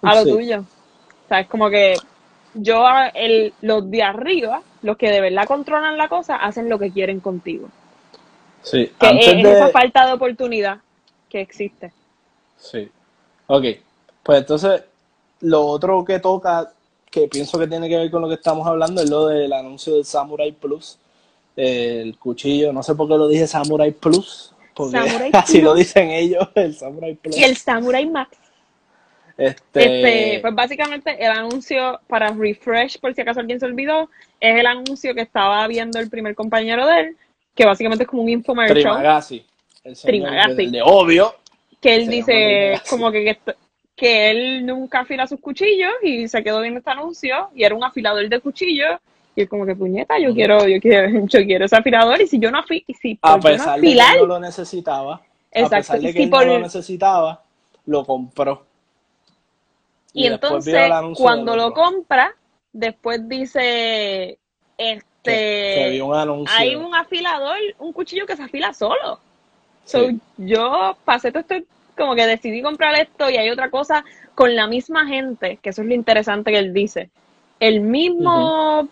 a 0.02 0.16
lo 0.16 0.22
Sí. 0.24 0.30
tuyo. 0.30 0.60
O 0.60 1.28
sea, 1.28 1.40
es 1.40 1.46
como 1.48 1.70
que 1.70 1.94
yo, 2.54 2.84
el, 3.14 3.52
los 3.60 3.88
de 3.90 4.02
arriba, 4.02 4.62
los 4.86 4.96
que 4.96 5.10
de 5.10 5.20
verdad 5.20 5.46
controlan 5.46 5.98
la 5.98 6.08
cosa, 6.08 6.36
hacen 6.36 6.68
lo 6.68 6.78
que 6.78 6.92
quieren 6.92 7.20
contigo. 7.20 7.68
Sí, 8.62 8.90
Que 8.98 9.06
antes 9.06 9.28
es, 9.28 9.42
de... 9.42 9.52
esa 9.52 9.68
falta 9.68 10.06
de 10.06 10.12
oportunidad 10.12 10.78
que 11.28 11.40
existe. 11.40 11.92
Sí. 12.56 12.88
Ok, 13.48 13.64
pues 14.22 14.38
entonces 14.38 14.84
lo 15.40 15.66
otro 15.66 16.04
que 16.04 16.20
toca, 16.20 16.72
que 17.10 17.28
pienso 17.28 17.58
que 17.58 17.66
tiene 17.66 17.88
que 17.88 17.96
ver 17.96 18.10
con 18.10 18.22
lo 18.22 18.28
que 18.28 18.34
estamos 18.34 18.66
hablando, 18.66 19.02
es 19.02 19.10
lo 19.10 19.26
del 19.26 19.52
anuncio 19.52 19.94
del 19.94 20.04
Samurai 20.04 20.52
Plus, 20.52 20.98
el 21.56 22.16
cuchillo, 22.18 22.72
no 22.72 22.82
sé 22.82 22.94
por 22.94 23.08
qué 23.08 23.16
lo 23.16 23.28
dije 23.28 23.46
Samurai 23.46 23.90
Plus, 23.90 24.54
porque 24.74 24.98
Samurai 24.98 25.30
así 25.34 25.60
lo 25.60 25.74
dicen 25.74 26.10
ellos, 26.10 26.48
el 26.54 26.76
Samurai 26.76 27.14
Plus. 27.14 27.36
Y 27.36 27.44
el 27.44 27.56
Samurai 27.56 28.06
Max. 28.06 28.36
Este, 29.38 29.84
Este, 29.84 30.40
pues 30.40 30.54
básicamente 30.54 31.16
el 31.22 31.30
anuncio 31.30 32.00
para 32.08 32.28
refresh, 32.30 32.98
por 32.98 33.14
si 33.14 33.20
acaso 33.20 33.40
alguien 33.40 33.60
se 33.60 33.66
olvidó, 33.66 34.08
es 34.40 34.58
el 34.58 34.66
anuncio 34.66 35.14
que 35.14 35.20
estaba 35.20 35.66
viendo 35.68 35.98
el 35.98 36.08
primer 36.08 36.34
compañero 36.34 36.86
de 36.86 37.00
él, 37.00 37.16
que 37.54 37.66
básicamente 37.66 38.04
es 38.04 38.08
como 38.10 38.22
un 38.22 38.30
infomercial. 38.30 38.82
Trimagasi, 38.82 39.44
el 39.84 39.96
señor 39.96 40.30
Trimagasi. 40.30 40.66
de, 40.66 40.70
de 40.70 40.82
obvio, 40.82 41.34
que 41.80 41.94
él 41.94 42.08
dice 42.08 42.32
Trimagasi. 42.32 42.88
como 42.90 43.12
que, 43.12 43.24
que 43.24 43.38
que 43.94 44.28
él 44.30 44.66
nunca 44.66 45.00
afila 45.00 45.26
sus 45.26 45.40
cuchillos 45.40 45.90
y 46.02 46.28
se 46.28 46.42
quedó 46.44 46.60
viendo 46.60 46.80
este 46.80 46.90
anuncio 46.90 47.48
y 47.54 47.64
era 47.64 47.74
un 47.74 47.82
afilador 47.82 48.28
de 48.28 48.40
cuchillos 48.40 49.00
y 49.34 49.40
es 49.42 49.48
como 49.48 49.64
que 49.64 49.74
puñeta, 49.74 50.18
yo 50.18 50.34
quiero, 50.34 50.68
yo 50.68 50.78
quiero, 50.80 51.08
yo 51.26 51.44
quiero 51.46 51.64
ese 51.64 51.76
afilador 51.76 52.20
y 52.20 52.26
si 52.26 52.38
yo 52.38 52.50
no 52.50 52.58
afi 52.58 52.84
y 52.86 52.92
si 52.92 53.18
A 53.22 53.36
no 53.36 53.42
pesar 53.42 53.80
de 53.80 53.86
que 53.86 53.86
afilar, 53.88 54.14
él 54.16 54.20
no 54.20 54.26
lo 54.26 54.40
necesitaba, 54.40 55.14
a 55.14 55.20
Exacto, 55.50 55.76
pesar 55.78 56.00
de 56.00 56.06
que 56.08 56.12
si 56.12 56.22
él 56.24 56.28
por- 56.30 56.46
no 56.46 56.52
lo 56.54 56.58
necesitaba, 56.60 57.42
lo 57.86 58.04
compró. 58.04 58.66
Y, 60.16 60.26
entonces 60.26 60.90
cuando 61.16 61.54
lo 61.56 61.72
compra, 61.72 62.34
después 62.72 63.28
dice, 63.28 63.60
que, 63.60 64.38
este, 64.78 65.74
que 65.74 65.88
vio 65.92 66.06
un 66.06 66.14
anuncio. 66.14 66.56
hay 66.58 66.74
un 66.74 66.94
afilador, 66.94 67.56
un 67.78 67.92
cuchillo 67.92 68.26
que 68.26 68.36
se 68.36 68.42
afila 68.42 68.72
solo. 68.72 69.20
So, 69.84 70.08
Sí. 70.08 70.20
yo 70.38 70.96
pasé 71.04 71.30
todo 71.30 71.40
esto, 71.40 71.54
como 71.96 72.14
que 72.14 72.26
decidí 72.26 72.62
comprar 72.62 72.94
esto 72.94 73.30
y 73.30 73.36
hay 73.36 73.50
otra 73.50 73.70
cosa 73.70 74.04
con 74.34 74.54
la 74.56 74.66
misma 74.66 75.06
gente, 75.06 75.58
que 75.62 75.70
eso 75.70 75.82
es 75.82 75.88
lo 75.88 75.94
interesante 75.94 76.50
que 76.50 76.58
él 76.58 76.72
dice. 76.72 77.10
El 77.60 77.80
mismo 77.80 78.88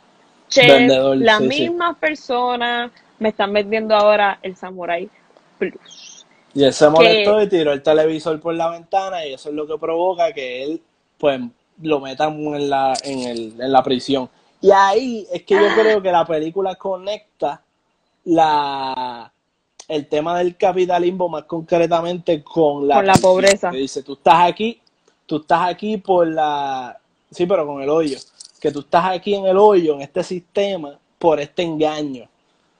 chef, 0.49 0.69
Vendedor, 0.69 1.17
las 1.17 1.39
sí, 1.39 1.51
sí. 1.51 1.61
mismas 1.63 1.97
personas 1.99 2.93
me 3.19 3.31
están 3.31 3.53
vendiendo 3.53 3.95
ahora 3.95 4.39
el 4.43 4.57
Samurai 4.57 5.09
Plus. 5.59 6.27
Y 6.55 6.65
él 6.65 6.73
se 6.73 6.89
molestó 6.89 7.39
que- 7.39 7.45
y 7.45 7.49
tiró 7.49 7.73
el 7.73 7.83
televisor 7.83 8.39
por 8.41 8.55
la 8.55 8.71
ventana 8.71 9.27
y 9.27 9.35
eso 9.35 9.49
es 9.49 9.55
lo 9.55 9.67
que 9.67 9.77
provoca 9.77 10.33
que 10.33 10.63
él, 10.63 10.83
pues, 11.19 11.41
lo 11.83 12.01
metan 12.01 12.39
en 12.41 12.71
la, 12.71 12.95
en 13.03 13.19
el, 13.21 13.61
en 13.61 13.73
la 13.73 13.83
prisión. 13.83 14.29
Y 14.61 14.71
ahí 14.71 15.27
es 15.33 15.43
que 15.43 15.55
yo 15.55 15.69
creo 15.75 16.01
que 16.01 16.11
la 16.11 16.25
película 16.27 16.75
conecta 16.77 17.63
la, 18.25 19.31
el 19.89 20.07
tema 20.09 20.39
del 20.39 20.57
capitalismo 20.57 21.29
más 21.29 21.45
concretamente 21.45 22.43
con 22.43 22.89
la, 22.89 22.97
Con 22.97 23.07
la 23.07 23.13
prisión. 23.13 23.31
pobreza. 23.33 23.71
Que 23.71 23.77
dice, 23.79 24.03
tú 24.03 24.15
estás 24.15 24.49
aquí, 24.49 24.81
tú 25.27 25.37
estás 25.37 25.69
aquí 25.69 25.97
por 25.99 26.27
la... 26.27 26.99
Sí, 27.31 27.47
pero 27.47 27.67
con 27.67 27.83
el 27.83 27.91
hoyo. 27.91 28.19
Que 28.61 28.71
tú 28.71 28.81
estás 28.81 29.05
aquí 29.07 29.35
en 29.35 29.45
el 29.47 29.59
hoyo, 29.59 29.95
en 29.95 30.03
este 30.03 30.23
sistema, 30.23 30.99
por 31.19 31.41
este 31.41 31.63
engaño. 31.63 32.29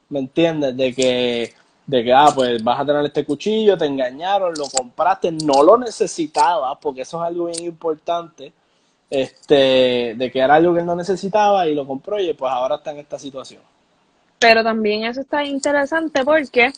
¿Me 0.09 0.21
entiendes? 0.21 0.77
De 0.77 0.95
que, 0.95 1.53
de 1.87 2.03
que, 2.03 2.13
ah, 2.13 2.29
pues 2.35 2.63
vas 2.63 2.81
a 2.81 2.87
tener 2.87 3.05
este 3.05 3.25
cuchillo, 3.25 3.77
te 3.77 3.87
engañaron, 3.87 4.55
lo 4.57 4.67
compraste, 4.67 5.31
no 5.33 5.63
lo 5.63 5.77
necesitabas, 5.77 6.79
porque 6.81 7.03
eso 7.03 7.23
es 7.23 7.29
algo 7.29 7.47
bien 7.47 7.65
importante, 7.65 8.53
este, 9.11 10.15
de 10.17 10.31
que 10.31 10.39
era 10.39 10.55
algo 10.55 10.73
que 10.73 10.81
él 10.81 10.87
no 10.87 10.97
necesitaba 10.97 11.67
y 11.67 11.75
lo 11.75 11.87
compró 11.87 12.19
y 12.19 12.33
pues 12.33 12.51
ahora 12.51 12.77
está 12.77 12.93
en 12.93 12.99
esta 12.99 13.19
situación. 13.19 13.63
Pero 14.39 14.63
también 14.63 15.05
eso 15.05 15.21
está 15.21 15.45
interesante 15.45 16.25
porque 16.25 16.73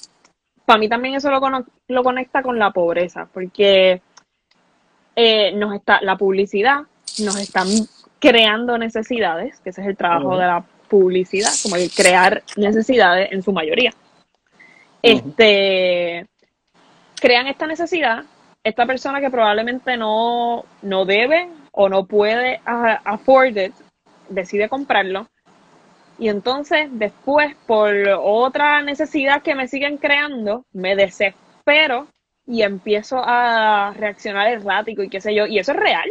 para 0.65 0.79
mí 0.79 0.89
también 0.89 1.15
eso 1.15 1.31
lo, 1.31 1.41
lo 1.89 2.03
conecta 2.03 2.43
con 2.43 2.59
la 2.59 2.73
pobreza, 2.73 3.29
porque 3.33 4.03
eh, 5.15 5.53
nos 5.53 5.75
está, 5.75 6.01
la 6.03 6.17
publicidad 6.17 6.83
nos 7.21 7.37
están 7.37 7.69
creando 8.19 8.77
necesidades, 8.77 9.61
que 9.61 9.71
ese 9.71 9.83
es 9.83 9.87
el 9.87 9.97
trabajo 9.97 10.37
de 10.37 10.47
la 10.47 10.65
publicidad, 10.89 11.51
como 11.63 11.77
que 11.77 11.89
crear 11.89 12.43
necesidades 12.57 13.31
en 13.33 13.43
su 13.43 13.53
mayoría. 13.53 13.93
Este 15.07 16.27
crean 17.21 17.47
esta 17.47 17.67
necesidad, 17.67 18.25
esta 18.63 18.87
persona 18.87 19.21
que 19.21 19.31
probablemente 19.31 19.97
no, 19.97 20.65
no 20.83 21.05
debe 21.05 21.49
o 21.73 21.89
no 21.89 22.07
puede 22.07 22.61
afford 22.65 23.57
it, 23.57 23.75
decide 24.29 24.69
comprarlo. 24.69 25.29
Y 26.19 26.29
entonces 26.29 26.89
después, 26.93 27.55
por 27.67 27.95
otra 28.21 28.83
necesidad 28.83 29.43
que 29.43 29.55
me 29.55 29.69
siguen 29.69 29.99
creando, 29.99 30.65
me 30.73 30.97
desespero 30.97 32.09
y 32.47 32.63
empiezo 32.63 33.23
a 33.23 33.93
reaccionar 33.95 34.49
errático 34.49 35.03
y 35.03 35.09
qué 35.09 35.21
sé 35.21 35.35
yo. 35.35 35.47
Y 35.47 35.59
eso 35.59 35.73
es 35.73 35.79
real, 35.79 36.11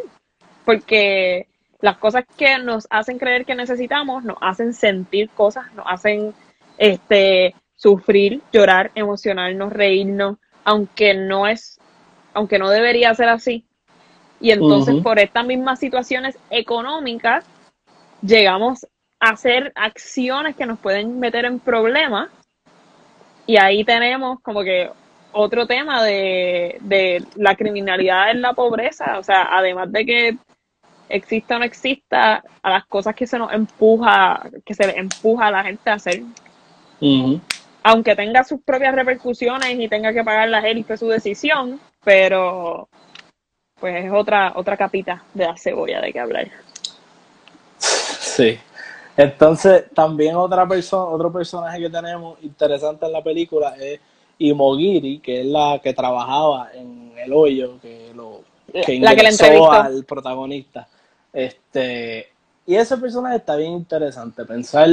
porque 0.63 1.47
las 1.81 1.97
cosas 1.97 2.25
que 2.37 2.57
nos 2.59 2.87
hacen 2.89 3.17
creer 3.17 3.45
que 3.45 3.55
necesitamos 3.55 4.23
nos 4.23 4.37
hacen 4.41 4.73
sentir 4.73 5.29
cosas, 5.29 5.73
nos 5.73 5.85
hacen 5.87 6.33
este 6.77 7.55
sufrir, 7.75 8.41
llorar, 8.51 8.91
emocionarnos, 8.95 9.71
reírnos, 9.71 10.37
aunque 10.63 11.13
no 11.13 11.47
es, 11.47 11.79
aunque 12.33 12.59
no 12.59 12.69
debería 12.69 13.13
ser 13.13 13.29
así. 13.29 13.65
Y 14.39 14.51
entonces 14.51 15.01
por 15.01 15.19
estas 15.19 15.45
mismas 15.45 15.79
situaciones 15.79 16.37
económicas 16.49 17.45
llegamos 18.21 18.85
a 19.19 19.29
hacer 19.29 19.71
acciones 19.75 20.55
que 20.55 20.65
nos 20.65 20.79
pueden 20.79 21.19
meter 21.19 21.45
en 21.45 21.59
problemas 21.59 22.29
y 23.47 23.57
ahí 23.57 23.83
tenemos 23.83 24.39
como 24.41 24.63
que 24.63 24.89
otro 25.31 25.67
tema 25.67 26.03
de, 26.03 26.77
de 26.81 27.23
la 27.35 27.55
criminalidad 27.55 28.31
en 28.31 28.41
la 28.41 28.53
pobreza, 28.53 29.19
o 29.19 29.23
sea, 29.23 29.49
además 29.51 29.91
de 29.91 30.05
que 30.05 30.37
exista 31.09 31.55
o 31.55 31.59
no 31.59 31.65
exista, 31.65 32.43
a 32.61 32.69
las 32.69 32.85
cosas 32.85 33.15
que 33.15 33.27
se 33.27 33.37
nos 33.37 33.51
empuja, 33.53 34.49
que 34.65 34.73
se 34.73 34.87
le 34.87 34.97
empuja 34.97 35.47
a 35.47 35.51
la 35.51 35.63
gente 35.63 35.89
a 35.89 35.93
hacer. 35.93 36.23
Aunque 37.87 38.15
tenga 38.15 38.43
sus 38.43 38.61
propias 38.61 38.95
repercusiones 38.95 39.77
y 39.77 39.87
tenga 39.87 40.11
que 40.11 40.23
pagarlas 40.23 40.65
él 40.65 40.83
fue 40.83 40.97
su 40.97 41.07
decisión, 41.07 41.79
pero 42.03 42.89
pues 43.79 44.05
es 44.05 44.11
otra, 44.11 44.53
otra 44.55 44.75
capita 44.75 45.23
de 45.35 45.45
la 45.45 45.55
cebolla 45.55 46.01
de 46.01 46.11
que 46.11 46.19
hablar. 46.19 46.47
Sí. 47.77 48.57
Entonces, 49.15 49.85
también 49.93 50.35
otra 50.35 50.67
persona, 50.67 51.03
otro 51.11 51.31
personaje 51.31 51.79
que 51.79 51.89
tenemos 51.91 52.39
interesante 52.41 53.05
en 53.05 53.11
la 53.11 53.23
película 53.23 53.75
es 53.79 53.99
Imogiri, 54.39 55.19
que 55.19 55.41
es 55.41 55.45
la 55.45 55.79
que 55.81 55.93
trabajaba 55.93 56.69
en 56.73 57.13
el 57.15 57.31
hoyo, 57.31 57.79
que 57.79 58.11
lo 58.15 58.41
que 58.73 58.79
La 58.99 59.15
que 59.15 59.25
ingresó 59.25 59.45
entrevistó. 59.45 59.71
al 59.71 60.03
protagonista. 60.05 60.87
Este, 61.31 62.29
y 62.65 62.75
ese 62.75 62.97
personaje 62.97 63.35
está 63.35 63.55
bien 63.55 63.73
interesante, 63.73 64.43
pensar 64.43 64.89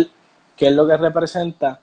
qué 0.54 0.66
es 0.66 0.74
lo 0.74 0.86
que 0.86 0.98
representa. 0.98 1.80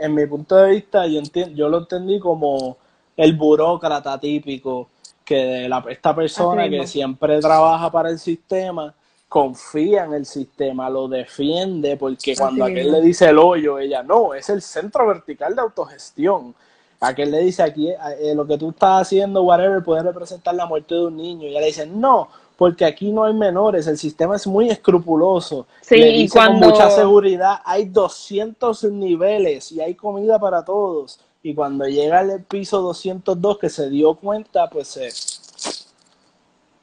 En 0.00 0.14
mi 0.14 0.26
punto 0.26 0.56
de 0.56 0.70
vista, 0.70 1.06
yo 1.06 1.18
entiendo, 1.18 1.54
yo 1.54 1.68
lo 1.68 1.78
entendí 1.78 2.18
como 2.18 2.76
el 3.16 3.36
burócrata 3.36 4.18
típico, 4.18 4.88
que 5.24 5.36
de 5.36 5.68
la, 5.68 5.84
esta 5.88 6.14
persona 6.14 6.62
Así 6.62 6.70
que 6.70 6.76
mismo. 6.78 6.86
siempre 6.86 7.38
trabaja 7.40 7.90
para 7.92 8.10
el 8.10 8.18
sistema, 8.18 8.94
confía 9.28 10.04
en 10.06 10.14
el 10.14 10.26
sistema, 10.26 10.90
lo 10.90 11.06
defiende, 11.06 11.96
porque 11.96 12.34
cuando 12.34 12.64
Así 12.64 12.72
aquel 12.72 12.86
mismo. 12.86 12.98
le 12.98 13.02
dice 13.02 13.28
el 13.28 13.38
hoyo, 13.38 13.78
ella 13.78 14.02
no, 14.02 14.34
es 14.34 14.48
el 14.48 14.62
centro 14.62 15.06
vertical 15.06 15.54
de 15.54 15.60
autogestión. 15.60 16.54
Aquel 17.00 17.30
le 17.30 17.40
dice 17.40 17.62
aquí, 17.62 17.88
eh, 17.90 18.34
lo 18.34 18.46
que 18.46 18.58
tú 18.58 18.70
estás 18.70 19.02
haciendo, 19.02 19.42
whatever, 19.42 19.82
puede 19.82 20.02
representar 20.02 20.54
la 20.54 20.66
muerte 20.66 20.94
de 20.94 21.06
un 21.06 21.16
niño. 21.16 21.46
Y 21.46 21.50
ella 21.50 21.60
le 21.60 21.66
dice, 21.66 21.86
no, 21.86 22.28
porque 22.60 22.84
aquí 22.84 23.10
no 23.10 23.24
hay 23.24 23.32
menores, 23.32 23.86
el 23.86 23.96
sistema 23.96 24.36
es 24.36 24.46
muy 24.46 24.68
escrupuloso. 24.68 25.66
Sí, 25.80 25.96
le 25.96 26.10
y 26.10 26.22
dice 26.22 26.36
con 26.38 26.46
cuando- 26.48 26.68
mucha 26.68 26.90
seguridad, 26.90 27.60
hay 27.64 27.86
200 27.86 28.84
niveles 28.84 29.72
y 29.72 29.80
hay 29.80 29.94
comida 29.94 30.38
para 30.38 30.62
todos. 30.62 31.18
Y 31.42 31.54
cuando 31.54 31.86
llega 31.86 32.18
al 32.18 32.42
piso 32.42 32.82
202 32.82 33.58
que 33.58 33.70
se 33.70 33.88
dio 33.88 34.12
cuenta, 34.12 34.68
pues 34.68 34.88
se, 34.88 35.10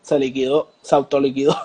se 0.02 0.18
liquidó, 0.18 0.72
se 0.82 0.96
autoliquidó. 0.96 1.56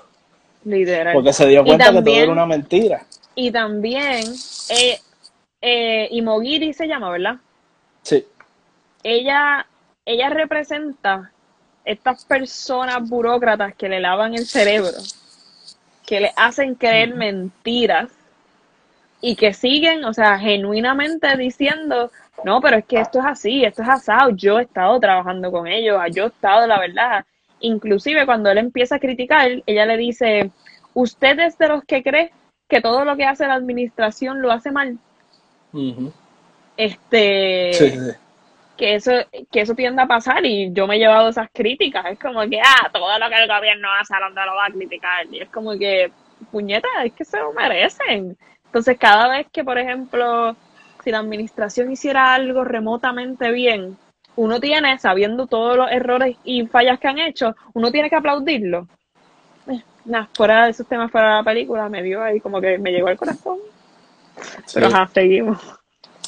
Literal. 0.66 1.14
Porque 1.14 1.32
se 1.32 1.46
dio 1.46 1.64
cuenta 1.64 1.90
que 1.90 2.02
todo 2.02 2.14
era 2.14 2.32
una 2.32 2.44
mentira. 2.44 3.06
Y 3.34 3.50
también, 3.50 4.26
eh, 4.68 4.98
eh, 5.62 6.08
Imogiri 6.10 6.74
se 6.74 6.86
llama, 6.86 7.08
¿verdad? 7.08 7.36
Sí. 8.02 8.26
Ella, 9.02 9.66
ella 10.04 10.28
representa 10.28 11.31
estas 11.84 12.24
personas 12.24 13.08
burócratas 13.08 13.74
que 13.74 13.88
le 13.88 14.00
lavan 14.00 14.34
el 14.34 14.46
cerebro, 14.46 14.98
que 16.06 16.20
le 16.20 16.32
hacen 16.36 16.74
creer 16.74 17.14
mentiras 17.14 18.10
y 19.20 19.36
que 19.36 19.54
siguen, 19.54 20.04
o 20.04 20.12
sea, 20.12 20.38
genuinamente 20.38 21.36
diciendo, 21.36 22.10
no, 22.44 22.60
pero 22.60 22.78
es 22.78 22.84
que 22.84 23.00
esto 23.00 23.20
es 23.20 23.24
así, 23.24 23.64
esto 23.64 23.82
es 23.82 23.88
asado, 23.88 24.30
yo 24.30 24.58
he 24.58 24.62
estado 24.62 24.98
trabajando 24.98 25.50
con 25.50 25.66
ellos, 25.66 26.00
yo 26.12 26.24
he 26.24 26.28
estado, 26.28 26.66
la 26.66 26.80
verdad. 26.80 27.24
Inclusive 27.60 28.26
cuando 28.26 28.50
él 28.50 28.58
empieza 28.58 28.96
a 28.96 29.00
criticar, 29.00 29.62
ella 29.64 29.86
le 29.86 29.96
dice, 29.96 30.50
usted 30.94 31.38
es 31.38 31.56
de 31.58 31.68
los 31.68 31.84
que 31.84 32.02
cree 32.02 32.32
que 32.68 32.80
todo 32.80 33.04
lo 33.04 33.16
que 33.16 33.24
hace 33.24 33.46
la 33.46 33.54
administración 33.54 34.42
lo 34.42 34.50
hace 34.50 34.72
mal. 34.72 34.98
Este, 36.76 37.72
sí, 37.74 37.90
sí. 37.90 37.98
Que 38.76 38.94
eso, 38.94 39.12
que 39.50 39.60
eso 39.60 39.74
tiende 39.74 40.02
a 40.02 40.06
pasar 40.06 40.44
y 40.44 40.72
yo 40.72 40.86
me 40.86 40.96
he 40.96 40.98
llevado 40.98 41.28
esas 41.28 41.48
críticas. 41.52 42.06
Es 42.06 42.18
como 42.18 42.40
que, 42.48 42.60
ah, 42.60 42.90
todo 42.92 43.18
lo 43.18 43.28
que 43.28 43.36
el 43.42 43.48
gobierno 43.48 43.88
hace, 44.00 44.14
¿a 44.14 44.20
dónde 44.20 44.40
lo 44.44 44.54
va 44.54 44.66
a 44.66 44.70
criticar? 44.70 45.26
Y 45.30 45.40
es 45.40 45.48
como 45.50 45.72
que, 45.78 46.10
puñeta, 46.50 46.88
es 47.04 47.12
que 47.12 47.24
se 47.24 47.38
lo 47.38 47.52
merecen. 47.52 48.36
Entonces, 48.66 48.96
cada 48.98 49.28
vez 49.28 49.46
que, 49.52 49.64
por 49.64 49.78
ejemplo, 49.78 50.56
si 51.04 51.10
la 51.10 51.18
administración 51.18 51.92
hiciera 51.92 52.34
algo 52.34 52.64
remotamente 52.64 53.50
bien, 53.50 53.96
uno 54.36 54.60
tiene, 54.60 54.98
sabiendo 54.98 55.46
todos 55.46 55.76
los 55.76 55.90
errores 55.90 56.36
y 56.44 56.66
fallas 56.66 56.98
que 56.98 57.08
han 57.08 57.18
hecho, 57.18 57.54
uno 57.74 57.90
tiene 57.90 58.08
que 58.08 58.16
aplaudirlo. 58.16 58.88
Eh, 59.68 59.82
Nada, 60.06 60.28
fuera 60.34 60.64
de 60.64 60.70
esos 60.70 60.86
temas, 60.86 61.10
fuera 61.10 61.28
de 61.28 61.34
la 61.36 61.44
película, 61.44 61.88
me 61.88 62.02
dio 62.02 62.22
ahí 62.22 62.40
como 62.40 62.60
que 62.60 62.78
me 62.78 62.90
llegó 62.92 63.08
al 63.08 63.16
corazón. 63.18 63.58
Pero 64.72 64.88
Sí. 64.88 64.94
ajá, 64.94 65.10
seguimos. 65.12 65.58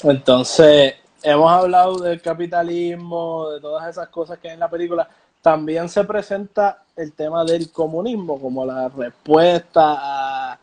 Entonces, 0.02 0.96
hemos 1.24 1.50
hablado 1.50 1.98
del 1.98 2.20
capitalismo, 2.20 3.50
de 3.50 3.60
todas 3.60 3.88
esas 3.88 4.08
cosas 4.08 4.38
que 4.38 4.48
hay 4.48 4.54
en 4.54 4.60
la 4.60 4.70
película. 4.70 5.08
también 5.40 5.90
se 5.90 6.02
presenta 6.04 6.84
el 6.96 7.12
tema 7.12 7.44
del 7.44 7.70
comunismo 7.70 8.40
como 8.40 8.64
la 8.64 8.88
respuesta 8.88 9.96
a 9.98 10.58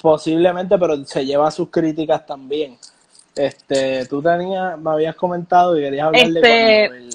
posiblemente, 0.00 0.78
pero 0.78 1.04
se 1.04 1.24
lleva 1.26 1.50
sus 1.50 1.68
críticas 1.70 2.24
también. 2.24 2.78
Este, 3.34 4.06
tú 4.06 4.22
tenías, 4.22 4.78
me 4.78 4.90
habías 4.90 5.14
comentado 5.16 5.76
y 5.78 5.82
querías 5.82 6.06
hablar 6.06 6.26
Este, 6.26 6.40
de 6.40 6.84
el, 6.84 7.08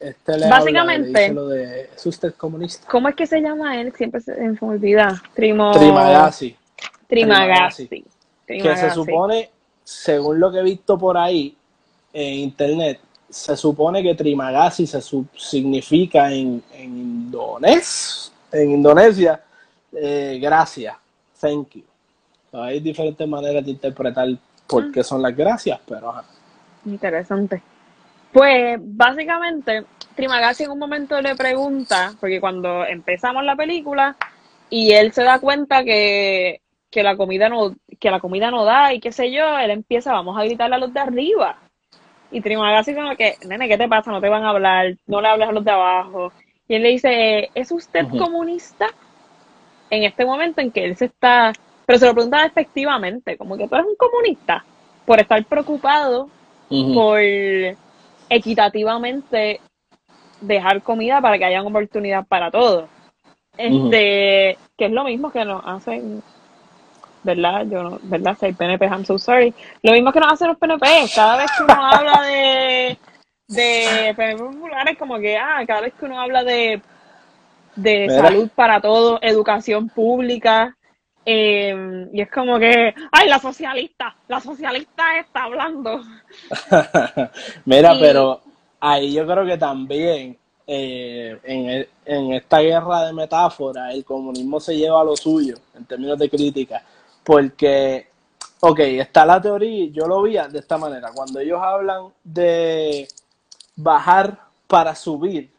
este 0.00 0.38
le 0.38 0.44
habla, 0.44 0.58
básicamente- 0.58 1.10
le 1.10 1.20
dice 1.20 1.32
lo 1.34 1.48
de 1.48 1.90
¿es 1.96 2.06
usted 2.06 2.34
comunista? 2.34 2.86
¿Cómo 2.88 3.08
es 3.08 3.14
que 3.14 3.26
se 3.26 3.40
llama 3.40 3.80
él? 3.80 3.92
Siempre 3.96 4.20
se 4.20 4.34
me 4.36 4.58
olvida. 4.60 5.20
Trimo... 5.34 5.72
Trimagasi. 5.72 6.56
Trimagasi. 7.08 8.04
que 8.46 8.76
se 8.76 8.90
supone, 8.90 9.50
según 9.82 10.38
lo 10.38 10.52
que 10.52 10.58
he 10.58 10.62
visto 10.62 10.98
por 10.98 11.16
ahí 11.16 11.56
en 12.12 12.34
internet, 12.34 13.00
se 13.28 13.56
supone 13.56 14.02
que 14.02 14.14
Trimagasi 14.14 14.86
se 14.86 15.00
significa 15.36 16.30
en, 16.30 16.62
en 16.74 17.32
en 18.52 18.70
Indonesia, 18.70 19.42
eh, 19.92 20.38
gracias, 20.40 20.94
thank 21.40 21.70
you. 21.74 21.84
Hay 22.52 22.80
diferentes 22.80 23.26
maneras 23.26 23.64
de 23.64 23.70
interpretar 23.70 24.28
por 24.66 24.92
qué 24.92 25.02
son 25.02 25.22
las 25.22 25.34
gracias, 25.34 25.80
pero 25.88 26.10
ajá. 26.10 26.24
Interesante. 26.84 27.62
Pues 28.32 28.78
básicamente, 28.80 29.84
Trimagasi 30.14 30.64
en 30.64 30.72
un 30.72 30.78
momento 30.78 31.20
le 31.20 31.34
pregunta, 31.34 32.12
porque 32.20 32.40
cuando 32.40 32.84
empezamos 32.84 33.44
la 33.44 33.56
película 33.56 34.16
y 34.68 34.92
él 34.92 35.12
se 35.12 35.22
da 35.22 35.38
cuenta 35.38 35.84
que, 35.84 36.60
que 36.90 37.02
la 37.02 37.16
comida 37.16 37.48
no, 37.48 37.74
que 37.98 38.10
la 38.10 38.20
comida 38.20 38.50
no 38.50 38.64
da 38.64 38.92
y 38.92 39.00
qué 39.00 39.12
sé 39.12 39.32
yo, 39.32 39.58
él 39.58 39.70
empieza, 39.70 40.12
vamos 40.12 40.38
a 40.38 40.44
gritarle 40.44 40.76
a 40.76 40.78
los 40.78 40.92
de 40.92 41.00
arriba. 41.00 41.58
Y 42.32 42.40
Trimagasi 42.40 42.94
como 42.94 43.14
que, 43.14 43.36
nene, 43.46 43.68
¿qué 43.68 43.78
te 43.78 43.88
pasa? 43.88 44.10
No 44.10 44.20
te 44.20 44.28
van 44.28 44.44
a 44.44 44.50
hablar, 44.50 44.96
no 45.06 45.20
le 45.20 45.28
hablas 45.28 45.50
a 45.50 45.52
los 45.52 45.64
de 45.64 45.70
abajo. 45.70 46.32
Y 46.66 46.74
él 46.74 46.82
le 46.82 46.88
dice, 46.88 47.50
¿es 47.54 47.70
usted 47.70 48.08
comunista? 48.08 48.88
En 49.90 50.04
este 50.04 50.24
momento 50.24 50.62
en 50.62 50.72
que 50.72 50.84
él 50.84 50.96
se 50.96 51.04
está, 51.04 51.52
pero 51.84 51.98
se 51.98 52.06
lo 52.06 52.14
pregunta 52.14 52.42
despectivamente, 52.42 53.36
como 53.36 53.58
que 53.58 53.68
tú 53.68 53.74
eres 53.74 53.86
un 53.86 53.96
comunista, 53.96 54.64
por 55.04 55.20
estar 55.20 55.44
preocupado 55.44 56.30
por 56.94 57.20
equitativamente 58.30 59.60
dejar 60.40 60.82
comida 60.82 61.20
para 61.20 61.36
que 61.36 61.44
haya 61.44 61.62
oportunidad 61.62 62.26
para 62.26 62.50
todos. 62.50 62.88
Este, 63.58 64.56
que 64.78 64.86
es 64.86 64.90
lo 64.90 65.04
mismo 65.04 65.30
que 65.30 65.44
nos 65.44 65.62
hacen, 65.66 66.22
¿verdad? 67.22 67.66
Yo 67.70 67.82
no, 67.82 67.98
¿verdad? 68.02 68.36
Soy 68.38 68.52
PNP, 68.52 68.86
I'm 68.86 69.04
so 69.04 69.18
sorry. 69.18 69.54
Lo 69.82 69.92
mismo 69.92 70.12
que 70.12 70.20
nos 70.20 70.32
hacen 70.32 70.48
los 70.48 70.58
PNP, 70.58 70.86
cada 71.14 71.36
vez 71.36 71.50
que 71.56 71.62
uno 71.64 71.84
habla 71.92 72.22
de, 72.22 72.98
de 73.48 74.14
PNP 74.16 74.36
populares, 74.36 74.98
como 74.98 75.18
que, 75.18 75.36
ah, 75.38 75.62
cada 75.66 75.82
vez 75.82 75.92
que 75.94 76.04
uno 76.04 76.20
habla 76.20 76.42
de, 76.44 76.80
de 77.76 78.08
salud 78.10 78.48
para 78.54 78.80
todos, 78.80 79.18
educación 79.22 79.88
pública, 79.88 80.76
eh, 81.24 82.08
y 82.12 82.20
es 82.20 82.30
como 82.30 82.58
que, 82.58 82.92
ay, 83.12 83.28
la 83.28 83.38
socialista, 83.38 84.16
la 84.28 84.40
socialista 84.40 85.18
está 85.20 85.44
hablando. 85.44 86.02
Mira, 87.64 87.94
Y- 87.94 88.00
pero 88.00 88.40
ahí 88.80 89.12
yo 89.12 89.26
creo 89.26 89.46
que 89.46 89.56
también 89.56 90.36
eh, 90.66 91.38
en, 91.44 91.66
el- 91.68 91.88
en 92.04 92.32
esta 92.32 92.58
guerra 92.60 93.06
de 93.06 93.12
metáforas 93.12 93.94
el 93.94 94.04
comunismo 94.04 94.58
se 94.60 94.76
lleva 94.76 95.00
a 95.00 95.04
lo 95.04 95.16
suyo 95.16 95.56
en 95.76 95.84
términos 95.84 96.18
de 96.18 96.28
crítica, 96.30 96.82
porque, 97.24 98.08
ok, 98.60 98.78
está 98.80 99.24
la 99.26 99.40
teoría, 99.40 99.90
yo 99.92 100.06
lo 100.06 100.22
vi 100.22 100.36
de 100.50 100.58
esta 100.58 100.78
manera, 100.78 101.10
cuando 101.14 101.40
ellos 101.40 101.60
hablan 101.62 102.06
de 102.24 103.08
bajar 103.76 104.40
para 104.66 104.94
subir, 104.94 105.50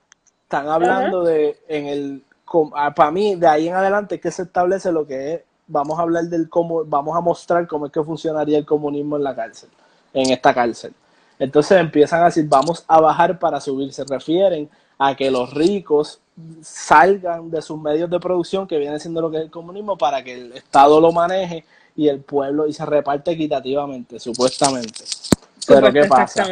están 0.44 0.68
hablando 0.68 1.24
de, 1.24 1.58
en 1.68 1.88
el, 1.88 2.24
para 2.96 3.12
mí, 3.12 3.36
de 3.36 3.48
ahí 3.48 3.68
en 3.68 3.76
adelante 3.76 4.20
que 4.20 4.32
se 4.32 4.44
establece 4.44 4.92
lo 4.92 5.08
que 5.08 5.34
es, 5.34 5.42
vamos 5.68 5.98
a 5.98 6.04
hablar 6.04 6.26
del 6.26 6.50
cómo, 6.50 6.86
vamos 6.86 7.16
a 7.18 7.22
mostrar 7.22 7.68
cómo 7.68 7.88
es 7.88 7.92
que 7.92 8.04
funcionaría 8.04 8.58
el 8.58 8.66
comunismo 8.66 9.18
en 9.18 9.24
la 9.24 9.36
cárcel, 9.36 9.70
en 10.14 10.30
esta 10.32 10.54
cárcel. 10.54 10.94
Entonces 11.40 11.80
empiezan 11.80 12.22
a 12.22 12.26
decir, 12.26 12.46
vamos 12.48 12.86
a 12.88 13.02
bajar 13.02 13.40
para 13.40 13.60
subir. 13.60 13.92
Se 13.92 14.04
refieren 14.06 14.70
a 14.98 15.16
que 15.16 15.32
los 15.32 15.54
ricos 15.54 16.20
salgan 16.62 17.52
de 17.52 17.62
sus 17.62 17.80
medios 17.80 18.10
de 18.10 18.20
producción, 18.20 18.68
que 18.68 18.78
viene 18.78 19.00
siendo 19.00 19.22
lo 19.22 19.30
que 19.30 19.38
es 19.38 19.44
el 19.44 19.52
comunismo, 19.52 19.98
para 19.98 20.24
que 20.24 20.34
el 20.34 20.54
Estado 20.54 21.00
lo 21.00 21.12
maneje 21.12 21.66
y 21.96 22.08
el 22.08 22.22
pueblo 22.22 22.68
y 22.68 22.74
se 22.74 22.86
reparte 22.86 23.32
equitativamente, 23.32 24.20
supuestamente. 24.20 25.04
Pero 25.68 25.92
¿qué 25.92 26.06
pasa? 26.06 26.48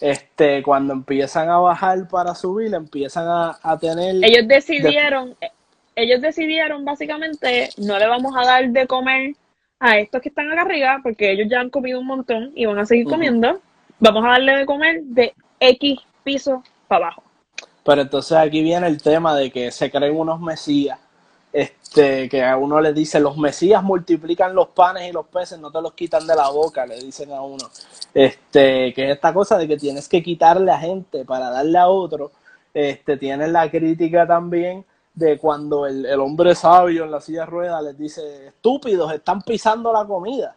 Este, 0.00 0.62
cuando 0.64 0.92
empiezan 0.92 1.48
a 1.48 1.58
bajar 1.58 2.08
para 2.08 2.34
subir, 2.34 2.74
empiezan 2.74 3.28
a, 3.28 3.58
a 3.62 3.78
tener... 3.78 4.16
Ellos 4.22 4.48
decidieron, 4.48 5.36
ellos 5.94 6.20
decidieron 6.20 6.84
básicamente, 6.84 7.70
no 7.76 7.98
le 7.98 8.08
vamos 8.08 8.34
a 8.36 8.44
dar 8.44 8.68
de 8.68 8.86
comer 8.88 9.36
a 9.78 9.98
estos 9.98 10.20
que 10.20 10.28
están 10.28 10.50
acá 10.50 10.62
arriba, 10.62 11.00
porque 11.02 11.30
ellos 11.30 11.46
ya 11.48 11.60
han 11.60 11.70
comido 11.70 12.00
un 12.00 12.06
montón 12.06 12.52
y 12.54 12.66
van 12.66 12.78
a 12.78 12.86
seguir 12.86 13.06
comiendo. 13.06 13.60
Vamos 14.00 14.24
a 14.24 14.28
darle 14.30 14.58
de 14.58 14.66
comer 14.66 15.02
de 15.02 15.34
X 15.60 16.00
piso 16.24 16.62
para 16.88 17.06
abajo. 17.06 17.22
Pero 17.84 18.02
entonces 18.02 18.36
aquí 18.36 18.62
viene 18.62 18.86
el 18.86 19.02
tema 19.02 19.34
de 19.34 19.50
que 19.50 19.70
se 19.70 19.90
creen 19.90 20.16
unos 20.16 20.40
mesías, 20.40 20.98
este, 21.52 22.28
que 22.28 22.44
a 22.44 22.56
uno 22.56 22.80
le 22.80 22.92
dice, 22.92 23.20
los 23.20 23.36
mesías 23.36 23.82
multiplican 23.82 24.54
los 24.54 24.68
panes 24.68 25.08
y 25.08 25.12
los 25.12 25.26
peces, 25.26 25.58
no 25.58 25.70
te 25.70 25.82
los 25.82 25.92
quitan 25.92 26.26
de 26.26 26.36
la 26.36 26.48
boca, 26.48 26.86
le 26.86 26.98
dicen 26.98 27.32
a 27.32 27.42
uno. 27.42 27.64
Este, 28.14 28.92
que 28.94 29.04
es 29.04 29.16
esta 29.16 29.34
cosa 29.34 29.58
de 29.58 29.68
que 29.68 29.76
tienes 29.76 30.08
que 30.08 30.22
quitarle 30.22 30.70
a 30.70 30.78
gente 30.78 31.24
para 31.24 31.50
darle 31.50 31.78
a 31.78 31.88
otro. 31.88 32.32
Este, 32.72 33.16
tienes 33.16 33.50
la 33.50 33.70
crítica 33.70 34.26
también 34.26 34.84
de 35.14 35.38
cuando 35.38 35.86
el, 35.86 36.06
el 36.06 36.20
hombre 36.20 36.54
sabio 36.54 37.04
en 37.04 37.10
la 37.10 37.20
silla 37.20 37.40
de 37.40 37.46
ruedas 37.46 37.82
les 37.82 37.98
dice, 37.98 38.46
estúpidos, 38.46 39.12
están 39.12 39.42
pisando 39.42 39.92
la 39.92 40.06
comida 40.06 40.56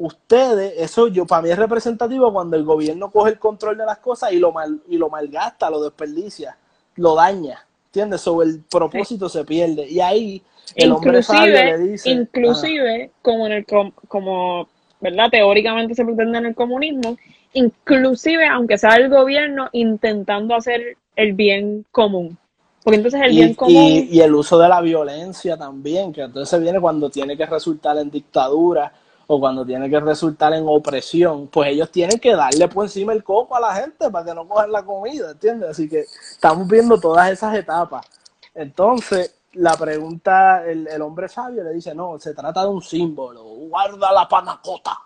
ustedes, 0.00 0.74
eso 0.78 1.08
yo 1.08 1.26
para 1.26 1.42
mí 1.42 1.50
es 1.50 1.58
representativo 1.58 2.32
cuando 2.32 2.56
el 2.56 2.64
gobierno 2.64 3.10
coge 3.10 3.32
el 3.32 3.38
control 3.38 3.76
de 3.76 3.84
las 3.84 3.98
cosas 3.98 4.32
y 4.32 4.38
lo 4.38 4.50
mal, 4.50 4.80
y 4.88 4.96
lo 4.96 5.10
malgasta, 5.10 5.68
lo 5.70 5.82
desperdicia, 5.82 6.56
lo 6.96 7.14
daña, 7.14 7.66
¿entiendes? 7.86 8.22
Sobre 8.22 8.48
el 8.48 8.60
propósito 8.62 9.28
se 9.28 9.44
pierde. 9.44 9.86
Y 9.88 10.00
ahí 10.00 10.42
el 10.74 10.92
hombre 10.92 11.22
sabio 11.22 11.62
le 11.64 11.76
Inclusive, 11.76 11.78
dice, 11.78 12.10
inclusive, 12.12 13.10
como 13.22 13.46
en 13.46 13.52
el 13.52 13.66
com- 13.66 13.92
como, 14.08 14.68
¿verdad? 15.00 15.28
Teóricamente 15.30 15.94
se 15.94 16.04
pretende 16.04 16.38
en 16.38 16.46
el 16.46 16.54
comunismo, 16.54 17.16
inclusive 17.52 18.46
aunque 18.46 18.78
sea 18.78 18.96
el 18.96 19.10
gobierno 19.10 19.68
intentando 19.72 20.54
hacer 20.54 20.96
el 21.16 21.34
bien 21.34 21.84
común. 21.92 22.38
Porque 22.82 22.96
entonces 22.96 23.20
el 23.22 23.32
y, 23.32 23.36
bien 23.36 23.54
común 23.54 23.74
y- 23.74 24.08
y 24.16 24.20
el 24.22 24.34
uso 24.34 24.58
de 24.58 24.68
la 24.68 24.80
violencia 24.80 25.58
también, 25.58 26.12
que 26.12 26.22
entonces 26.22 26.58
viene 26.60 26.80
cuando 26.80 27.10
tiene 27.10 27.36
que 27.36 27.44
resultar 27.44 27.98
en 27.98 28.10
dictadura 28.10 28.90
o 29.32 29.38
cuando 29.38 29.64
tiene 29.64 29.88
que 29.88 30.00
resultar 30.00 30.52
en 30.54 30.64
opresión, 30.66 31.46
pues 31.46 31.68
ellos 31.68 31.88
tienen 31.92 32.18
que 32.18 32.34
darle 32.34 32.66
por 32.66 32.86
encima 32.86 33.12
el 33.12 33.22
coco 33.22 33.54
a 33.54 33.60
la 33.60 33.72
gente 33.76 34.10
para 34.10 34.24
que 34.24 34.34
no 34.34 34.48
cojan 34.48 34.72
la 34.72 34.82
comida, 34.82 35.30
¿entiendes? 35.30 35.70
Así 35.70 35.88
que 35.88 36.00
estamos 36.00 36.66
viendo 36.66 36.98
todas 36.98 37.30
esas 37.30 37.54
etapas. 37.54 38.04
Entonces, 38.52 39.36
la 39.52 39.76
pregunta, 39.76 40.66
el, 40.66 40.88
el 40.88 41.00
hombre 41.00 41.28
sabio 41.28 41.62
le 41.62 41.72
dice, 41.74 41.94
no, 41.94 42.18
se 42.18 42.34
trata 42.34 42.62
de 42.62 42.70
un 42.70 42.82
símbolo, 42.82 43.44
guarda 43.44 44.10
la 44.10 44.28
panacota, 44.28 44.98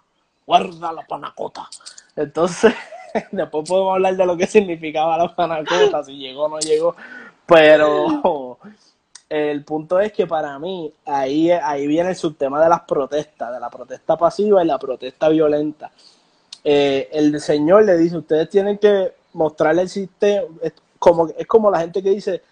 guarda 0.46 0.90
la 0.90 1.06
panacota. 1.06 1.68
Entonces, 2.16 2.72
después 3.30 3.68
podemos 3.68 3.92
hablar 3.92 4.16
de 4.16 4.24
lo 4.24 4.38
que 4.38 4.46
significaba 4.46 5.18
la 5.18 5.36
panacota, 5.36 6.02
si 6.02 6.16
llegó 6.16 6.44
o 6.44 6.48
no 6.48 6.60
llegó, 6.60 6.96
pero 7.44 8.56
el 9.34 9.64
punto 9.64 9.98
es 9.98 10.12
que 10.12 10.28
para 10.28 10.56
mí 10.60 10.92
ahí, 11.04 11.50
ahí 11.50 11.88
viene 11.88 12.10
el 12.10 12.14
subtema 12.14 12.62
de 12.62 12.68
las 12.68 12.82
protestas, 12.82 13.52
de 13.52 13.58
la 13.58 13.68
protesta 13.68 14.16
pasiva 14.16 14.62
y 14.62 14.66
la 14.66 14.78
protesta 14.78 15.28
violenta. 15.28 15.90
Eh, 16.62 17.08
el 17.12 17.40
señor 17.40 17.84
le 17.84 17.98
dice, 17.98 18.16
ustedes 18.16 18.48
tienen 18.48 18.78
que 18.78 19.12
mostrarle 19.32 19.82
el 19.82 19.88
sistema, 19.88 20.46
es 20.62 20.74
como, 21.00 21.28
es 21.36 21.46
como 21.48 21.68
la 21.68 21.80
gente 21.80 22.00
que 22.00 22.10
dice, 22.10 22.42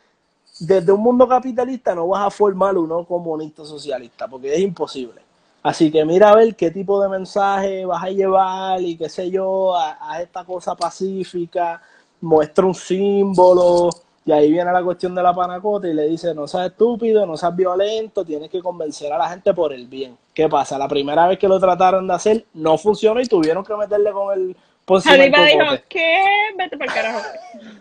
desde 0.59 0.91
un 0.91 1.01
mundo 1.01 1.29
capitalista 1.29 1.95
no 1.95 2.09
vas 2.09 2.27
a 2.27 2.31
formar 2.31 2.77
uno 2.77 3.05
comunista 3.05 3.65
socialista, 3.65 4.27
porque 4.27 4.53
es 4.53 4.61
imposible. 4.61 5.23
Así 5.63 5.89
que 5.89 6.05
mira 6.05 6.31
a 6.31 6.35
ver 6.35 6.57
qué 6.57 6.73
tipo 6.73 7.01
de 7.01 7.09
mensaje 7.09 7.87
vas 7.87 8.03
a 8.03 8.11
llevar 8.11 8.83
y 8.83 8.97
qué 8.97 9.09
sé 9.09 9.31
yo, 9.31 9.77
a, 9.77 9.99
a 10.01 10.21
esta 10.21 10.45
cosa 10.45 10.75
pacífica, 10.75 11.81
muestra 12.21 12.67
un 12.67 12.75
símbolo, 12.75 13.89
y 14.25 14.33
ahí 14.33 14.53
viene 14.53 14.71
la 14.73 14.83
cuestión 14.83 15.15
de 15.15 15.23
la 15.23 15.35
panacota 15.35 15.89
y 15.89 15.95
le 15.95 16.07
dice, 16.07 16.35
no 16.35 16.47
seas 16.47 16.67
estúpido, 16.67 17.27
no 17.27 17.37
seas 17.37 17.55
violento, 17.57 18.25
tienes 18.25 18.49
que 18.51 18.61
convencer 18.61 19.13
a 19.13 19.19
la 19.19 19.29
gente 19.29 19.53
por 19.53 19.73
el 19.73 19.87
bien. 19.87 20.17
¿Qué 20.33 20.49
pasa? 20.49 20.79
La 20.79 20.89
primera 20.89 21.27
vez 21.27 21.39
que 21.39 21.49
lo 21.49 21.59
trataron 21.59 22.07
de 22.07 22.15
hacer 22.15 22.45
no 22.55 22.79
funcionó 22.79 23.21
y 23.21 23.27
tuvieron 23.27 23.65
que 23.65 23.75
meterle 23.75 24.13
con 24.13 24.33
el 24.33 24.57
encima 24.89 25.15
del 25.17 25.35
Arriba 25.35 25.65
dijo. 25.73 25.83
¿qué? 25.89 26.25
Vete 26.57 26.77
para 26.77 26.93
el 26.93 26.95
carajo. 27.03 27.21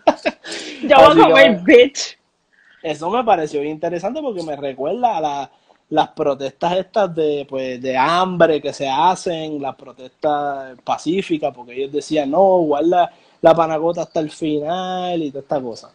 Yo 0.87 0.95
voy 0.97 1.21
a 1.21 1.27
comer, 1.29 1.59
bitch. 1.61 2.17
Eso 2.83 3.09
me 3.09 3.23
pareció 3.23 3.63
interesante 3.63 4.21
porque 4.21 4.43
me 4.43 4.55
recuerda 4.55 5.17
a 5.17 5.21
la- 5.21 5.51
las 5.89 6.07
protestas 6.09 6.77
estas 6.77 7.13
de, 7.13 7.45
pues, 7.49 7.81
de 7.81 7.97
hambre 7.97 8.61
que 8.61 8.71
se 8.71 8.87
hacen, 8.89 9.61
las 9.61 9.75
protestas 9.75 10.77
pacíficas, 10.85 11.53
porque 11.53 11.73
ellos 11.73 11.91
decían, 11.91 12.31
no, 12.31 12.39
guarda 12.59 13.11
la 13.41 13.53
panacota 13.53 14.03
hasta 14.03 14.21
el 14.21 14.31
final 14.31 15.21
y 15.21 15.31
toda 15.31 15.41
esta 15.41 15.61
cosa. 15.61 15.91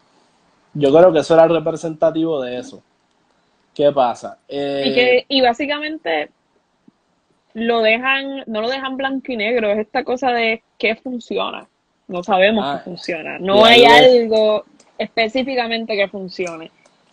Yo 0.78 0.92
creo 0.92 1.12
que 1.12 1.20
eso 1.20 1.34
era 1.34 1.48
representativo 1.48 2.42
de 2.42 2.58
eso. 2.58 2.82
¿Qué 3.74 3.92
pasa? 3.92 4.38
Eh, 4.48 4.84
Y 4.86 4.94
que, 4.94 5.24
y 5.28 5.40
básicamente 5.40 6.30
lo 7.54 7.80
dejan, 7.80 8.42
no 8.46 8.60
lo 8.60 8.68
dejan 8.68 8.96
blanco 8.96 9.32
y 9.32 9.36
negro, 9.36 9.70
es 9.70 9.78
esta 9.78 10.04
cosa 10.04 10.30
de 10.32 10.62
qué 10.78 10.96
funciona. 10.96 11.66
No 12.08 12.22
sabemos 12.22 12.64
Ah, 12.66 12.78
qué 12.78 12.90
funciona. 12.90 13.38
No 13.38 13.64
hay 13.64 13.84
algo- 13.84 14.36
algo 14.36 14.64
específicamente 14.98 15.96
que 15.96 16.08
funcione. 16.08 16.70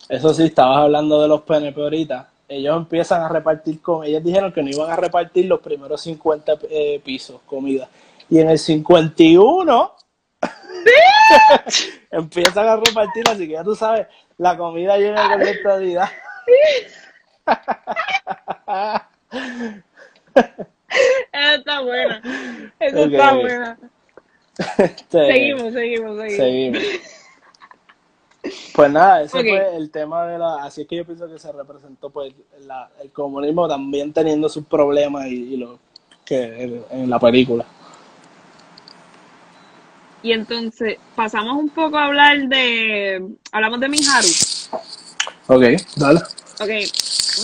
Eso 0.08 0.34
sí, 0.34 0.44
estabas 0.44 0.78
hablando 0.78 1.20
de 1.22 1.28
los 1.28 1.42
PNP 1.42 1.80
ahorita. 1.80 2.28
Ellos 2.46 2.76
empiezan 2.76 3.22
a 3.22 3.28
repartir 3.30 3.80
con. 3.80 4.04
Ellos 4.04 4.22
dijeron 4.22 4.52
que 4.52 4.62
no 4.62 4.68
iban 4.68 4.90
a 4.90 4.96
repartir 4.96 5.46
los 5.46 5.60
primeros 5.60 6.02
50 6.02 6.58
eh, 6.70 7.00
pisos, 7.02 7.40
comida. 7.46 7.88
Y 8.28 8.38
en 8.38 8.50
el 8.50 8.58
51 8.58 9.92
empiezan 12.10 12.68
a 12.68 12.76
repartir, 12.76 13.24
así 13.28 13.46
que 13.46 13.54
ya 13.54 13.64
tú 13.64 13.74
sabes, 13.74 14.06
la 14.38 14.56
comida 14.56 14.96
llega 14.98 15.28
con 15.28 15.40
la 15.40 15.50
estadidad. 15.50 16.08
Esa 21.32 21.54
está 21.56 21.80
buena. 21.80 22.22
Esa 22.78 23.00
está 23.00 23.34
ok. 23.34 23.40
buena. 23.40 23.78
Este, 24.78 25.26
Seguimos, 25.26 25.72
seguimos, 25.72 26.16
seguimos. 26.16 26.36
Seguimos. 26.36 26.82
Pues 28.74 28.90
nada, 28.90 29.22
ese 29.22 29.40
fue 29.40 29.76
el 29.76 29.90
tema 29.90 30.26
de 30.26 30.38
la. 30.38 30.62
Así 30.64 30.82
es 30.82 30.86
que 30.88 30.96
yo 30.96 31.04
pienso 31.06 31.26
que 31.28 31.38
se 31.38 31.50
representó 31.50 32.10
pues 32.10 32.34
la- 32.60 32.90
el 33.02 33.10
comunismo 33.10 33.66
también 33.66 34.12
teniendo 34.12 34.48
sus 34.48 34.64
problemas 34.66 35.26
y, 35.26 35.54
y 35.54 35.56
lo 35.56 35.78
que 36.24 36.84
en 36.90 37.08
la 37.10 37.18
película. 37.18 37.64
Y 40.24 40.32
entonces 40.32 40.96
pasamos 41.14 41.54
un 41.54 41.68
poco 41.68 41.98
a 41.98 42.06
hablar 42.06 42.48
de. 42.48 43.22
Hablamos 43.52 43.78
de 43.78 43.88
Miharu. 43.90 44.26
Ok, 45.48 45.62
dale. 45.96 46.20
Ok, 46.60 46.70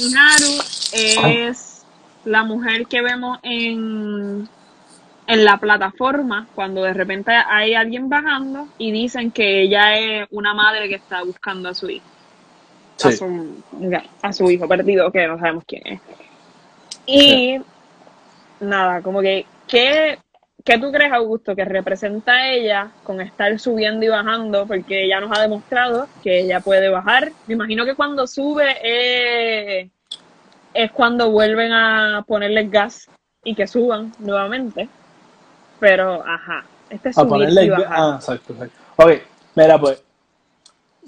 Miharu 0.00 0.62
es 0.94 1.82
la 2.24 2.42
mujer 2.42 2.86
que 2.86 3.02
vemos 3.02 3.38
en, 3.42 4.48
en 5.26 5.44
la 5.44 5.58
plataforma 5.58 6.48
cuando 6.54 6.82
de 6.82 6.94
repente 6.94 7.32
hay 7.32 7.74
alguien 7.74 8.08
bajando 8.08 8.66
y 8.78 8.92
dicen 8.92 9.30
que 9.30 9.60
ella 9.60 9.98
es 9.98 10.28
una 10.30 10.54
madre 10.54 10.88
que 10.88 10.94
está 10.94 11.22
buscando 11.22 11.68
a 11.68 11.74
su 11.74 11.90
hijo. 11.90 12.06
A, 13.04 13.12
su, 13.12 13.62
a 14.22 14.32
su 14.32 14.50
hijo 14.50 14.66
perdido, 14.66 15.12
que 15.12 15.28
no 15.28 15.38
sabemos 15.38 15.64
quién 15.66 15.86
es. 15.86 16.00
Y 17.04 17.60
nada, 18.60 19.02
como 19.02 19.20
que, 19.20 19.44
¿qué, 19.68 20.18
¿qué 20.64 20.78
tú 20.78 20.90
crees, 20.92 21.12
Augusto, 21.12 21.54
que 21.54 21.64
representa 21.64 22.32
a 22.32 22.48
ella 22.52 22.90
con 23.02 23.20
estar 23.20 23.58
subiendo 23.58 24.04
y 24.04 24.08
bajando? 24.08 24.66
Porque 24.66 25.04
ella 25.04 25.20
nos 25.20 25.36
ha 25.36 25.42
demostrado 25.42 26.06
que 26.22 26.40
ella 26.40 26.60
puede 26.60 26.88
bajar. 26.88 27.32
Me 27.46 27.54
imagino 27.54 27.84
que 27.84 27.94
cuando 27.94 28.26
sube 28.26 28.76
eh, 28.82 29.90
es 30.74 30.92
cuando 30.92 31.30
vuelven 31.30 31.72
a 31.72 32.24
ponerle 32.26 32.68
gas 32.68 33.08
y 33.44 33.54
que 33.54 33.66
suban 33.66 34.12
nuevamente. 34.18 34.88
Pero, 35.78 36.22
ajá, 36.26 36.64
este 36.90 37.10
es 37.10 37.18
A 37.18 37.22
subir 37.22 37.30
ponerle. 37.30 37.64
y 37.64 37.70
bajar. 37.70 37.86
Ah, 37.90 38.14
exacto, 38.16 38.52
exacto. 38.52 38.76
Ok, 38.96 39.12
mira, 39.54 39.78
pues. 39.78 40.02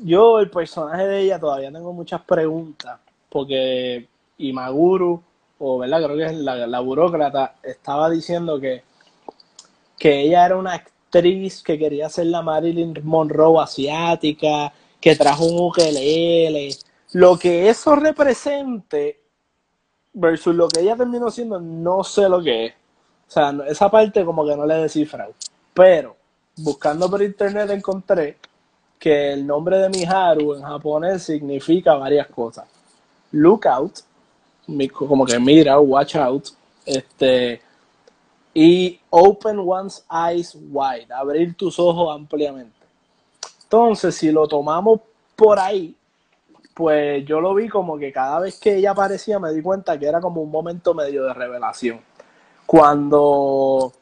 Yo, 0.04 0.40
el 0.40 0.50
personaje 0.50 1.06
de 1.06 1.20
ella, 1.20 1.38
todavía 1.38 1.70
tengo 1.70 1.92
muchas 1.92 2.22
preguntas. 2.22 2.98
Porque 3.28 4.08
Imaguru, 4.38 5.22
o 5.58 5.78
verdad, 5.78 6.02
creo 6.02 6.16
que 6.16 6.24
es 6.24 6.34
la, 6.34 6.66
la 6.66 6.80
burócrata, 6.80 7.54
estaba 7.62 8.10
diciendo 8.10 8.58
que, 8.58 8.82
que 10.02 10.22
ella 10.22 10.46
era 10.46 10.56
una 10.56 10.72
actriz 10.74 11.62
que 11.62 11.78
quería 11.78 12.08
ser 12.08 12.26
la 12.26 12.42
Marilyn 12.42 12.92
Monroe 13.04 13.62
asiática, 13.62 14.72
que 15.00 15.14
trajo 15.14 15.44
un 15.44 15.60
ukelele. 15.60 16.70
Lo 17.12 17.38
que 17.38 17.68
eso 17.68 17.94
represente 17.94 19.20
versus 20.12 20.56
lo 20.56 20.66
que 20.66 20.80
ella 20.80 20.96
terminó 20.96 21.30
siendo, 21.30 21.60
no 21.60 22.02
sé 22.02 22.28
lo 22.28 22.42
que 22.42 22.66
es. 22.66 22.72
O 23.28 23.30
sea, 23.30 23.54
esa 23.68 23.88
parte 23.88 24.24
como 24.24 24.44
que 24.44 24.56
no 24.56 24.66
le 24.66 24.74
he 24.74 24.82
descifrado. 24.82 25.34
Pero, 25.72 26.16
buscando 26.56 27.08
por 27.08 27.22
internet 27.22 27.70
encontré 27.70 28.38
que 28.98 29.34
el 29.34 29.46
nombre 29.46 29.78
de 29.78 29.88
Miharu 29.88 30.54
en 30.56 30.62
japonés 30.62 31.22
significa 31.22 31.94
varias 31.94 32.26
cosas. 32.26 32.64
Look 33.30 33.68
out, 33.68 34.00
mi- 34.66 34.88
como 34.88 35.24
que 35.24 35.38
mira, 35.38 35.78
watch 35.78 36.16
out, 36.16 36.48
este, 36.84 37.62
y 38.54 39.00
open 39.10 39.58
one's 39.58 40.04
eyes 40.10 40.56
wide, 40.70 41.12
abrir 41.12 41.56
tus 41.56 41.78
ojos 41.78 42.14
ampliamente. 42.14 42.76
Entonces, 43.62 44.14
si 44.14 44.30
lo 44.30 44.46
tomamos 44.46 45.00
por 45.34 45.58
ahí, 45.58 45.96
pues 46.74 47.24
yo 47.26 47.40
lo 47.40 47.54
vi 47.54 47.68
como 47.68 47.98
que 47.98 48.12
cada 48.12 48.40
vez 48.40 48.58
que 48.58 48.76
ella 48.76 48.92
aparecía 48.92 49.38
me 49.38 49.52
di 49.52 49.62
cuenta 49.62 49.98
que 49.98 50.06
era 50.06 50.20
como 50.20 50.42
un 50.42 50.50
momento 50.50 50.94
medio 50.94 51.24
de 51.24 51.34
revelación. 51.34 52.00
Cuando, 52.66 53.92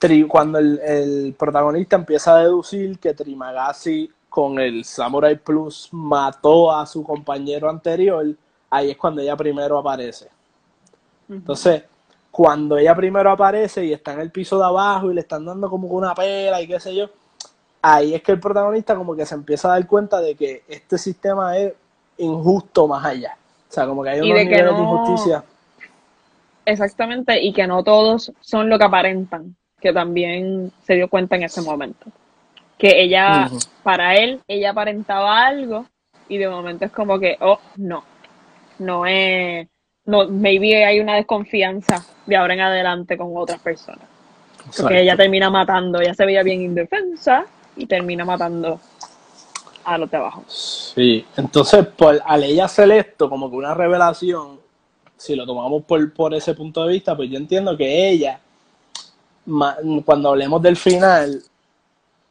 Tri- 0.00 0.26
cuando 0.26 0.58
el, 0.58 0.78
el 0.80 1.34
protagonista 1.38 1.96
empieza 1.96 2.34
a 2.36 2.42
deducir 2.42 2.98
que 2.98 3.14
Trimagasi 3.14 4.10
con 4.28 4.58
el 4.60 4.84
Samurai 4.84 5.36
Plus 5.36 5.88
mató 5.92 6.72
a 6.72 6.86
su 6.86 7.02
compañero 7.02 7.68
anterior, 7.68 8.26
ahí 8.70 8.90
es 8.90 8.96
cuando 8.96 9.20
ella 9.20 9.36
primero 9.36 9.76
aparece. 9.78 10.28
Entonces, 11.28 11.84
cuando 12.30 12.78
ella 12.78 12.94
primero 12.94 13.30
aparece 13.30 13.84
y 13.84 13.92
está 13.92 14.12
en 14.12 14.20
el 14.20 14.30
piso 14.30 14.58
de 14.58 14.64
abajo 14.64 15.10
y 15.10 15.14
le 15.14 15.20
están 15.20 15.44
dando 15.44 15.68
como 15.68 15.88
que 15.88 15.94
una 15.94 16.14
pela 16.14 16.60
y 16.60 16.68
qué 16.68 16.78
sé 16.78 16.94
yo, 16.94 17.10
ahí 17.82 18.14
es 18.14 18.22
que 18.22 18.32
el 18.32 18.40
protagonista 18.40 18.94
como 18.94 19.16
que 19.16 19.26
se 19.26 19.34
empieza 19.34 19.68
a 19.68 19.72
dar 19.72 19.86
cuenta 19.86 20.20
de 20.20 20.34
que 20.34 20.62
este 20.68 20.98
sistema 20.98 21.56
es 21.56 21.72
injusto 22.18 22.86
más 22.86 23.04
allá. 23.04 23.36
O 23.68 23.72
sea, 23.72 23.86
como 23.86 24.02
que 24.02 24.10
hay 24.10 24.20
unos 24.20 24.36
de 24.36 24.44
niveles 24.44 24.76
de 24.76 24.82
injusticia. 24.82 25.44
Exactamente, 26.66 27.40
y 27.42 27.52
que 27.52 27.66
no 27.66 27.82
todos 27.82 28.32
son 28.40 28.68
lo 28.68 28.78
que 28.78 28.84
aparentan, 28.84 29.56
que 29.80 29.92
también 29.92 30.72
se 30.82 30.94
dio 30.94 31.08
cuenta 31.08 31.36
en 31.36 31.44
ese 31.44 31.62
momento. 31.62 32.06
Que 32.78 33.02
ella, 33.02 33.50
para 33.82 34.14
él, 34.14 34.40
ella 34.46 34.70
aparentaba 34.70 35.46
algo 35.46 35.86
y 36.28 36.38
de 36.38 36.48
momento 36.48 36.84
es 36.84 36.92
como 36.92 37.18
que, 37.18 37.36
oh, 37.40 37.58
no, 37.76 38.04
no 38.78 39.06
es, 39.06 39.68
no, 40.10 40.28
maybe 40.28 40.84
hay 40.84 40.98
una 40.98 41.14
desconfianza 41.14 42.04
de 42.26 42.36
ahora 42.36 42.54
en 42.54 42.60
adelante 42.60 43.16
con 43.16 43.30
otras 43.36 43.60
personas. 43.60 44.04
Exacto. 44.58 44.82
Porque 44.82 45.00
ella 45.00 45.16
termina 45.16 45.48
matando, 45.50 46.00
ella 46.00 46.14
se 46.14 46.26
veía 46.26 46.42
bien 46.42 46.60
indefensa 46.62 47.46
y 47.76 47.86
termina 47.86 48.24
matando 48.24 48.80
a 49.84 49.96
los 49.96 50.10
de 50.10 50.16
abajo. 50.16 50.44
Sí, 50.48 51.24
entonces 51.36 51.86
por, 51.86 52.20
al 52.26 52.44
ella 52.44 52.64
hacer 52.64 52.90
esto 52.90 53.30
como 53.30 53.48
que 53.48 53.56
una 53.56 53.72
revelación, 53.72 54.58
si 55.16 55.36
lo 55.36 55.46
tomamos 55.46 55.84
por, 55.84 56.12
por 56.12 56.34
ese 56.34 56.54
punto 56.54 56.84
de 56.84 56.92
vista, 56.92 57.16
pues 57.16 57.30
yo 57.30 57.38
entiendo 57.38 57.76
que 57.76 58.10
ella, 58.10 58.40
cuando 60.04 60.30
hablemos 60.30 60.60
del 60.60 60.76
final, 60.76 61.40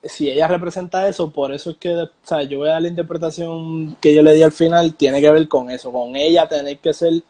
si 0.03 0.29
ella 0.29 0.47
representa 0.47 1.07
eso, 1.07 1.31
por 1.31 1.53
eso 1.53 1.71
es 1.71 1.77
que, 1.77 1.93
o 1.93 2.09
sea, 2.23 2.43
yo 2.43 2.59
voy 2.59 2.69
a 2.69 2.73
dar 2.73 2.81
la 2.81 2.87
interpretación 2.89 3.95
que 4.01 4.13
yo 4.13 4.21
le 4.21 4.33
di 4.33 4.43
al 4.43 4.51
final, 4.51 4.95
tiene 4.95 5.21
que 5.21 5.31
ver 5.31 5.47
con 5.47 5.71
eso, 5.71 5.91
con 5.91 6.15
ella 6.15 6.47
tener 6.47 6.77
que 6.77 6.93
ser 6.93 7.23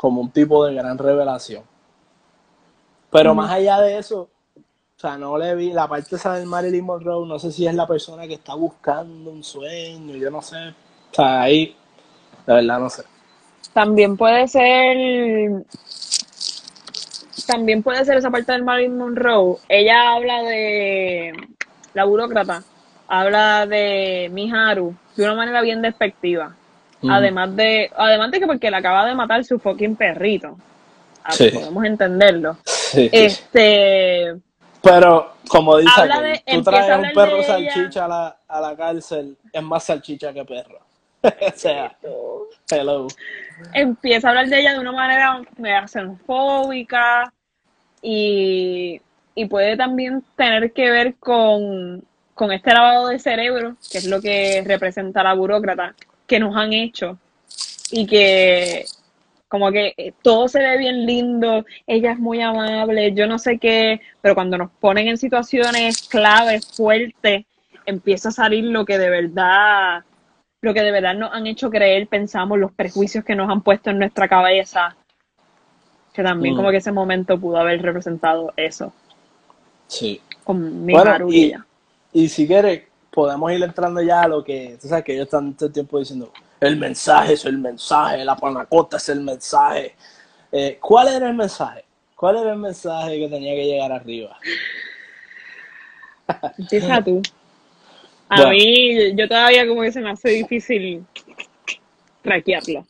como 0.00 0.22
un 0.22 0.30
tipo 0.30 0.64
de 0.64 0.72
gran 0.74 0.96
revelación. 0.96 1.62
Pero 3.10 3.34
más 3.34 3.50
allá 3.50 3.82
de 3.82 3.98
eso, 3.98 4.30
o 4.56 4.96
sea, 4.96 5.18
no 5.18 5.36
le 5.36 5.54
vi 5.54 5.74
la 5.74 5.86
parte 5.88 6.16
esa 6.16 6.32
del 6.36 6.46
Marilyn 6.46 6.86
Monroe, 6.86 7.28
no 7.28 7.38
sé 7.38 7.52
si 7.52 7.66
es 7.66 7.74
la 7.74 7.86
persona 7.86 8.26
que 8.26 8.32
está 8.32 8.54
buscando 8.54 9.30
un 9.30 9.44
sueño, 9.44 10.16
yo 10.16 10.30
no 10.30 10.40
sé. 10.40 10.56
O 11.10 11.14
sea, 11.14 11.42
ahí, 11.42 11.76
de 12.46 12.54
verdad 12.54 12.80
no 12.80 12.88
sé. 12.88 13.02
También 13.74 14.16
puede 14.16 14.48
ser. 14.48 15.66
También 17.46 17.82
puede 17.82 18.02
ser 18.06 18.16
esa 18.16 18.30
parte 18.30 18.52
del 18.52 18.64
Marilyn 18.64 18.96
Monroe. 18.96 19.58
Ella 19.68 20.14
habla 20.14 20.42
de. 20.44 21.32
La 21.92 22.04
burócrata 22.04 22.62
habla 23.06 23.66
de 23.66 24.30
Miharu 24.32 24.94
de 25.14 25.24
una 25.24 25.34
manera 25.34 25.60
bien 25.60 25.82
despectiva. 25.82 26.56
Mm. 27.02 27.10
Además 27.10 27.56
de. 27.56 27.90
Además 27.96 28.30
de 28.30 28.40
que 28.40 28.46
porque 28.46 28.70
le 28.70 28.76
acaba 28.76 29.06
de 29.06 29.14
matar 29.14 29.44
su 29.44 29.58
fucking 29.58 29.96
perrito. 29.96 30.56
Ah, 31.24 31.32
Sí. 31.32 31.50
Podemos 31.50 31.84
entenderlo. 31.84 32.56
Sí. 32.64 33.08
Este. 33.12 34.36
Pero, 34.82 35.34
como 35.48 35.76
dice 35.76 35.92
Habla 36.00 36.20
de- 36.22 36.42
tú 36.46 36.62
traes 36.62 36.90
a 36.90 36.96
un 36.98 37.12
perro 37.12 37.36
de 37.36 37.44
salchicha 37.44 38.04
a 38.06 38.08
la, 38.08 38.36
a 38.48 38.60
la 38.62 38.76
cárcel, 38.76 39.36
es 39.52 39.62
más 39.62 39.84
salchicha 39.84 40.32
que 40.32 40.44
perro. 40.44 40.78
o 41.22 41.52
sea, 41.54 41.94
hello. 42.70 43.06
empieza 43.74 44.28
a 44.28 44.30
hablar 44.30 44.48
de 44.48 44.58
ella 44.60 44.72
de 44.72 44.78
una 44.78 44.92
manera 44.92 45.42
xenofóbica 45.86 47.30
y, 48.00 49.00
y 49.34 49.44
puede 49.46 49.76
también 49.76 50.24
tener 50.34 50.72
que 50.72 50.90
ver 50.90 51.14
con, 51.16 52.02
con 52.34 52.52
este 52.52 52.72
lavado 52.72 53.08
de 53.08 53.18
cerebro, 53.18 53.76
que 53.92 53.98
es 53.98 54.06
lo 54.06 54.22
que 54.22 54.62
representa 54.66 55.22
la 55.22 55.34
burócrata, 55.34 55.94
que 56.30 56.38
nos 56.38 56.54
han 56.56 56.72
hecho 56.72 57.18
y 57.90 58.06
que 58.06 58.84
como 59.48 59.72
que 59.72 59.94
eh, 59.96 60.12
todo 60.22 60.46
se 60.46 60.60
ve 60.60 60.78
bien 60.78 61.04
lindo, 61.06 61.64
ella 61.88 62.12
es 62.12 62.20
muy 62.20 62.40
amable, 62.40 63.12
yo 63.14 63.26
no 63.26 63.36
sé 63.36 63.58
qué, 63.58 64.00
pero 64.20 64.36
cuando 64.36 64.56
nos 64.56 64.70
ponen 64.70 65.08
en 65.08 65.18
situaciones 65.18 66.06
claves, 66.06 66.70
fuertes, 66.76 67.46
empieza 67.84 68.28
a 68.28 68.32
salir 68.32 68.62
lo 68.62 68.84
que 68.84 68.96
de 68.96 69.10
verdad 69.10 70.04
lo 70.62 70.72
que 70.72 70.82
de 70.82 70.92
verdad 70.92 71.14
nos 71.16 71.32
han 71.32 71.48
hecho 71.48 71.68
creer, 71.68 72.06
pensamos, 72.06 72.58
los 72.60 72.70
prejuicios 72.70 73.24
que 73.24 73.34
nos 73.34 73.50
han 73.50 73.62
puesto 73.62 73.90
en 73.90 73.98
nuestra 73.98 74.28
cabeza, 74.28 74.94
que 76.12 76.22
también 76.22 76.54
Mm. 76.54 76.56
como 76.58 76.70
que 76.70 76.76
ese 76.76 76.92
momento 76.92 77.40
pudo 77.40 77.56
haber 77.56 77.82
representado 77.82 78.52
eso, 78.56 78.92
Sí. 79.88 80.20
con 80.44 80.84
mi 80.84 80.92
Bueno, 80.92 81.28
y 81.28 81.54
y 82.12 82.28
si 82.28 82.46
quieres, 82.46 82.82
podemos 83.10 83.50
ir 83.52 83.62
entrando 83.62 84.00
ya 84.02 84.22
a 84.22 84.28
lo 84.28 84.44
que, 84.44 84.78
tú 84.80 84.88
sabes 84.88 85.04
que 85.04 85.12
ellos 85.14 85.24
están 85.24 85.54
todo 85.54 85.66
el 85.66 85.72
tiempo 85.72 85.98
diciendo, 85.98 86.32
el 86.60 86.76
mensaje 86.76 87.34
es 87.34 87.44
el 87.44 87.58
mensaje, 87.58 88.24
la 88.24 88.36
panacota 88.36 88.98
es 88.98 89.08
el 89.08 89.20
mensaje. 89.20 89.94
Eh, 90.52 90.78
¿Cuál 90.80 91.08
era 91.08 91.28
el 91.28 91.34
mensaje? 91.34 91.84
¿Cuál 92.14 92.36
era 92.36 92.52
el 92.52 92.58
mensaje 92.58 93.18
que 93.18 93.28
tenía 93.28 93.54
que 93.54 93.64
llegar 93.64 93.92
arriba? 93.92 94.36
Empieza 96.58 97.02
tú. 97.02 97.22
A 98.28 98.36
Bueno. 98.36 98.50
mí, 98.50 99.16
yo 99.16 99.28
todavía 99.28 99.66
como 99.66 99.82
que 99.82 99.90
se 99.90 100.00
me 100.00 100.10
hace 100.10 100.28
difícil 100.30 101.04
traquearlo. 102.22 102.86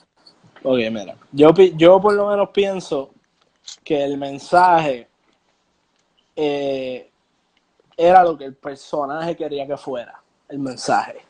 Ok, 0.63 0.79
mira, 0.91 1.17
yo, 1.33 1.55
yo 1.55 2.01
por 2.01 2.13
lo 2.13 2.29
menos 2.29 2.51
pienso 2.51 3.15
que 3.83 4.05
el 4.05 4.19
mensaje 4.19 5.09
eh, 6.37 7.10
era 8.01 8.25
lo 8.25 8.37
que 8.39 8.47
el 8.47 8.55
personaje 8.55 9.37
quería 9.37 9.67
que 9.67 9.77
fuera, 9.77 10.19
el 10.49 10.59
mensaje. 10.59 11.21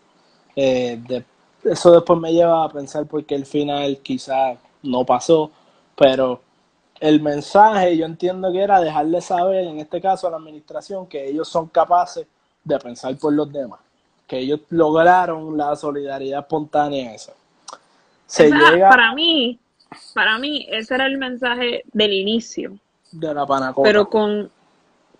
Eh, 0.55 1.01
de- 1.07 1.25
eso 1.65 1.91
después 1.93 2.19
me 2.19 2.33
lleva 2.33 2.65
a 2.65 2.69
pensar 2.69 3.05
por 3.07 3.25
qué 3.25 3.35
el 3.35 3.45
final 3.45 3.99
quizás 3.99 4.57
no 4.83 5.05
pasó, 5.05 5.51
pero 5.97 6.41
el 7.01 7.21
mensaje 7.21 7.97
yo 7.97 8.07
entiendo 8.07 8.53
que 8.53 8.61
era 8.61 8.81
dejarle 8.81 9.21
saber, 9.21 9.65
en 9.67 9.79
este 9.81 10.01
caso 10.01 10.29
a 10.29 10.31
la 10.31 10.37
administración, 10.37 11.07
que 11.07 11.29
ellos 11.29 11.49
son 11.49 11.67
capaces 11.67 12.27
de 12.63 12.79
pensar 12.79 13.17
por 13.17 13.33
los 13.33 13.53
demás, 13.53 13.81
que 14.29 14.39
ellos 14.39 14.61
lograron 14.71 15.57
la 15.57 15.75
solidaridad 15.75 16.41
espontánea 16.41 17.15
esa. 17.15 17.33
Se 18.27 18.47
Esa, 18.47 18.71
llega 18.71 18.89
Para 18.89 19.13
mí, 19.13 19.59
para 20.15 20.39
mí, 20.39 20.67
ese 20.71 20.95
era 20.95 21.07
el 21.07 21.19
mensaje 21.19 21.83
del 21.93 22.13
inicio, 22.13 22.79
de 23.11 23.35
la 23.35 23.45
panacota. 23.45 23.89
pero 23.89 24.09
con 24.09 24.51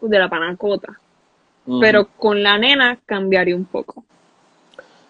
de 0.01 0.19
la 0.19 0.29
panacota. 0.31 0.99
Pero 1.81 2.09
con 2.17 2.43
la 2.43 2.59
nena 2.59 2.99
cambiaría 3.07 3.55
un 3.55 3.65
poco. 3.65 4.05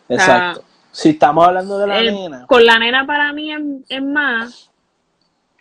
Exacto. 0.08 0.64
Si 0.92 1.10
estamos 1.10 1.46
hablando 1.46 1.78
de 1.78 1.86
la 1.86 1.98
El- 2.00 2.14
nena, 2.14 2.46
Con 2.46 2.64
la 2.66 2.78
nena 2.78 3.06
para 3.06 3.32
mí 3.32 3.52
es, 3.52 3.60
es 3.88 4.02
más, 4.02 4.70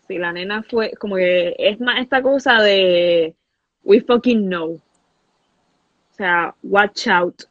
si 0.08 0.18
la 0.18 0.34
nena 0.34 0.64
fue 0.64 0.92
como 1.00 1.16
que 1.16 1.56
es 1.58 1.80
más 1.80 2.00
esta 2.02 2.22
cosa 2.22 2.62
de 2.62 3.36
we 3.84 4.02
fucking 4.02 4.48
know. 4.48 4.74
O 4.74 6.16
sea, 6.16 6.54
watch 6.64 7.08
out. 7.08 7.44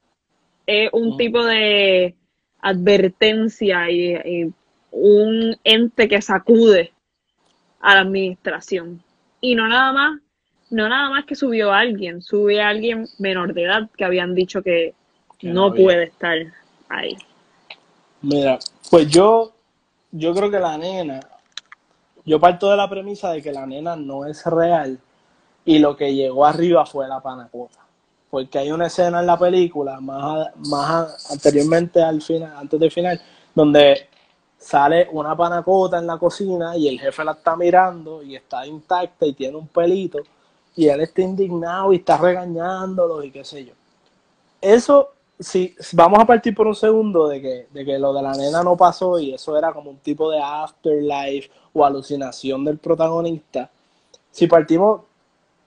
Es 0.66 0.91
un 0.93 1.16
tipo 1.16 1.45
de 1.45 2.14
advertencia 2.61 3.91
y, 3.91 4.14
y 4.14 4.53
un 4.91 5.57
ente 5.64 6.09
que 6.09 6.20
sacude 6.20 6.93
a 7.80 7.95
la 7.95 8.01
administración. 8.03 9.03
Y 9.41 9.55
no 9.55 9.68
nada 9.68 9.93
más, 9.93 10.20
no 10.71 10.89
nada 10.89 11.11
más 11.11 11.25
que 11.25 11.35
subió 11.35 11.73
a 11.73 11.81
alguien, 11.81 12.23
sube 12.23 12.61
a 12.61 12.69
alguien 12.69 13.07
menor 13.19 13.55
de 13.55 13.64
edad 13.64 13.89
que 13.97 14.05
habían 14.05 14.35
dicho 14.35 14.62
que 14.62 14.95
no 15.43 15.73
puede 15.73 16.05
estar 16.05 16.37
ahí. 16.89 17.16
mira, 18.23 18.59
pues 18.91 19.09
yo, 19.09 19.53
yo 20.11 20.35
creo 20.35 20.51
que 20.51 20.59
la 20.59 20.77
nena, 20.77 21.21
yo 22.25 22.41
parto 22.41 22.71
de 22.71 22.77
la 22.77 22.89
premisa 22.89 23.31
de 23.31 23.43
que 23.43 23.53
la 23.53 23.66
nena 23.66 23.97
no 23.97 24.27
es 24.27 24.45
real 24.45 24.99
y 25.64 25.79
lo 25.79 25.97
que 25.97 26.14
llegó 26.14 26.45
arriba 26.45 26.85
fue 26.87 27.09
la 27.09 27.21
panacota. 27.21 27.79
Porque 28.31 28.59
hay 28.59 28.71
una 28.71 28.89
escena 28.89 29.21
en 29.21 29.27
la 29.27 29.39
película, 29.39 30.01
más, 30.01 30.49
más 30.69 31.31
anteriormente 31.31 32.03
al 32.03 32.21
final, 32.21 32.53
antes 32.59 32.79
del 32.79 32.91
final, 32.91 33.19
donde 33.55 34.09
sale 34.59 35.09
una 35.12 35.35
panacota 35.35 35.99
en 35.99 36.07
la 36.07 36.19
cocina 36.19 36.77
y 36.77 36.89
el 36.89 37.01
jefe 37.01 37.25
la 37.25 37.33
está 37.33 37.57
mirando 37.57 38.23
y 38.23 38.37
está 38.37 38.66
intacta 38.66 39.25
y 39.25 39.33
tiene 39.33 39.57
un 39.57 39.69
pelito 39.69 40.19
y 40.79 40.89
él 40.89 41.01
está 41.01 41.22
indignado 41.22 41.93
y 41.93 41.97
está 41.97 42.16
regañándolos 42.16 43.24
y 43.24 43.33
qué 43.33 43.45
sé 43.45 43.64
yo. 43.64 43.72
Eso, 44.61 45.09
si 45.37 45.74
vamos 45.91 46.20
a 46.20 46.24
partir 46.24 46.55
por 46.55 46.68
un 46.68 46.74
segundo 46.76 47.26
de 47.26 47.43
que, 47.43 47.66
de 47.72 47.85
que 47.85 47.99
lo 47.99 48.12
de 48.12 48.22
la 48.22 48.33
nena 48.35 48.62
no 48.62 48.76
pasó 48.76 49.18
y 49.18 49.35
eso 49.35 49.59
era 49.59 49.72
como 49.72 49.91
un 49.91 49.97
tipo 49.97 50.31
de 50.31 50.41
afterlife 50.41 51.51
o 51.72 51.85
alucinación 51.85 52.64
del 52.64 52.79
protagonista, 52.79 53.68
si 54.31 54.47
partimos 54.47 55.01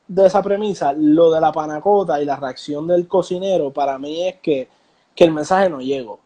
de 0.08 0.28
esa 0.28 0.42
premisa, 0.42 0.94
lo 0.94 1.30
de 1.30 1.42
la 1.42 1.52
panacota 1.52 2.22
y 2.22 2.24
la 2.24 2.38
reacción 2.38 2.88
del 2.88 3.06
cocinero 3.06 3.70
para 3.70 4.00
mí 4.00 4.26
es 4.26 4.36
que, 4.38 4.70
que 5.14 5.26
el 5.26 5.34
mensaje 5.34 5.70
no 5.70 5.82
llegó. 5.82 6.22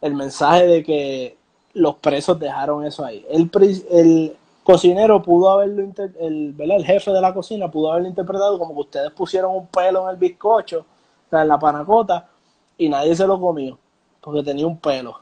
El 0.00 0.14
mensaje 0.14 0.66
de 0.66 0.82
que 0.82 1.36
los 1.74 1.96
presos 1.96 2.38
dejaron 2.38 2.82
eso 2.86 3.04
ahí. 3.04 3.26
El, 3.28 3.50
el 3.90 4.36
cocinero 4.66 5.22
pudo 5.22 5.48
haberlo, 5.50 5.80
inter- 5.82 6.14
el, 6.18 6.52
¿verdad? 6.52 6.78
el 6.78 6.84
jefe 6.84 7.12
de 7.12 7.20
la 7.20 7.32
cocina 7.32 7.70
pudo 7.70 7.92
haberlo 7.92 8.08
interpretado 8.08 8.58
como 8.58 8.74
que 8.74 8.80
ustedes 8.80 9.12
pusieron 9.12 9.54
un 9.54 9.68
pelo 9.68 10.02
en 10.04 10.10
el 10.10 10.16
bizcocho, 10.16 10.80
o 10.80 11.30
sea, 11.30 11.42
en 11.42 11.48
la 11.48 11.58
panacota, 11.58 12.28
y 12.76 12.88
nadie 12.88 13.14
se 13.14 13.26
lo 13.26 13.40
comió, 13.40 13.78
porque 14.20 14.42
tenía 14.42 14.66
un 14.66 14.78
pelo, 14.78 15.20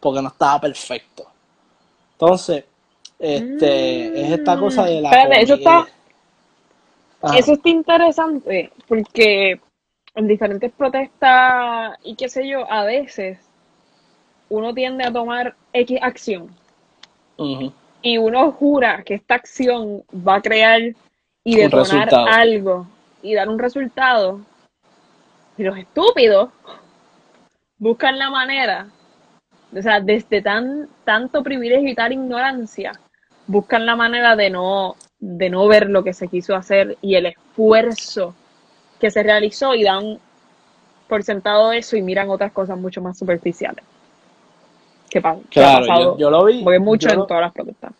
porque 0.00 0.20
no 0.20 0.28
estaba 0.28 0.60
perfecto. 0.60 1.24
Entonces, 2.14 2.64
este, 3.18 4.20
es 4.20 4.32
esta 4.32 4.58
cosa 4.58 4.84
de 4.84 5.00
la... 5.00 5.10
Espérate, 5.10 5.42
eso 5.42 5.54
está-. 5.54 5.86
Eso 7.36 7.52
está 7.52 7.68
interesante 7.68 8.72
porque 8.88 9.60
en 10.16 10.26
diferentes 10.26 10.72
protestas 10.72 11.96
y 12.02 12.16
qué 12.16 12.28
sé 12.28 12.48
yo, 12.48 12.70
a 12.70 12.84
veces 12.84 13.38
uno 14.48 14.74
tiende 14.74 15.04
a 15.04 15.12
tomar 15.12 15.54
X 15.72 15.98
acción 16.02 16.50
Ujú. 17.36 17.72
Y 18.02 18.18
uno 18.18 18.52
jura 18.52 19.02
que 19.04 19.14
esta 19.14 19.36
acción 19.36 20.02
va 20.14 20.36
a 20.36 20.42
crear 20.42 20.80
y 21.44 21.56
detonar 21.56 22.08
algo 22.12 22.86
y 23.22 23.34
dar 23.34 23.48
un 23.48 23.58
resultado. 23.58 24.40
Y 25.56 25.62
los 25.62 25.78
estúpidos 25.78 26.50
buscan 27.78 28.18
la 28.18 28.30
manera, 28.30 28.88
o 29.76 29.82
sea, 29.82 30.00
desde 30.00 30.42
tan, 30.42 30.88
tanto 31.04 31.42
privilegio 31.42 31.88
y 31.88 31.94
tal 31.94 32.12
ignorancia, 32.12 32.92
buscan 33.46 33.86
la 33.86 33.96
manera 33.96 34.36
de 34.36 34.50
no, 34.50 34.96
de 35.18 35.50
no 35.50 35.66
ver 35.66 35.88
lo 35.88 36.02
que 36.02 36.12
se 36.12 36.28
quiso 36.28 36.54
hacer 36.54 36.96
y 37.00 37.14
el 37.14 37.26
esfuerzo 37.26 38.34
que 39.00 39.10
se 39.10 39.22
realizó 39.22 39.74
y 39.74 39.84
dan 39.84 40.18
por 41.08 41.22
sentado 41.22 41.72
eso 41.72 41.96
y 41.96 42.02
miran 42.02 42.30
otras 42.30 42.52
cosas 42.52 42.78
mucho 42.78 43.02
más 43.02 43.18
superficiales. 43.18 43.84
¿Qué 45.12 45.20
pasa? 45.20 45.40
Claro, 45.50 45.86
yo, 46.00 46.16
yo 46.16 46.30
lo 46.30 46.44
vi. 46.46 46.62
Porque 46.64 46.78
mucho 46.78 47.10
en 47.10 47.18
lo- 47.18 47.26
todas 47.26 47.42
las 47.42 47.52
protestas. 47.52 47.92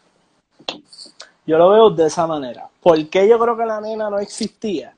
Yo 1.47 1.59
lo 1.59 1.69
veo 1.69 1.91
de 1.91 2.07
esa 2.07 2.27
manera. 2.27 2.69
¿Por 2.83 3.07
qué 3.11 3.29
yo 3.29 3.39
creo 3.39 3.55
que 3.55 3.67
la 3.67 3.83
nena 3.83 4.09
no 4.09 4.19
existía? 4.19 4.95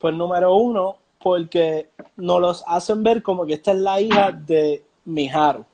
Pues 0.00 0.14
número 0.14 0.54
uno, 0.56 0.96
porque 1.22 1.90
nos 2.16 2.40
los 2.40 2.64
hacen 2.66 3.02
ver 3.02 3.22
como 3.22 3.44
que 3.44 3.54
esta 3.54 3.72
es 3.72 3.78
la 3.78 4.00
hija 4.00 4.32
de 4.32 4.82
Miharu. 5.04 5.66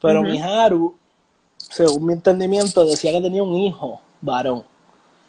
Pero. 0.00 0.22
Miharu, 0.22 0.94
según 1.56 2.06
mi 2.06 2.12
entendimiento, 2.12 2.84
decía 2.84 3.10
que 3.10 3.20
tenía 3.20 3.42
un 3.42 3.56
hijo 3.56 4.00
varón. 4.20 4.62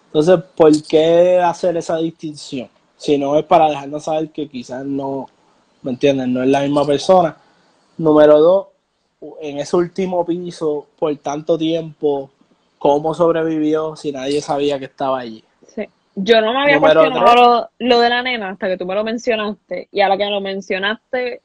Entonces, 0.07 0.39
¿por 0.55 0.71
qué 0.84 1.39
hacer 1.39 1.76
esa 1.78 1.97
distinción? 1.97 2.69
Si 2.95 3.17
no 3.17 3.36
es 3.38 3.45
para 3.45 3.69
dejarnos 3.69 4.03
saber 4.03 4.30
que 4.32 4.47
quizás 4.47 4.86
no, 4.86 5.28
¿me 5.82 5.91
entienden? 5.91 6.32
No 6.32 6.43
es 6.43 6.49
la 6.49 6.61
misma 6.61 6.86
persona. 6.86 7.36
Número 7.97 8.39
dos, 8.39 8.67
en 9.41 9.59
ese 9.59 9.76
último 9.76 10.26
piso, 10.26 10.88
por 10.97 11.15
tanto 11.17 11.57
tiempo, 11.57 12.32
¿cómo 12.78 13.13
sobrevivió 13.13 13.95
si 13.95 14.11
nadie 14.11 14.41
sabía 14.41 14.80
que 14.80 14.86
estaba 14.86 15.19
allí? 15.19 15.43
Sí. 15.67 15.88
Yo 16.15 16.41
no 16.41 16.53
me 16.53 16.63
había 16.63 16.76
Número 16.76 17.01
cuestionado 17.01 17.69
lo, 17.80 17.88
lo 17.88 17.99
de 17.99 18.09
la 18.09 18.21
nena 18.21 18.49
hasta 18.49 18.67
que 18.67 18.78
tú 18.78 18.86
me 18.86 18.95
lo 18.95 19.03
mencionaste. 19.03 19.88
Y 19.91 20.01
a 20.01 20.09
lo 20.09 20.17
que 20.17 20.26
me 20.26 20.32
lo 20.32 20.41
mencionaste, 20.41 21.41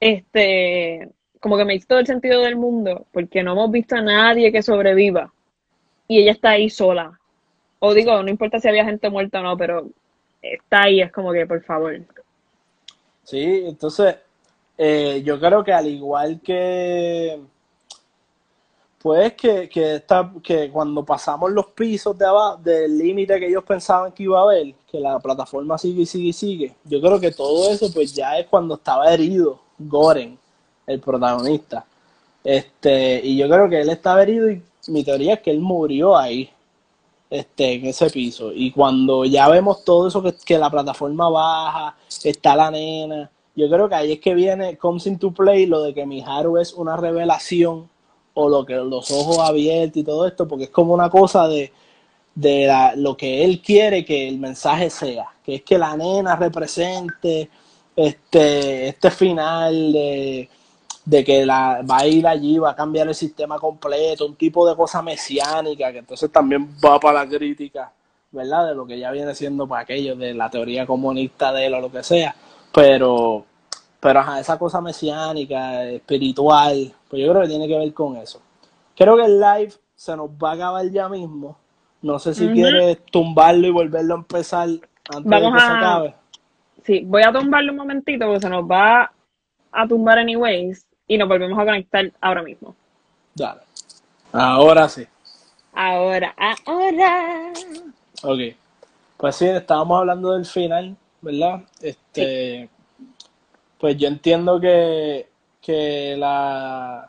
este, 0.00 1.10
como 1.40 1.56
que 1.56 1.64
me 1.64 1.74
hizo 1.74 1.86
todo 1.88 1.98
el 1.98 2.06
sentido 2.06 2.40
del 2.40 2.56
mundo, 2.56 3.06
porque 3.12 3.42
no 3.42 3.52
hemos 3.52 3.70
visto 3.70 3.96
a 3.96 4.00
nadie 4.00 4.52
que 4.52 4.62
sobreviva. 4.62 5.32
Y 6.08 6.20
ella 6.20 6.32
está 6.32 6.50
ahí 6.50 6.70
sola. 6.70 7.18
O 7.80 7.92
digo, 7.92 8.22
no 8.22 8.30
importa 8.30 8.60
si 8.60 8.68
había 8.68 8.84
gente 8.84 9.10
muerta 9.10 9.40
o 9.40 9.42
no, 9.42 9.56
pero 9.56 9.88
está 10.40 10.84
ahí, 10.84 11.00
es 11.00 11.12
como 11.12 11.32
que, 11.32 11.46
por 11.46 11.62
favor. 11.62 12.00
Sí, 13.24 13.64
entonces 13.66 14.16
eh, 14.78 15.22
yo 15.24 15.38
creo 15.40 15.62
que 15.64 15.72
al 15.72 15.86
igual 15.88 16.40
que 16.42 17.40
pues 19.02 19.34
que, 19.34 19.68
que, 19.68 19.96
esta- 19.96 20.32
que 20.42 20.70
cuando 20.70 21.04
pasamos 21.04 21.50
los 21.52 21.66
pisos 21.66 22.16
de 22.16 22.24
abajo, 22.26 22.56
del 22.62 22.96
límite 22.96 23.38
que 23.38 23.48
ellos 23.48 23.64
pensaban 23.64 24.12
que 24.12 24.22
iba 24.22 24.38
a 24.38 24.42
haber, 24.44 24.74
que 24.90 24.98
la 24.98 25.18
plataforma 25.18 25.76
sigue 25.76 26.02
y 26.02 26.06
sigue 26.06 26.28
y 26.28 26.32
sigue, 26.32 26.74
yo 26.84 27.00
creo 27.02 27.20
que 27.20 27.30
todo 27.30 27.70
eso 27.70 27.92
pues 27.92 28.14
ya 28.14 28.38
es 28.38 28.46
cuando 28.46 28.74
estaba 28.76 29.12
herido 29.12 29.60
Goren, 29.78 30.38
el 30.86 31.00
protagonista. 31.00 31.84
Este, 32.42 33.20
y 33.24 33.36
yo 33.38 33.48
creo 33.48 33.68
que 33.68 33.80
él 33.80 33.90
estaba 33.90 34.22
herido 34.22 34.50
y 34.50 34.62
mi 34.88 35.04
teoría 35.04 35.34
es 35.34 35.40
que 35.40 35.50
él 35.50 35.60
murió 35.60 36.16
ahí, 36.16 36.50
este, 37.30 37.74
en 37.74 37.86
ese 37.86 38.10
piso. 38.10 38.52
Y 38.54 38.70
cuando 38.72 39.24
ya 39.24 39.48
vemos 39.48 39.84
todo 39.84 40.08
eso 40.08 40.22
que, 40.22 40.34
que 40.44 40.58
la 40.58 40.70
plataforma 40.70 41.28
baja, 41.30 41.96
está 42.24 42.56
la 42.56 42.70
nena, 42.70 43.30
yo 43.56 43.68
creo 43.68 43.88
que 43.88 43.94
ahí 43.94 44.12
es 44.12 44.20
que 44.20 44.34
viene, 44.34 44.76
comes 44.76 45.06
into 45.06 45.32
play 45.32 45.66
lo 45.66 45.82
de 45.82 45.94
que 45.94 46.06
Miharu 46.06 46.58
es 46.58 46.72
una 46.72 46.96
revelación 46.96 47.88
o 48.34 48.48
lo 48.48 48.66
que 48.66 48.74
los 48.74 49.10
ojos 49.10 49.38
abiertos 49.38 49.98
y 49.98 50.04
todo 50.04 50.26
esto, 50.26 50.48
porque 50.48 50.64
es 50.64 50.70
como 50.70 50.92
una 50.92 51.08
cosa 51.08 51.46
de, 51.46 51.72
de 52.34 52.92
lo 52.96 53.16
que 53.16 53.44
él 53.44 53.62
quiere 53.62 54.04
que 54.04 54.28
el 54.28 54.38
mensaje 54.38 54.90
sea, 54.90 55.26
que 55.44 55.56
es 55.56 55.62
que 55.62 55.78
la 55.78 55.96
nena 55.96 56.34
represente 56.36 57.48
este, 57.94 58.88
este 58.88 59.10
final 59.12 59.92
de, 59.92 60.48
de 61.04 61.24
que 61.24 61.46
la, 61.46 61.82
va 61.88 61.98
a 61.98 62.06
ir 62.06 62.26
allí, 62.26 62.58
va 62.58 62.70
a 62.70 62.76
cambiar 62.76 63.08
el 63.08 63.14
sistema 63.14 63.58
completo, 63.58 64.26
un 64.26 64.36
tipo 64.36 64.68
de 64.68 64.74
cosa 64.74 65.00
mesiánica, 65.00 65.92
que 65.92 65.98
entonces 65.98 66.30
también 66.32 66.68
va 66.84 66.98
para 66.98 67.24
la 67.24 67.28
crítica, 67.28 67.92
¿verdad? 68.32 68.68
De 68.68 68.74
lo 68.74 68.84
que 68.84 68.98
ya 68.98 69.12
viene 69.12 69.34
siendo 69.34 69.68
para 69.68 69.82
aquellos 69.82 70.18
de 70.18 70.34
la 70.34 70.50
teoría 70.50 70.86
comunista 70.86 71.52
de 71.52 71.66
él 71.66 71.74
o 71.74 71.80
lo 71.80 71.92
que 71.92 72.02
sea, 72.02 72.34
pero, 72.74 73.44
pero 74.00 74.20
ajá, 74.20 74.40
esa 74.40 74.58
cosa 74.58 74.80
mesiánica, 74.80 75.84
espiritual, 75.84 76.92
pues 77.08 77.22
yo 77.22 77.30
creo 77.30 77.42
que 77.42 77.48
tiene 77.48 77.68
que 77.68 77.78
ver 77.78 77.94
con 77.94 78.16
eso. 78.16 78.40
Creo 78.96 79.16
que 79.16 79.24
el 79.24 79.40
live 79.40 79.72
se 79.94 80.16
nos 80.16 80.28
va 80.30 80.50
a 80.50 80.54
acabar 80.54 80.90
ya 80.90 81.08
mismo. 81.08 81.56
No 82.02 82.18
sé 82.18 82.34
si 82.34 82.46
quieres 82.52 82.98
tumbarlo 83.10 83.66
y 83.66 83.70
volverlo 83.70 84.14
a 84.14 84.18
empezar 84.18 84.68
antes 84.68 85.24
Vamos 85.24 85.52
de 85.52 85.52
que 85.52 85.60
se 85.60 85.66
a- 85.66 85.78
acabe. 85.78 86.14
Sí, 86.84 87.02
voy 87.06 87.22
a 87.22 87.32
tumbarlo 87.32 87.72
un 87.72 87.78
momentito 87.78 88.26
porque 88.26 88.40
se 88.40 88.50
nos 88.50 88.64
va 88.64 89.10
a 89.72 89.88
tumbar 89.88 90.18
anyways 90.18 90.86
y 91.08 91.16
nos 91.16 91.28
volvemos 91.28 91.58
a 91.58 91.64
conectar 91.64 92.10
ahora 92.20 92.42
mismo. 92.42 92.74
Dale. 93.34 93.62
Ahora 94.32 94.88
sí. 94.88 95.06
Ahora, 95.72 96.34
ahora. 96.66 97.52
Ok. 98.22 98.54
Pues 99.16 99.36
sí, 99.36 99.46
estábamos 99.46 99.98
hablando 100.00 100.32
del 100.32 100.44
final, 100.44 100.94
¿verdad? 101.24 101.62
Este, 101.82 102.68
pues 103.78 103.96
yo 103.96 104.08
entiendo 104.08 104.60
que, 104.60 105.28
que 105.60 106.16
la, 106.18 107.08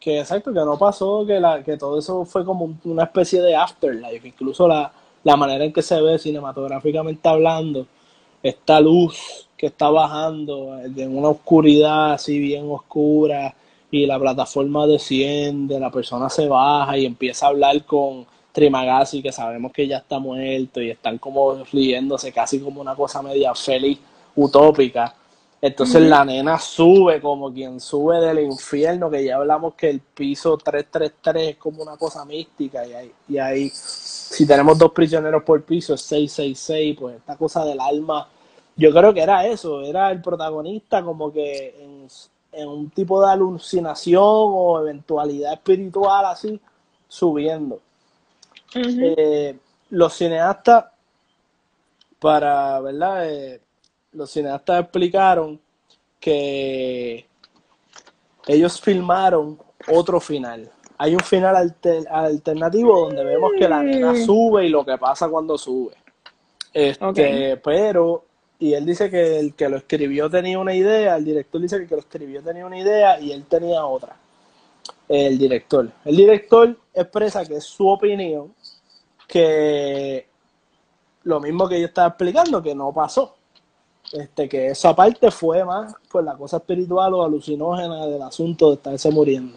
que 0.00 0.20
exacto, 0.20 0.52
que 0.52 0.60
no 0.60 0.78
pasó, 0.78 1.24
que 1.26 1.40
la, 1.40 1.62
que 1.62 1.76
todo 1.76 1.98
eso 1.98 2.24
fue 2.24 2.44
como 2.44 2.64
un- 2.66 2.80
una 2.84 3.04
especie 3.04 3.40
de 3.42 3.56
afterlife, 3.56 4.28
incluso 4.28 4.68
la, 4.68 4.92
la 5.22 5.36
manera 5.36 5.64
en 5.64 5.72
que 5.72 5.82
se 5.82 6.00
ve 6.00 6.18
cinematográficamente 6.18 7.28
hablando, 7.28 7.86
esta 8.42 8.80
luz 8.80 9.48
que 9.56 9.66
está 9.66 9.88
bajando 9.90 10.78
en 10.84 11.16
una 11.16 11.28
oscuridad 11.28 12.12
así 12.14 12.38
bien 12.38 12.70
oscura 12.70 13.54
y 13.90 14.06
la 14.06 14.18
plataforma 14.18 14.86
desciende, 14.86 15.80
la 15.80 15.90
persona 15.90 16.28
se 16.28 16.46
baja 16.48 16.98
y 16.98 17.06
empieza 17.06 17.46
a 17.46 17.50
hablar 17.50 17.84
con 17.84 18.26
Trimagasi, 18.54 19.20
que 19.20 19.32
sabemos 19.32 19.72
que 19.72 19.88
ya 19.88 19.98
está 19.98 20.20
muerto 20.20 20.80
y 20.80 20.88
están 20.88 21.18
como 21.18 21.64
riéndose 21.64 22.32
casi 22.32 22.60
como 22.60 22.80
una 22.80 22.94
cosa 22.94 23.20
media 23.20 23.52
feliz, 23.52 23.98
utópica. 24.36 25.12
Entonces 25.60 26.02
la 26.02 26.24
nena 26.24 26.56
sube 26.60 27.20
como 27.20 27.52
quien 27.52 27.80
sube 27.80 28.20
del 28.20 28.38
infierno, 28.40 29.10
que 29.10 29.24
ya 29.24 29.36
hablamos 29.36 29.74
que 29.74 29.90
el 29.90 30.00
piso 30.00 30.56
333 30.56 31.48
es 31.48 31.56
como 31.56 31.82
una 31.82 31.96
cosa 31.96 32.24
mística 32.24 32.86
y 32.86 32.92
ahí, 32.92 33.12
y 33.28 33.38
ahí 33.38 33.70
si 33.72 34.46
tenemos 34.46 34.78
dos 34.78 34.92
prisioneros 34.92 35.42
por 35.42 35.60
piso 35.64 35.94
es 35.94 36.02
666, 36.02 36.96
pues 37.00 37.16
esta 37.16 37.36
cosa 37.36 37.64
del 37.64 37.80
alma, 37.80 38.28
yo 38.76 38.92
creo 38.92 39.12
que 39.12 39.22
era 39.22 39.46
eso, 39.46 39.80
era 39.80 40.12
el 40.12 40.22
protagonista 40.22 41.02
como 41.02 41.32
que 41.32 41.74
en, 41.80 42.08
en 42.52 42.68
un 42.68 42.90
tipo 42.90 43.20
de 43.20 43.32
alucinación 43.32 44.22
o 44.22 44.80
eventualidad 44.80 45.54
espiritual 45.54 46.26
así, 46.26 46.60
subiendo. 47.08 47.80
Eh, 48.76 49.56
los 49.90 50.14
cineastas, 50.14 50.86
para, 52.18 52.80
¿verdad? 52.80 53.30
Eh, 53.30 53.60
los 54.12 54.30
cineastas 54.30 54.80
explicaron 54.82 55.60
que 56.20 57.26
ellos 58.46 58.80
filmaron 58.80 59.58
otro 59.92 60.20
final. 60.20 60.70
Hay 60.98 61.14
un 61.14 61.20
final 61.20 61.56
alter- 61.56 62.06
alternativo 62.08 63.06
donde 63.06 63.24
vemos 63.24 63.52
que 63.58 63.68
la 63.68 63.82
nena 63.82 64.12
Mm. 64.12 64.24
sube 64.24 64.64
y 64.66 64.68
lo 64.68 64.84
que 64.84 64.96
pasa 64.96 65.28
cuando 65.28 65.58
sube. 65.58 65.94
Este, 66.72 67.56
pero, 67.58 68.24
y 68.58 68.72
él 68.74 68.86
dice 68.86 69.10
que 69.10 69.38
el 69.38 69.54
que 69.54 69.68
lo 69.68 69.76
escribió 69.76 70.30
tenía 70.30 70.58
una 70.58 70.74
idea, 70.74 71.16
el 71.16 71.24
director 71.24 71.60
dice 71.60 71.76
que 71.76 71.82
el 71.82 71.88
que 71.88 71.94
lo 71.96 72.00
escribió 72.00 72.42
tenía 72.42 72.64
una 72.66 72.78
idea 72.78 73.20
y 73.20 73.32
él 73.32 73.44
tenía 73.44 73.84
otra. 73.84 74.16
El 75.08 75.36
director. 75.38 75.90
El 76.04 76.16
director 76.16 76.76
expresa 76.94 77.44
que 77.44 77.56
es 77.56 77.64
su 77.64 77.86
opinión, 77.88 78.54
que 79.26 80.26
lo 81.24 81.40
mismo 81.40 81.68
que 81.68 81.80
yo 81.80 81.86
estaba 81.86 82.08
explicando, 82.08 82.62
que 82.62 82.74
no 82.74 82.92
pasó. 82.92 83.34
Este, 84.12 84.48
que 84.48 84.68
esa 84.68 84.94
parte 84.94 85.30
fue 85.30 85.64
más 85.64 85.94
pues 86.10 86.24
la 86.24 86.36
cosa 86.36 86.58
espiritual 86.58 87.14
o 87.14 87.24
alucinógena 87.24 88.06
del 88.06 88.22
asunto 88.22 88.68
de 88.68 88.76
estarse 88.76 89.10
muriendo. 89.10 89.56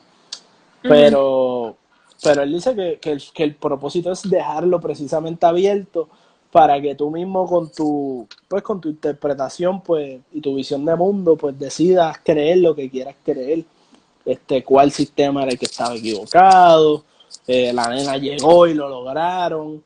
Pero, 0.82 1.76
pero 2.24 2.43
él 2.43 2.53
dice 2.53 2.74
que, 2.74 2.97
que 2.99 3.11
el, 3.11 3.24
que 3.34 3.43
el 3.43 3.55
propósito 3.55 4.11
es 4.11 4.28
dejarlo 4.30 4.80
precisamente 4.80 5.45
abierto 5.45 6.07
para 6.51 6.82
que 6.82 6.95
tú 6.95 7.11
mismo 7.11 7.45
con 7.45 7.72
tu, 7.72 8.28
pues 8.47 8.63
con 8.63 8.80
tu 8.80 8.89
interpretación 8.89 9.82
pues, 9.82 10.22
y 10.32 10.39
tu 10.39 10.55
visión 10.55 10.86
de 10.86 10.95
mundo 10.95 11.36
pues 11.36 11.59
decidas 11.59 12.18
creer 12.24 12.59
lo 12.59 12.74
que 12.74 12.89
quieras 12.89 13.15
creer. 13.24 13.65
Este, 14.26 14.63
cuál 14.63 14.91
sistema 14.91 15.43
era 15.43 15.51
el 15.51 15.59
que 15.59 15.65
estaba 15.65 15.95
equivocado, 15.95 17.03
eh, 17.47 17.71
la 17.73 17.89
nena 17.89 18.17
llegó 18.17 18.67
y 18.67 18.73
lo 18.73 18.89
lograron, 18.89 19.84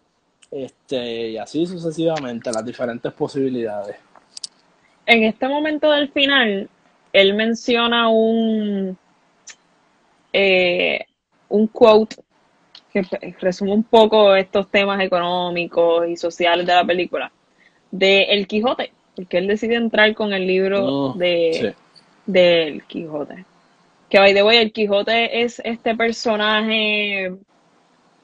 este, 0.50 1.30
y 1.30 1.38
así 1.38 1.66
sucesivamente, 1.66 2.52
las 2.52 2.66
diferentes 2.66 3.12
posibilidades. 3.14 3.96
En 5.06 5.24
este 5.24 5.48
momento 5.48 5.92
del 5.92 6.12
final, 6.12 6.70
él 7.14 7.34
menciona 7.34 8.10
un, 8.10 8.98
eh, 10.34 11.06
un 11.50 11.68
quote 11.68 12.18
que 12.94 13.04
resume 13.39 13.74
un 13.74 13.84
poco 13.84 14.36
estos 14.36 14.68
temas 14.70 15.00
económicos 15.02 16.08
y 16.08 16.18
sociales 16.18 16.66
de 16.66 16.74
la 16.74 16.86
película, 16.86 17.32
de 17.89 18.24
El 18.24 18.48
Quijote, 18.48 18.92
porque 19.16 19.38
él 19.38 19.48
decide 19.48 19.76
entrar 19.76 20.14
con 20.14 20.34
el 20.34 20.46
libro 20.46 21.14
Mm, 21.16 21.18
de, 21.18 21.76
sí. 21.76 21.84
del 22.26 22.84
Quijote. 22.84 23.46
Que 24.12 24.20
by 24.20 24.34
the 24.34 24.43
way, 24.43 24.57
el 24.57 24.74
Quijote 24.74 25.41
es 25.41 25.62
este 25.64 25.95
personaje, 25.95 27.28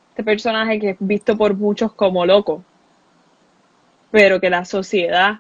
este 0.10 0.24
personaje 0.26 0.82
que 0.82 0.90
es 0.90 0.98
visto 1.00 1.38
por 1.38 1.56
muchos 1.56 1.94
como 1.94 2.26
loco, 2.26 2.62
pero 4.12 4.42
que 4.42 4.50
la 4.50 4.66
sociedad 4.66 5.40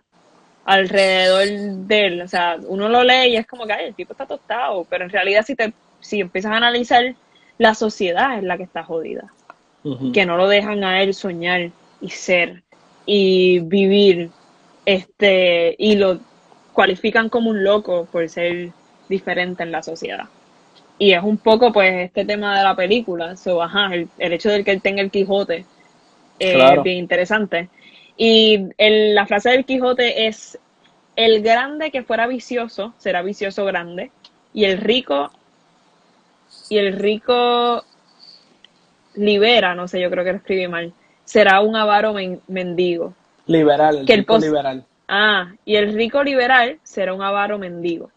alrededor 0.64 1.86
de 1.86 2.06
él, 2.06 2.22
o 2.22 2.30
sea, 2.30 2.58
uno 2.66 2.88
lo 2.88 3.04
lee 3.04 3.32
y 3.32 3.36
es 3.36 3.46
como 3.46 3.68
que 3.68 3.74
"Ay, 3.74 3.88
el 3.88 3.94
tipo 3.94 4.14
está 4.14 4.26
tostado, 4.26 4.86
pero 4.90 5.04
en 5.04 5.10
realidad 5.10 5.44
si 5.46 5.54
te, 5.54 5.74
si 6.00 6.22
empiezas 6.22 6.54
a 6.54 6.58
analizar, 6.58 7.14
la 7.58 7.76
sociedad 7.76 8.38
es 8.38 8.44
la 8.44 8.56
que 8.56 8.64
está 8.64 8.84
jodida, 8.84 9.34
que 10.14 10.26
no 10.26 10.38
lo 10.38 10.48
dejan 10.48 10.82
a 10.86 11.02
él 11.02 11.14
soñar 11.14 11.72
y 12.00 12.10
ser 12.10 12.64
y 13.06 13.60
vivir, 13.60 14.30
este, 14.86 15.76
y 15.78 15.98
lo 15.98 16.20
cualifican 16.72 17.28
como 17.28 17.50
un 17.50 17.66
loco 17.66 18.06
por 18.10 18.30
ser 18.30 18.72
diferente 19.10 19.64
en 19.64 19.72
la 19.74 19.84
sociedad. 19.84 20.30
Y 21.00 21.14
es 21.14 21.22
un 21.24 21.38
poco 21.38 21.72
pues 21.72 22.06
este 22.06 22.26
tema 22.26 22.58
de 22.58 22.64
la 22.64 22.76
película, 22.76 23.36
so, 23.38 23.62
ajá, 23.62 23.94
el, 23.94 24.08
el 24.18 24.34
hecho 24.34 24.50
de 24.50 24.64
que 24.64 24.72
él 24.72 24.82
tenga 24.82 25.02
el 25.02 25.12
Quijote 25.12 25.66
eh, 26.40 26.54
Claro. 26.54 26.82
es 26.82 26.84
bien 26.84 26.98
interesante. 26.98 27.70
Y 28.16 28.66
el- 28.78 29.14
la 29.16 29.26
frase 29.28 29.52
del 29.52 29.66
Quijote 29.66 30.28
es, 30.28 30.58
el 31.16 31.42
grande 31.42 31.92
que 31.92 32.04
fuera 32.04 32.28
vicioso, 32.28 32.94
será 32.98 33.22
vicioso 33.22 33.66
grande, 33.66 34.12
y 34.54 34.66
el 34.66 34.78
rico, 34.80 35.32
y 36.70 36.78
el 36.78 36.94
rico 36.94 37.84
libera, 39.16 39.76
no 39.76 39.88
sé, 39.88 40.00
yo 40.00 40.10
creo 40.10 40.24
que 40.24 40.32
lo 40.32 40.38
escribí 40.38 40.68
mal, 40.68 40.94
será 41.26 41.62
un 41.62 41.76
avaro 41.76 42.14
men- 42.14 42.42
mendigo. 42.48 43.14
Liberal, 43.48 44.00
el 44.00 44.06
Que 44.06 44.14
el 44.14 44.26
liberal. 44.42 44.84
Ah, 45.08 45.54
y 45.66 45.76
el 45.76 45.94
rico 45.94 46.24
liberal 46.24 46.80
será 46.84 47.14
un 47.14 47.22
avaro 47.22 47.58
mendigo. 47.58 48.12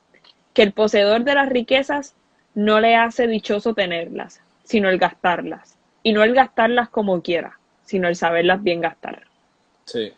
Que 0.53 0.63
el 0.63 0.73
poseedor 0.73 1.25
de 1.25 1.35
las 1.35 1.49
riquezas 1.49 2.15
no 2.55 2.81
le 2.81 2.97
hace 2.97 3.27
dichoso 3.27 3.75
tenerlas, 3.75 4.41
sino 4.65 4.89
el 4.89 4.99
gastarlas. 4.99 5.77
Y 6.03 6.13
no 6.13 6.23
el 6.25 6.35
gastarlas 6.35 6.89
como 6.89 7.21
quiera, 7.23 7.59
sino 7.85 8.09
el 8.09 8.17
saberlas 8.17 8.63
bien 8.63 8.81
gastar. 8.81 9.23
Sí. 9.85 10.13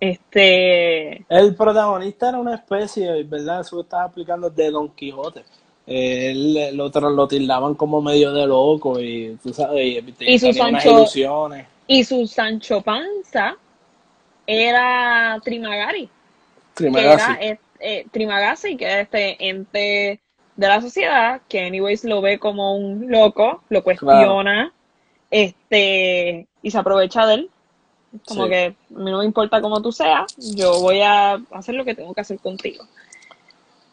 Este, 0.00 1.24
El 1.28 1.54
protagonista 1.56 2.28
era 2.28 2.38
una 2.38 2.56
especie, 2.56 3.22
¿verdad? 3.24 3.60
Eso 3.60 3.76
que 3.76 3.82
estaba 3.82 4.06
explicando 4.06 4.50
de 4.50 4.70
Don 4.70 4.88
Quijote. 4.90 5.44
Eh, 5.86 6.30
Él, 6.30 6.76
lo, 6.76 6.88
lo 6.88 7.28
tildaban 7.28 7.74
como 7.74 8.00
medio 8.02 8.32
de 8.32 8.46
loco 8.46 8.98
y 9.00 9.36
tú 9.42 9.52
sabes, 9.52 9.84
y 9.84 10.14
Y 10.26 10.38
su 10.38 10.46
tenía 10.46 10.66
unas 10.68 10.82
Sancho- 10.82 10.98
ilusiones. 10.98 11.66
y 11.86 12.04
su 12.04 12.26
Sancho 12.26 12.80
Panza 12.82 13.56
era 14.46 15.40
Trimagari, 15.44 16.06
que 16.06 16.10
Trimagasi. 16.74 17.32
era 17.32 17.42
eh, 17.52 17.58
eh, 17.80 18.06
Trimagasi, 18.10 18.76
que 18.76 18.84
era 18.84 19.00
este 19.02 19.48
ente 19.48 20.20
de 20.56 20.68
la 20.68 20.80
sociedad, 20.80 21.40
que 21.48 21.60
anyways 21.66 22.04
lo 22.04 22.20
ve 22.20 22.38
como 22.38 22.76
un 22.76 23.10
loco, 23.10 23.62
lo 23.68 23.82
cuestiona, 23.82 24.72
este, 25.30 26.46
y 26.62 26.70
se 26.70 26.78
aprovecha 26.78 27.26
de 27.26 27.34
él. 27.34 27.50
Como 28.28 28.44
Sí. 28.44 28.50
que 28.50 28.64
a 28.66 28.98
mí 28.98 29.10
no 29.10 29.18
me 29.18 29.24
importa 29.24 29.60
cómo 29.60 29.82
tú 29.82 29.90
seas, 29.90 30.36
yo 30.54 30.80
voy 30.80 31.00
a 31.00 31.32
hacer 31.50 31.74
lo 31.74 31.84
que 31.84 31.96
tengo 31.96 32.14
que 32.14 32.20
hacer 32.20 32.38
contigo. 32.38 32.84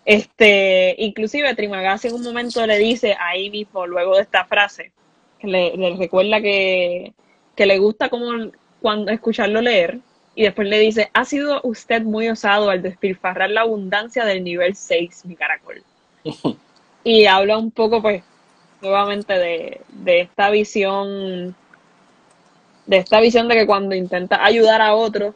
Este, 0.06 0.96
inclusive 1.00 1.54
Trimagasi 1.56 2.08
en 2.08 2.16
un 2.16 2.24
momento 2.24 2.66
le 2.68 2.78
dice 2.78 3.16
ahí 3.20 3.50
mismo, 3.50 3.86
luego 3.88 4.16
de 4.16 4.22
esta 4.22 4.46
frase, 4.46 4.92
que 5.40 5.48
le, 5.48 5.76
le 5.76 5.96
recuerda 5.96 6.40
que, 6.42 7.14
que 7.56 7.66
le 7.66 7.80
gusta 7.80 8.10
como 8.10 8.52
cuando 8.82 9.12
escucharlo 9.12 9.62
leer, 9.62 10.00
y 10.36 10.44
después 10.44 10.68
le 10.68 10.80
dice, 10.80 11.10
ha 11.14 11.26
sido 11.26 11.60
usted 11.64 12.04
muy 12.04 12.30
osado 12.30 12.70
al 12.70 12.82
despilfarrar 12.82 13.50
la 13.50 13.62
abundancia 13.62 14.24
del 14.24 14.44
nivel 14.44 14.76
6, 14.76 15.26
mi 15.26 15.36
caracol. 15.36 15.84
y 17.04 17.26
habla 17.26 17.58
un 17.58 17.72
poco, 17.72 18.02
pues, 18.02 18.24
nuevamente 18.82 19.34
de, 19.34 19.82
de 19.90 20.22
esta 20.22 20.50
visión, 20.50 21.56
de 22.86 22.98
esta 22.98 23.20
visión 23.20 23.48
de 23.48 23.56
que 23.56 23.66
cuando 23.68 23.96
intentas 23.96 24.40
ayudar 24.42 24.82
a 24.82 24.96
otro 24.96 25.36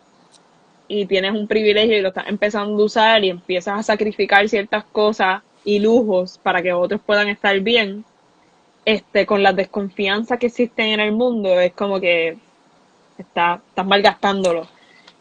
y 0.88 1.06
tienes 1.06 1.32
un 1.32 1.48
privilegio 1.48 1.98
y 1.98 2.02
lo 2.02 2.10
estás 2.10 2.28
empezando 2.28 2.82
a 2.82 2.86
usar 2.86 3.24
y 3.24 3.30
empiezas 3.30 3.80
a 3.80 3.84
sacrificar 3.84 4.48
ciertas 4.50 4.84
cosas 4.86 5.42
y 5.64 5.80
lujos 5.80 6.40
para 6.42 6.62
que 6.62 6.74
otros 6.74 7.02
puedan 7.06 7.28
estar 7.28 7.60
bien, 7.60 8.06
este, 8.84 9.26
con 9.26 9.42
la 9.42 9.52
desconfianza 9.52 10.38
que 10.38 10.48
existen 10.48 10.88
en 10.88 11.00
el 11.00 11.12
mundo, 11.12 11.60
es 11.60 11.74
como 11.74 12.00
que 12.00 12.38
está, 13.18 13.62
estás 13.68 13.86
malgastándolo. 13.86 14.68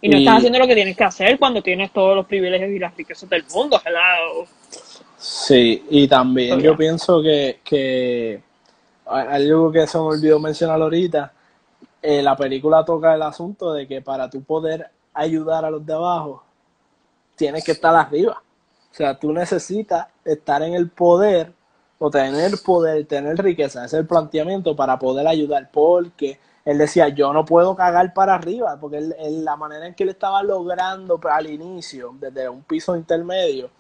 Y 0.02 0.08
no 0.10 0.18
Y- 0.18 0.20
estás 0.20 0.38
haciendo 0.38 0.58
lo 0.58 0.66
que 0.66 0.74
tienes 0.74 0.96
que 0.96 1.04
hacer 1.04 1.38
cuando 1.38 1.62
tienes 1.62 1.90
todos 1.92 2.14
los 2.14 2.26
privilegios 2.26 2.70
y 2.70 2.78
las 2.78 2.94
riquezas 2.94 3.28
del 3.30 3.44
mundo, 3.54 3.80
hello. 3.84 4.46
Sí, 5.26 5.86
y 5.88 6.06
también 6.06 6.60
yo 6.60 6.76
pienso 6.76 7.22
que, 7.22 7.60
que 7.64 8.42
algo 9.06 9.72
que 9.72 9.86
se 9.86 9.96
me 9.98 10.04
olvidó 10.04 10.38
mencionar 10.38 10.82
ahorita, 10.82 11.32
eh, 12.02 12.22
la 12.22 12.36
película 12.36 12.84
toca 12.84 13.14
el 13.14 13.22
asunto 13.22 13.72
de 13.72 13.88
que 13.88 14.02
para 14.02 14.28
tú 14.28 14.42
poder 14.44 14.90
ayudar 15.14 15.64
a 15.64 15.70
los 15.70 15.86
de 15.86 15.94
abajo, 15.94 16.44
tienes 17.36 17.64
que 17.64 17.72
estar 17.72 17.94
arriba. 17.94 18.42
O 18.92 18.94
sea, 18.94 19.18
tú 19.18 19.32
necesitas 19.32 20.08
estar 20.24 20.62
en 20.62 20.74
el 20.74 20.90
poder 20.90 21.52
o 21.98 22.10
tener 22.10 22.52
poder, 22.64 23.06
tener 23.06 23.38
riqueza. 23.38 23.84
Ese 23.86 23.96
es 23.96 24.00
el 24.02 24.06
planteamiento 24.06 24.76
para 24.76 24.98
poder 24.98 25.26
ayudar. 25.26 25.70
Porque 25.72 26.38
él 26.66 26.78
decía, 26.78 27.08
yo 27.08 27.32
no 27.32 27.44
puedo 27.46 27.74
cagar 27.76 28.12
para 28.14 28.34
arriba, 28.34 28.78
porque 28.80 28.98
él- 28.98 29.16
él- 29.18 29.44
la 29.44 29.56
manera 29.56 29.86
en 29.86 29.94
que 29.94 30.04
él 30.04 30.10
estaba 30.10 30.42
logrando 30.42 31.20
al 31.30 31.48
inicio, 31.50 32.14
desde 32.20 32.48
un 32.48 32.62
piso 32.64 32.96
intermedio, 32.96 33.70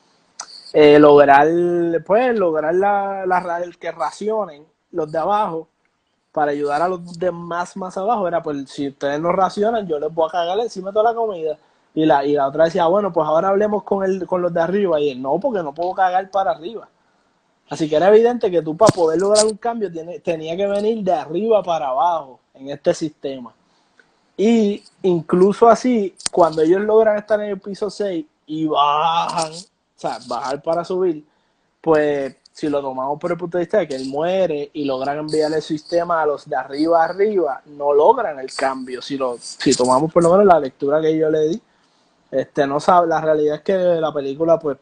eh, 0.74 0.98
lograr, 0.98 1.48
pues, 2.06 2.38
lograr 2.38 2.74
la, 2.74 3.24
la 3.26 3.62
que 3.80 3.92
racionen 3.92 4.66
los 4.92 5.10
de 5.12 5.18
abajo 5.18 5.68
para 6.32 6.52
ayudar 6.52 6.82
a 6.82 6.88
los 6.88 7.18
demás 7.18 7.76
más 7.76 7.96
abajo. 7.98 8.28
Era, 8.28 8.42
pues, 8.42 8.70
si 8.70 8.88
ustedes 8.88 9.20
no 9.20 9.32
racionan, 9.32 9.86
yo 9.88 9.98
les 10.00 10.12
voy 10.12 10.28
a 10.28 10.32
cagar 10.32 10.58
encima 10.60 10.90
de 10.90 10.94
toda 10.94 11.12
la 11.12 11.16
comida. 11.16 11.58
Y 11.94 12.06
la, 12.06 12.24
y 12.26 12.34
la 12.34 12.48
otra 12.48 12.64
decía, 12.66 12.86
bueno, 12.86 13.12
pues 13.12 13.26
ahora 13.26 13.50
hablemos 13.50 13.84
con, 13.84 14.04
el, 14.04 14.26
con 14.26 14.42
los 14.42 14.52
de 14.54 14.60
arriba. 14.62 15.00
Y 15.00 15.10
él, 15.10 15.22
no, 15.22 15.38
porque 15.40 15.62
no 15.62 15.74
puedo 15.74 15.94
cagar 15.94 16.30
para 16.30 16.52
arriba. 16.52 16.88
Así 17.70 17.88
que 17.88 17.96
era 17.96 18.08
evidente 18.08 18.50
que 18.50 18.62
tú 18.62 18.76
para 18.76 18.92
poder 18.94 19.20
lograr 19.20 19.46
un 19.46 19.56
cambio 19.58 19.90
tiene- 19.92 20.20
tenía 20.20 20.56
que 20.56 20.66
venir 20.66 21.02
de 21.04 21.12
arriba 21.12 21.62
para 21.62 21.88
abajo 21.88 22.40
en 22.54 22.70
este 22.70 22.94
sistema. 22.94 23.54
Y 24.36 24.82
incluso 25.02 25.68
así, 25.68 26.14
cuando 26.32 26.62
ellos 26.62 26.80
logran 26.82 27.16
estar 27.18 27.40
en 27.40 27.50
el 27.50 27.60
piso 27.60 27.90
6 27.90 28.26
y 28.46 28.66
bajan, 28.66 29.52
bajar 30.26 30.62
para 30.62 30.84
subir, 30.84 31.24
pues 31.80 32.36
si 32.52 32.68
lo 32.68 32.80
tomamos 32.80 33.18
por 33.18 33.32
el 33.32 33.36
punto 33.36 33.58
de 33.58 33.64
vista 33.64 33.78
de 33.78 33.88
que 33.88 33.96
él 33.96 34.06
muere 34.06 34.70
y 34.72 34.84
logran 34.84 35.18
enviar 35.18 35.52
el 35.52 35.60
sistema 35.60 36.22
a 36.22 36.26
los 36.26 36.48
de 36.48 36.54
arriba 36.54 37.04
arriba, 37.04 37.60
no 37.66 37.92
logran 37.92 38.38
el 38.38 38.52
cambio. 38.54 39.02
Si 39.02 39.16
lo, 39.16 39.36
si 39.40 39.74
tomamos 39.74 40.12
por 40.12 40.22
lo 40.22 40.30
menos 40.30 40.46
la 40.46 40.60
lectura 40.60 41.00
que 41.00 41.16
yo 41.18 41.28
le 41.30 41.48
di, 41.48 41.62
este 42.30 42.66
no 42.66 42.78
sabe, 42.78 43.08
la 43.08 43.20
realidad 43.20 43.56
es 43.56 43.62
que 43.62 43.76
la 43.76 44.12
película 44.12 44.58
pues 44.58 44.78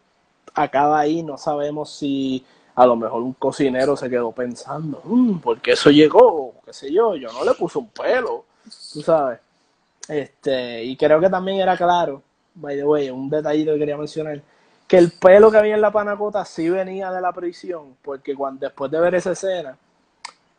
acaba 0.55 1.01
ahí, 1.01 1.23
no 1.23 1.39
sabemos 1.39 1.91
si 1.91 2.45
a 2.75 2.87
lo 2.87 2.97
mejor 2.97 3.23
un 3.23 3.33
cocinero 3.35 3.97
se 3.97 4.09
quedó 4.11 4.33
pensando, 4.33 5.01
"Mm, 5.05 5.39
¿por 5.39 5.61
qué 5.61 5.73
eso 5.73 5.91
llegó? 5.91 6.55
qué 6.65 6.73
sé 6.73 6.93
yo, 6.93 7.17
yo 7.17 7.33
no 7.33 7.45
le 7.45 7.55
puse 7.55 7.79
un 7.79 7.89
pelo, 7.89 8.45
tú 8.93 9.03
sabes. 9.03 9.41
Este, 10.09 10.85
y 10.85 10.97
creo 10.97 11.21
que 11.21 11.31
también 11.31 11.61
era 11.61 11.77
claro, 11.77 12.23
by 12.55 12.77
the 12.77 12.85
way, 12.85 13.11
un 13.11 13.31
detallito 13.31 13.73
que 13.73 13.79
quería 13.79 13.97
mencionar, 13.97 14.41
que 14.87 14.99
el 14.99 15.13
pelo 15.13 15.51
que 15.51 15.59
había 15.59 15.75
en 15.75 15.81
la 15.81 15.91
panacota 15.91 16.45
sí 16.45 16.69
venía 16.69 17.11
de 17.11 17.21
la 17.21 17.33
prisión, 17.33 17.97
porque 18.03 18.35
cuando 18.35 18.67
después 18.67 18.91
de 18.91 19.01
ver 19.01 19.15
esa 19.15 19.33
escena, 19.33 19.77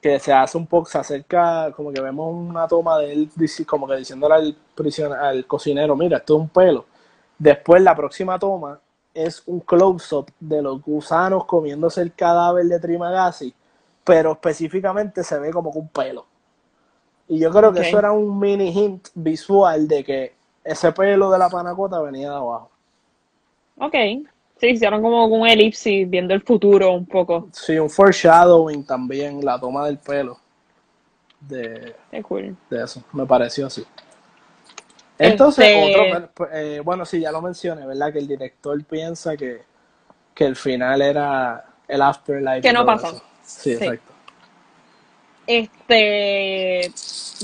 que 0.02 0.20
se 0.20 0.34
hace 0.34 0.58
un 0.58 0.68
poco, 0.68 0.90
se 0.90 0.98
acerca, 0.98 1.72
como 1.74 1.92
que 1.92 2.02
vemos 2.02 2.34
una 2.34 2.68
toma 2.68 3.00
de 3.00 3.14
él, 3.14 3.30
como 3.66 3.88
que 3.88 3.98
diciéndole 3.98 4.36
al, 4.36 4.58
prision- 4.76 5.14
al 5.14 5.46
cocinero, 5.48 5.96
mira, 5.96 6.18
esto 6.18 6.36
es 6.36 6.42
un 6.42 6.50
pelo. 6.50 6.86
Después 7.38 7.82
la 7.82 7.96
próxima 7.96 8.38
toma 8.40 8.80
es 9.14 9.44
un 9.48 9.62
close-up 9.62 10.32
de 10.40 10.62
los 10.62 10.82
gusanos 10.82 11.46
comiéndose 11.46 12.02
el 12.02 12.14
cadáver 12.14 12.66
de 12.66 12.80
Trimagasi, 12.80 13.54
pero 14.04 14.34
específicamente 14.34 15.24
se 15.24 15.40
ve 15.40 15.52
como 15.52 15.72
que 15.72 15.80
un 15.80 15.88
pelo. 15.90 16.26
Y 17.28 17.40
yo 17.40 17.52
creo 17.52 17.74
que 17.74 17.82
eso 17.82 18.00
era 18.00 18.12
un 18.12 18.40
mini 18.40 18.70
hint 18.72 19.10
visual 19.16 19.88
de 19.88 20.04
que 20.04 20.36
ese 20.64 20.92
pelo 20.92 21.32
de 21.32 21.40
la 21.40 21.50
panacota 21.50 22.02
venía 22.02 22.30
de 22.32 22.36
abajo. 22.38 22.72
Ok. 23.86 23.96
Sí, 24.60 24.68
hicieron 24.68 25.02
como 25.02 25.26
un 25.26 25.48
elipsis 25.48 26.10
viendo 26.10 26.34
el 26.34 26.42
futuro 26.42 26.94
un 26.94 27.06
poco. 27.06 27.50
Sí, 27.52 27.78
un 27.78 27.90
foreshadowing 27.90 28.86
también, 28.86 29.44
la 29.44 29.60
toma 29.60 29.86
del 29.86 29.98
pelo 29.98 30.40
de, 31.42 31.94
cool. 32.22 32.56
de 32.70 32.84
eso, 32.84 33.04
me 33.12 33.26
pareció 33.26 33.68
así. 33.68 33.84
Entonces, 35.20 35.66
Este- 35.68 36.14
otro, 36.14 36.30
pues, 36.34 36.50
eh, 36.54 36.82
bueno, 36.84 37.06
sí, 37.06 37.20
ya 37.20 37.32
lo 37.32 37.42
mencioné, 37.42 37.86
¿verdad? 37.86 38.12
Que 38.14 38.20
el 38.20 38.28
director 38.28 38.82
piensa 38.86 39.36
que, 39.36 39.64
que 40.34 40.46
el 40.46 40.56
final 40.56 41.02
era 41.02 41.66
el 41.88 42.02
afterlife. 42.02 42.62
Que 42.62 42.72
no 42.74 42.86
pasó. 42.86 43.22
Sí, 43.44 43.76
Sí. 43.78 43.84
exacto. 43.84 44.14
Este, 45.46 46.90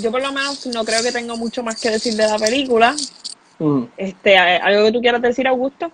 yo 0.02 0.12
por 0.12 0.22
lo 0.22 0.32
menos 0.32 0.66
no 0.68 0.86
creo 0.86 1.04
que 1.04 1.12
tenga 1.12 1.36
mucho 1.36 1.64
más 1.64 1.80
que 1.82 1.90
decir 1.90 2.14
de 2.14 2.28
la 2.28 2.38
película. 2.38 2.96
Ujú. 3.60 3.90
Este, 3.98 4.38
¿algo 4.38 4.86
que 4.86 4.92
tú 4.94 5.02
quieras 5.02 5.22
decir, 5.22 5.48
Augusto? 5.48 5.92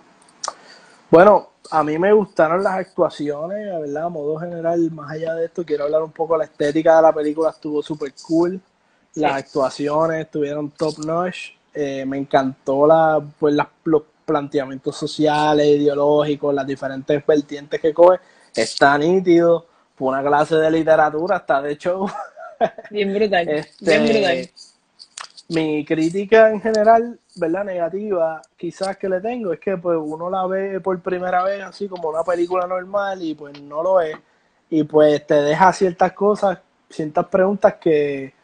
Bueno, 1.10 1.50
a 1.70 1.82
mí 1.84 1.98
me 1.98 2.12
gustaron 2.12 2.62
las 2.62 2.74
actuaciones, 2.74 3.66
la 3.66 3.78
verdad, 3.78 4.04
a 4.04 4.08
modo 4.08 4.38
general, 4.38 4.90
más 4.90 5.12
allá 5.12 5.34
de 5.34 5.46
esto, 5.46 5.64
quiero 5.64 5.84
hablar 5.84 6.02
un 6.02 6.12
poco 6.12 6.34
de 6.34 6.38
la 6.40 6.44
estética 6.44 6.96
de 6.96 7.02
la 7.02 7.12
película, 7.12 7.50
estuvo 7.50 7.82
súper 7.82 8.12
cool, 8.26 8.60
las 9.14 9.32
Sí. 9.32 9.38
actuaciones 9.38 10.26
estuvieron 10.26 10.70
top 10.70 10.98
notch, 10.98 11.50
eh, 11.74 12.04
me 12.06 12.18
encantó 12.18 12.86
la, 12.86 13.22
pues, 13.38 13.54
las- 13.54 13.68
los 13.84 14.02
planteamientos 14.24 14.96
sociales, 14.96 15.66
ideológicos, 15.66 16.52
las 16.54 16.66
diferentes 16.66 17.24
vertientes 17.24 17.80
que 17.80 17.94
coge, 17.94 18.18
está 18.54 18.98
nítido, 18.98 19.66
fue 19.96 20.08
una 20.08 20.22
clase 20.22 20.56
de 20.56 20.70
literatura, 20.70 21.36
está 21.38 21.62
de 21.62 21.72
hecho 21.72 22.06
Bien 22.90 23.12
brutal. 23.14 23.48
Este, 23.48 23.84
Bien 23.98 24.04
brutal. 24.08 24.50
Mi 25.48 25.84
crítica 25.84 26.50
en 26.50 26.60
general, 26.60 27.18
¿verdad? 27.36 27.64
Negativa, 27.64 28.42
quizás 28.56 28.96
que 28.96 29.08
le 29.08 29.20
tengo, 29.20 29.52
es 29.52 29.60
que 29.60 29.76
pues 29.76 29.98
uno 30.00 30.28
la 30.28 30.46
ve 30.46 30.80
por 30.80 31.00
primera 31.00 31.44
vez 31.44 31.62
así 31.62 31.88
como 31.88 32.08
una 32.08 32.24
película 32.24 32.66
normal 32.66 33.22
y 33.22 33.34
pues 33.34 33.60
no 33.62 33.82
lo 33.82 34.00
es. 34.00 34.16
Y 34.70 34.82
pues 34.82 35.24
te 35.26 35.34
deja 35.34 35.72
ciertas 35.72 36.12
cosas, 36.12 36.58
ciertas 36.90 37.26
preguntas 37.26 37.74
que 37.74 38.34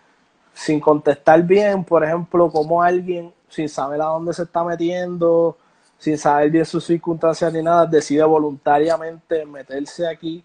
sin 0.54 0.78
contestar 0.80 1.42
bien, 1.42 1.84
por 1.84 2.04
ejemplo, 2.04 2.50
como 2.50 2.82
alguien 2.82 3.32
sin 3.48 3.68
saber 3.68 4.00
a 4.00 4.06
dónde 4.06 4.32
se 4.32 4.44
está 4.44 4.62
metiendo, 4.62 5.56
sin 5.98 6.16
saber 6.18 6.50
bien 6.50 6.64
sus 6.64 6.84
circunstancias 6.84 7.52
ni 7.52 7.62
nada, 7.62 7.86
decide 7.86 8.22
voluntariamente 8.24 9.44
meterse 9.44 10.06
aquí 10.06 10.44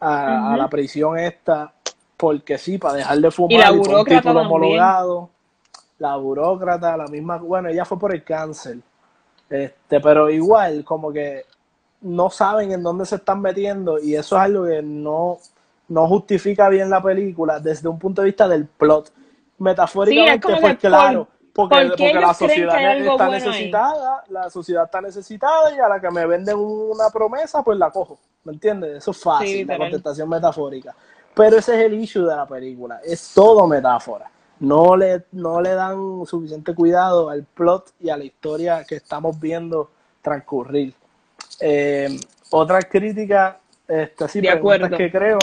a, 0.00 0.56
la 0.56 0.68
prisión 0.68 1.18
esta, 1.18 1.72
porque 2.16 2.58
sí, 2.58 2.76
para 2.78 2.94
dejar 2.94 3.18
de 3.18 3.30
fumar 3.30 3.52
Y 3.52 3.58
la 3.58 3.72
un 3.72 4.04
título 4.04 4.40
homologado. 4.40 5.30
La 6.02 6.16
burócrata, 6.16 6.96
la 6.96 7.06
misma, 7.06 7.36
bueno, 7.38 7.68
ella 7.68 7.84
fue 7.84 7.96
por 7.96 8.12
el 8.12 8.24
cáncer. 8.24 8.78
Este, 9.48 10.00
pero 10.00 10.28
igual, 10.30 10.84
como 10.84 11.12
que 11.12 11.44
no 12.00 12.28
saben 12.28 12.72
en 12.72 12.82
dónde 12.82 13.06
se 13.06 13.16
están 13.16 13.40
metiendo 13.40 14.00
y 14.00 14.16
eso 14.16 14.34
es 14.36 14.42
algo 14.42 14.64
que 14.66 14.82
no, 14.82 15.38
no 15.88 16.08
justifica 16.08 16.68
bien 16.68 16.90
la 16.90 17.00
película 17.00 17.60
desde 17.60 17.88
un 17.88 18.00
punto 18.00 18.22
de 18.22 18.26
vista 18.26 18.48
del 18.48 18.66
plot. 18.66 19.12
Metafóricamente, 19.58 20.48
Sí, 20.48 20.60
pues 20.60 20.78
claro, 20.78 21.24
por- 21.26 21.68
porque, 21.68 21.76
¿por 21.76 21.96
qué 21.96 22.04
porque 22.04 22.14
la 22.14 22.34
sociedad 22.34 22.76
está 23.06 23.26
bueno 23.28 23.34
ahí? 23.34 23.40
necesitada, 23.44 24.24
la 24.28 24.50
sociedad 24.50 24.84
está 24.86 25.00
necesitada 25.00 25.72
y 25.76 25.78
a 25.78 25.88
la 25.88 26.00
que 26.00 26.10
me 26.10 26.26
venden 26.26 26.56
una 26.58 27.10
promesa, 27.10 27.62
pues 27.62 27.78
la 27.78 27.90
cojo. 27.92 28.18
¿Me 28.44 28.54
entiendes? 28.54 28.96
Eso 28.96 29.12
es 29.12 29.22
fácil, 29.22 29.46
Sí, 29.48 29.64
la 29.64 29.78
contestación 29.78 30.28
metafórica. 30.28 30.96
Pero 31.34 31.58
ese 31.58 31.74
es 31.78 31.86
el 31.86 31.94
issue 31.94 32.26
de 32.26 32.34
la 32.34 32.46
película, 32.46 33.00
es 33.04 33.32
todo 33.34 33.68
metáfora. 33.68 34.28
No 34.62 34.96
le, 34.96 35.24
no 35.32 35.60
le 35.60 35.74
dan 35.74 36.24
suficiente 36.24 36.72
cuidado 36.72 37.30
al 37.30 37.42
plot 37.42 37.94
y 37.98 38.10
a 38.10 38.16
la 38.16 38.22
historia 38.22 38.84
que 38.84 38.94
estamos 38.94 39.38
viendo 39.40 39.90
transcurrir. 40.22 40.94
Eh, 41.60 42.16
otra 42.50 42.80
crítica, 42.82 43.58
este, 43.88 44.28
sí, 44.28 44.40
De 44.40 44.50
acuerdo. 44.50 44.96
que 44.96 45.10
creo, 45.10 45.38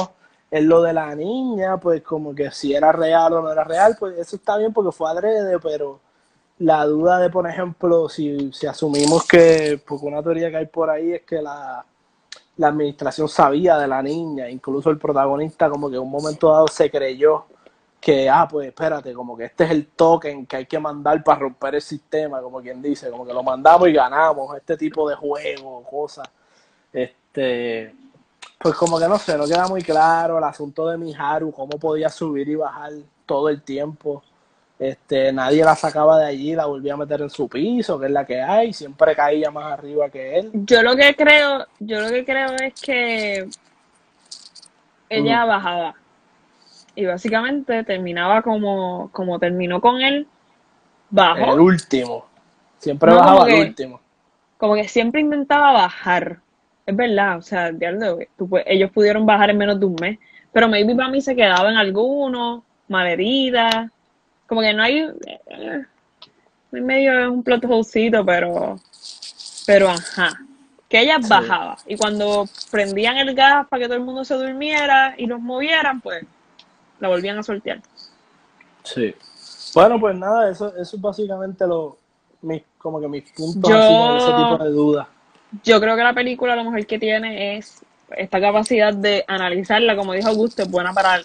es 0.50 0.64
lo 0.64 0.82
de 0.82 0.94
la 0.94 1.14
niña, 1.16 1.78
pues 1.78 2.02
como 2.02 2.34
que 2.34 2.50
si 2.52 2.74
era 2.74 2.94
real 2.94 3.34
o 3.34 3.42
no 3.42 3.52
era 3.52 3.66
real, 3.66 3.98
pues 4.00 4.18
eso 4.18 4.38
está 4.38 4.58
bien 4.58 4.72
porque 4.72 4.94
fue 4.94 5.10
adrede, 5.10 5.60
pero 5.60 6.00
la 6.60 6.86
duda 6.86 7.20
de, 7.20 7.30
por 7.30 7.46
ejemplo, 7.46 8.08
si, 8.08 8.52
si 8.54 8.68
asumimos 8.68 9.28
que, 9.28 9.82
porque 9.86 10.06
una 10.06 10.24
teoría 10.24 10.50
que 10.50 10.58
hay 10.58 10.66
por 10.68 10.90
ahí 10.90 11.12
es 11.12 11.24
que 11.24 11.42
la, 11.42 11.86
la 12.56 12.68
administración 12.68 13.28
sabía 13.28 13.78
de 13.78 13.88
la 13.88 14.02
niña, 14.02 14.50
incluso 14.50 14.90
el 14.90 14.98
protagonista 14.98 15.70
como 15.70 15.90
que 15.90 15.98
en 15.98 16.04
un 16.04 16.12
momento 16.12 16.52
dado 16.52 16.68
se 16.70 16.90
creyó 16.90 17.46
que, 18.00 18.30
ah, 18.30 18.48
pues 18.50 18.68
espérate, 18.68 19.14
como 19.14 19.36
que 19.36 19.46
este 19.46 19.66
es 19.66 19.72
el 19.72 19.88
token 19.88 20.46
que 20.46 20.58
hay 20.58 20.66
que 20.66 20.80
mandar 20.80 21.22
para 21.24 21.40
romper 21.40 21.76
el 21.76 21.82
sistema, 21.82 22.42
como 22.42 22.62
quien 22.62 22.82
dice, 22.82 23.10
como 23.10 23.26
que 23.26 23.34
lo 23.34 23.44
mandamos 23.44 23.90
y 23.90 23.94
ganamos, 23.94 24.56
este 24.56 24.78
tipo 24.78 25.10
de 25.10 25.16
juego, 25.16 25.84
cosas. 25.84 26.30
Este, 26.94 27.94
pues 28.58 28.76
como 28.76 29.00
que 29.00 29.08
no 29.08 29.18
sé, 29.18 29.38
no 29.38 29.46
queda 29.46 29.68
muy 29.68 29.82
claro 29.82 30.38
el 30.38 30.44
asunto 30.44 30.88
de 30.88 30.98
Miharu, 30.98 31.52
cómo 31.52 31.78
podía 31.78 32.10
subir 32.10 32.48
y 32.48 32.56
bajar 32.56 32.92
todo 33.26 33.50
el 33.50 33.62
tiempo. 33.64 34.24
Este, 34.80 35.34
nadie 35.34 35.66
la 35.66 35.76
sacaba 35.76 36.20
de 36.20 36.26
allí, 36.28 36.56
la 36.56 36.66
volvía 36.66 36.94
a 36.94 36.98
meter 36.98 37.22
en 37.22 37.30
su 37.30 37.50
piso, 37.50 38.00
que 38.00 38.06
es 38.06 38.12
la 38.14 38.26
que 38.26 38.42
hay, 38.42 38.72
siempre 38.72 39.14
caía 39.14 39.52
más 39.52 39.74
arriba 39.74 40.10
que 40.10 40.40
él. 40.40 40.52
Yo 40.54 40.82
lo 40.82 40.96
que 40.96 41.14
creo, 41.18 41.66
yo 41.80 42.00
lo 42.00 42.10
que 42.10 42.24
creo 42.24 42.54
es 42.54 42.74
que 42.80 43.50
ella 45.10 45.44
bajaba 45.44 45.99
y 46.96 47.06
básicamente 47.06 47.84
terminaba 47.84 48.42
como, 48.42 49.10
como 49.12 49.40
terminó 49.40 49.80
con 49.82 50.02
él, 50.02 50.28
bajó. 51.10 51.54
El 51.54 51.60
último. 51.60 52.26
Siempre 52.78 53.12
No, 53.12 53.18
bajaba 53.18 53.46
que- 53.46 53.62
último. 53.62 54.00
como 54.58 54.76
que 54.76 54.88
siempre 54.88 55.22
intentaba 55.22 55.72
bajar. 55.72 56.40
Es 56.86 56.96
verdad, 56.96 57.38
o 57.38 57.42
sea, 57.42 57.72
tú 58.38 58.48
pu- 58.48 58.64
ellos 58.66 58.92
pudieron 58.92 59.26
bajar 59.26 59.50
en 59.52 59.58
menos 59.58 59.80
de 59.80 59.86
un 59.86 59.96
mes, 60.02 60.18
pero 60.52 60.68
maybe 60.68 60.96
para 60.96 61.10
mí 61.10 61.22
se 61.22 61.36
quedaba 61.36 61.70
en 61.70 61.78
algunos, 61.78 62.64
malherida, 62.88 63.92
como 64.48 64.62
que 64.62 64.74
no 64.74 64.82
hay, 64.84 65.08
eh, 65.48 65.84
en 66.72 66.86
medio 66.86 67.20
es 67.20 67.28
un 67.28 67.44
plot 67.44 67.64
holecito, 67.66 68.26
pero, 68.26 68.78
pero 69.68 69.90
ajá, 69.90 70.32
que 70.88 71.02
ellas 71.02 71.20
Sí. 71.22 71.30
bajaban 71.30 71.76
y 71.86 71.96
cuando 71.98 72.46
prendían 72.72 73.18
el 73.18 73.36
gas 73.36 73.68
para 73.68 73.82
que 73.82 73.88
todo 73.88 73.98
el 73.98 74.04
mundo 74.04 74.24
se 74.26 74.34
durmiera 74.36 75.14
y 75.18 75.28
los 75.28 75.40
movieran, 75.40 76.02
pues 76.02 76.26
la 77.00 77.08
volvían 77.08 77.38
a 77.38 77.44
soltear. 77.44 77.82
Sí. 78.84 79.14
Bueno, 79.74 80.00
pues 80.00 80.16
nada, 80.18 80.50
eso, 80.52 80.76
eso 80.76 80.96
es 80.96 81.02
básicamente 81.02 81.66
lo, 81.68 81.98
mis, 82.42 82.64
como 82.78 83.00
que 83.00 83.08
mis 83.08 83.32
puntos 83.32 83.70
Yo- 83.70 83.78
así 83.78 83.94
con 83.94 84.18
ese 84.18 84.44
tipo 84.44 84.64
de 84.64 84.70
dudas. 84.72 85.08
Yo 85.64 85.80
creo 85.82 85.96
que 85.96 86.04
la 86.04 86.14
película 86.14 86.56
lo 86.56 86.64
mejor 86.64 86.86
que 86.86 87.00
tiene 87.00 87.58
es 87.58 87.82
esta 88.16 88.40
capacidad 88.40 88.94
de 88.94 89.24
analizarla, 89.28 89.96
como 89.96 90.14
dijo 90.14 90.28
Augusto, 90.30 90.62
es 90.62 90.70
buena 90.70 90.94
para 90.94 91.22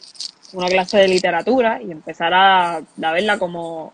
una 0.54 0.66
clase 0.68 0.98
de 0.98 1.08
literatura 1.08 1.80
y 1.82 1.90
empezar 1.90 2.32
a, 2.32 2.76
a 2.76 3.12
verla 3.12 3.38
como, 3.38 3.92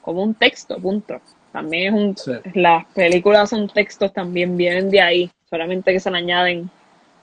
como 0.00 0.22
un 0.22 0.34
texto, 0.34 0.78
punto. 0.78 1.20
También 1.52 1.94
es 1.94 2.00
un, 2.00 2.16
Sí. 2.16 2.32
las 2.54 2.86
películas 2.86 3.50
son 3.50 3.68
textos, 3.68 4.12
también 4.12 4.56
vienen 4.56 4.90
de 4.90 5.00
ahí, 5.00 5.30
solamente 5.50 5.92
que 5.92 6.00
se 6.00 6.10
le 6.10 6.18
añaden 6.18 6.70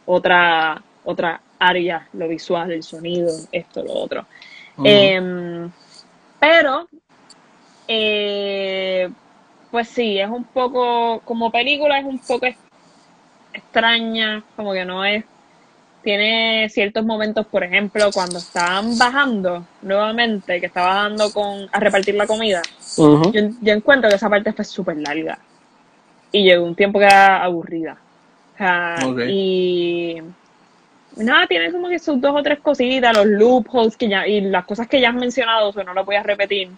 otra, 0.05 0.81
otra 1.03 1.41
área, 1.59 2.07
lo 2.13 2.27
visual, 2.27 2.71
el 2.71 2.83
sonido, 2.83 3.31
esto, 3.51 3.83
lo 3.83 3.93
otro. 3.93 4.25
Em, 4.83 5.69
pero, 6.39 6.87
eh, 7.87 9.09
pues 9.71 9.87
sí, 9.89 10.19
es 10.19 10.29
un 10.29 10.43
poco, 10.45 11.21
como 11.25 11.51
película 11.51 11.99
es 11.99 12.05
un 12.05 12.19
poco 12.19 12.45
ex- 12.45 12.57
extraña, 13.53 14.43
como 14.55 14.73
que 14.73 14.85
no 14.85 15.03
es, 15.05 15.25
tiene 16.03 16.69
ciertos 16.69 17.05
momentos, 17.05 17.45
por 17.47 17.63
ejemplo, 17.63 18.09
cuando 18.13 18.39
estaban 18.39 18.97
bajando 18.97 19.65
nuevamente, 19.81 20.59
que 20.59 20.67
estaba 20.67 20.87
bajando 20.95 21.31
con, 21.33 21.67
a 21.71 21.79
repartir 21.79 22.15
la 22.15 22.27
comida, 22.27 22.61
yo, 23.33 23.41
yo 23.61 23.73
encuentro 23.73 24.09
que 24.09 24.15
esa 24.15 24.29
parte 24.29 24.53
fue 24.53 24.65
súper 24.65 24.97
larga 24.97 25.39
y 26.31 26.43
llegó 26.43 26.65
un 26.65 26.75
tiempo 26.75 26.99
que 26.99 27.05
era 27.05 27.43
aburrida. 27.43 27.97
O 28.55 28.57
sea, 28.57 28.95
y 29.29 30.21
nada, 31.25 31.47
tiene 31.47 31.71
como 31.71 31.89
que 31.89 31.99
sus 31.99 32.19
dos 32.21 32.35
o 32.35 32.43
tres 32.43 32.59
cositas, 32.59 33.15
los 33.15 33.25
loopholes 33.25 33.97
que 33.97 34.07
ya, 34.07 34.27
y 34.27 34.41
las 34.41 34.65
cosas 34.65 34.87
que 34.87 35.01
ya 35.01 35.09
has 35.09 35.15
mencionado, 35.15 35.73
que 35.73 35.83
no 35.83 35.93
lo 35.93 36.05
voy 36.05 36.15
a 36.15 36.23
repetir. 36.23 36.69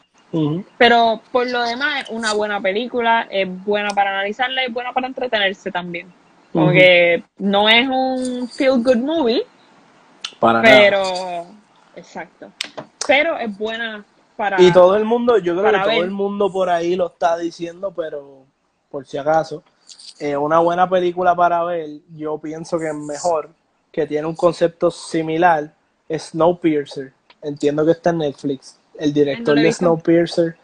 Pero 0.78 1.22
por 1.32 1.50
lo 1.50 1.62
demás, 1.64 2.04
es 2.04 2.10
una 2.10 2.34
buena 2.34 2.62
película, 2.62 3.28
es 3.30 3.48
buena 3.66 3.90
para 3.90 4.12
analizarla, 4.12 4.64
es 4.64 4.74
buena 4.74 4.94
para 4.94 5.08
entretenerse 5.08 5.72
también. 5.72 6.12
Como 6.54 6.66
Ujú. 6.68 6.74
que 6.74 7.24
no 7.38 7.70
es 7.70 7.88
un 7.88 8.48
feel 8.50 8.82
good 8.84 8.98
movie, 8.98 9.44
Para 10.40 10.62
nada. 10.62 10.76
pero 10.80 11.46
exacto. 11.96 12.52
Pero 13.08 13.38
es 13.38 13.58
buena 13.58 14.04
para 14.36 14.62
Y 14.62 14.72
todo 14.72 14.96
el 14.96 15.06
mundo, 15.06 15.38
yo 15.38 15.56
creo 15.58 15.72
que 15.72 15.80
todo 15.80 15.88
ver. 15.90 16.04
el 16.06 16.12
mundo 16.12 16.52
por 16.52 16.70
ahí 16.70 16.96
lo 16.96 17.08
está 17.08 17.38
diciendo, 17.38 17.94
pero 17.96 18.46
por 18.90 19.06
si 19.06 19.18
acaso, 19.18 19.64
eh, 20.20 20.36
una 20.36 20.60
buena 20.60 20.90
película 20.90 21.36
para 21.36 21.64
ver, 21.64 21.90
yo 22.16 22.38
pienso 22.38 22.78
que 22.80 22.88
es 22.88 22.96
mejor, 22.96 23.50
que 23.92 24.08
tiene 24.08 24.28
un 24.28 24.36
concepto 24.36 24.90
similar, 24.90 25.74
es 26.08 26.30
Snowpiercer. 26.30 27.14
Entiendo 27.42 27.86
que 27.86 27.92
está 27.92 28.12
en 28.12 28.20
Netflix. 28.20 28.78
El 28.98 29.14
director 29.14 29.56
No 29.56 29.62
de. 29.62 29.72
Snowpiercer 29.72 30.56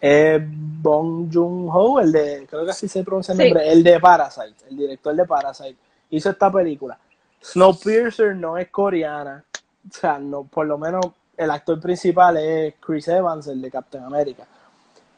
es 0.00 0.42
Bong 0.44 1.30
Joon-ho, 1.32 2.00
el 2.00 2.12
de, 2.12 2.46
creo 2.48 2.64
que 2.64 2.70
así 2.70 2.86
se 2.88 3.02
pronuncia 3.02 3.32
el 3.32 3.38
Sí. 3.38 3.44
nombre, 3.44 3.72
el 3.72 3.82
de 3.82 3.98
Parasite, 3.98 4.54
el 4.68 4.76
director 4.76 5.14
de 5.14 5.24
Parasite. 5.24 5.76
Hizo 6.10 6.30
esta 6.30 6.52
película. 6.52 6.98
Snowpiercer 7.42 8.36
no 8.36 8.58
es 8.58 8.68
coreana, 8.70 9.44
o 9.88 9.92
sea, 9.92 10.18
no, 10.18 10.44
por 10.44 10.66
lo 10.66 10.78
menos 10.78 11.06
el 11.36 11.50
actor 11.50 11.80
principal 11.80 12.36
es 12.36 12.74
Chris 12.80 13.08
Evans, 13.08 13.46
el 13.46 13.60
de 13.60 13.70
Captain 13.70 14.04
America. 14.04 14.46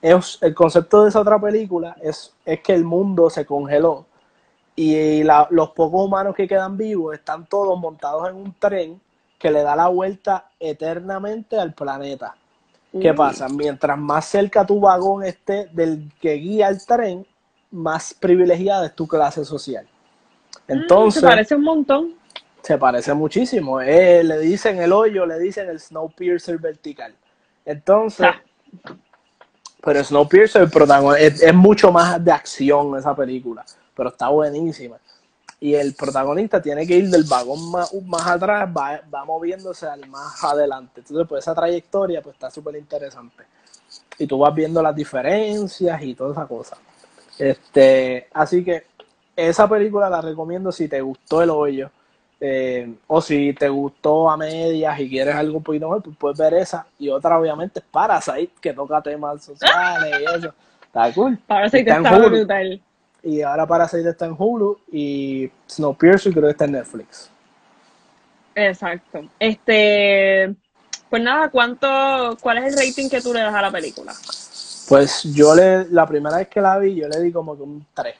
Es, 0.01 0.39
el 0.43 0.55
concepto 0.55 1.03
de 1.03 1.09
esa 1.09 1.21
otra 1.21 1.41
película 1.41 1.97
es, 2.01 2.33
es 2.45 2.61
que 2.61 2.75
el 2.75 2.85
mundo 2.85 3.29
se 3.31 3.45
congeló 3.45 4.07
y 4.81 5.25
la- 5.25 5.49
los 5.51 5.71
pocos 5.71 6.05
humanos 6.05 6.37
que 6.37 6.47
quedan 6.47 6.77
vivos 6.77 7.15
están 7.15 7.47
todos 7.47 7.77
montados 7.81 8.29
en 8.29 8.37
un 8.37 8.55
tren 8.61 9.01
que 9.37 9.51
le 9.51 9.63
da 9.63 9.75
la 9.75 9.89
vuelta 9.89 10.51
eternamente 10.61 11.59
al 11.59 11.73
planeta. 11.75 12.37
¿Qué 13.01 13.13
pasa? 13.13 13.49
Mientras 13.49 13.99
más 13.99 14.25
cerca 14.27 14.65
tu 14.65 14.79
vagón 14.79 15.25
esté 15.25 15.67
del 15.73 16.13
que 16.21 16.35
guía 16.35 16.69
el 16.69 16.85
tren, 16.87 17.27
más 17.73 18.15
privilegiada 18.15 18.87
es 18.87 18.95
tu 18.95 19.07
clase 19.09 19.45
social. 19.45 19.87
Entonces, 20.69 21.23
Mm, 21.23 21.27
se 21.27 21.31
parece 21.33 21.55
un 21.57 21.63
montón. 21.65 22.15
se 22.63 22.79
parece 22.79 23.13
muchísimo. 23.15 23.81
Eh, 23.81 24.23
le 24.23 24.39
dicen 24.39 24.79
el 24.81 24.93
hoyo, 24.93 25.27
le 25.27 25.39
dicen 25.41 25.69
el 25.69 25.81
Snowpiercer 25.81 26.59
vertical. 26.59 27.15
Entonces, 27.65 28.27
Ah. 28.27 28.41
pero 29.83 30.03
Snowpiercer 30.05 30.69
es, 31.19 31.43
es 31.43 31.55
mucho 31.55 31.91
más 31.93 32.23
de 32.25 32.31
acción 32.33 32.97
esa 32.97 33.15
película, 33.15 33.65
pero 33.99 34.11
está 34.11 34.31
buenísima. 34.31 34.97
Y 35.61 35.75
el 35.75 35.95
protagonista 35.95 36.63
tiene 36.63 36.87
que 36.87 36.97
ir 36.97 37.11
del 37.11 37.25
vagón 37.25 37.71
más, 37.73 37.93
más 38.07 38.27
atrás, 38.29 38.71
va, 38.75 39.03
va 39.13 39.27
moviéndose 39.27 39.87
al 39.89 40.07
más 40.09 40.43
adelante. 40.45 41.01
Entonces, 41.03 41.27
pues 41.29 41.45
esa 41.45 41.55
trayectoria 41.55 42.23
pues 42.23 42.35
está 42.37 42.51
súper 42.51 42.77
interesante. 42.77 43.45
Y 44.19 44.27
tú 44.29 44.39
vas 44.39 44.55
viendo 44.55 44.83
las 44.83 44.95
diferencias 44.97 46.03
y 46.03 46.15
toda 46.15 46.33
esa 46.33 46.47
cosa. 46.47 46.79
Este, 47.39 48.29
así 48.33 48.65
que 48.65 48.87
esa 49.37 49.69
película 49.69 50.11
la 50.11 50.21
recomiendo 50.21 50.73
si 50.73 50.89
te 50.89 51.01
gustó 51.01 51.43
el 51.43 51.51
hoyo. 51.51 51.91
eh, 52.41 52.95
o 53.09 53.21
si 53.21 53.53
te 53.55 53.69
gustó 53.69 54.31
a 54.31 54.37
medias 54.37 54.99
y 55.01 55.09
quieres 55.11 55.35
algo 55.35 55.59
un 55.59 55.63
poquito 55.65 55.87
mejor, 55.89 56.03
pues 56.05 56.17
puedes 56.19 56.39
ver 56.39 56.55
esa. 56.55 56.87
Y 56.99 57.09
otra, 57.11 57.39
obviamente, 57.39 57.81
es 57.81 57.87
Parasite, 57.91 58.53
que 58.61 58.73
toca 58.75 59.03
temas 59.03 59.45
sociales 59.45 60.21
y 60.21 60.25
eso. 60.37 60.55
Está 60.87 61.13
cool. 61.15 61.39
Parece 61.47 61.85
que 61.85 61.91
Está 61.91 62.17
Hulu. 62.17 62.31
brutal. 62.31 62.81
Y 63.23 63.43
ahora 63.43 63.67
Parasite 63.67 64.11
está 64.11 64.27
en 64.27 64.37
Hulu 64.39 64.79
y 64.93 65.51
Snowpiercer 65.69 66.33
creo 66.33 66.45
que 66.45 66.51
está 66.51 66.65
en 66.65 66.73
Netflix. 66.73 67.31
Exacto. 68.55 69.25
Este, 69.39 70.55
pues 71.09 71.23
nada, 71.23 71.51
¿cuánto, 71.51 72.37
cuál 72.41 72.59
es 72.59 72.73
el 72.73 72.87
rating 72.87 73.09
que 73.09 73.21
tú 73.21 73.33
le 73.33 73.41
das 73.41 73.55
a 73.55 73.63
la 73.63 73.71
película? 73.71 74.13
Pues 74.89 75.23
yo 75.25 75.55
le, 75.55 75.89
la 75.91 76.07
primera 76.07 76.39
vez 76.39 76.49
que 76.49 76.61
la 76.61 76.79
vi, 76.79 76.95
yo 76.95 77.09
le 77.09 77.21
di 77.21 77.31
como 77.31 77.57
que 77.57 77.63
un 77.63 77.87
3. 77.95 78.15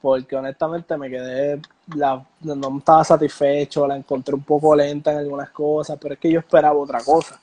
Porque 0.00 0.36
honestamente 0.36 0.96
me 0.96 1.10
quedé, 1.10 1.60
la, 1.94 2.24
no 2.40 2.78
estaba 2.78 3.04
satisfecho, 3.04 3.86
la 3.86 3.96
encontré 3.96 4.34
un 4.34 4.42
poco 4.42 4.74
lenta 4.74 5.12
en 5.12 5.18
algunas 5.18 5.50
cosas, 5.50 5.98
pero 6.00 6.14
es 6.14 6.20
que 6.20 6.30
yo 6.30 6.40
esperaba 6.40 6.78
otra 6.78 7.00
cosa. 7.00 7.40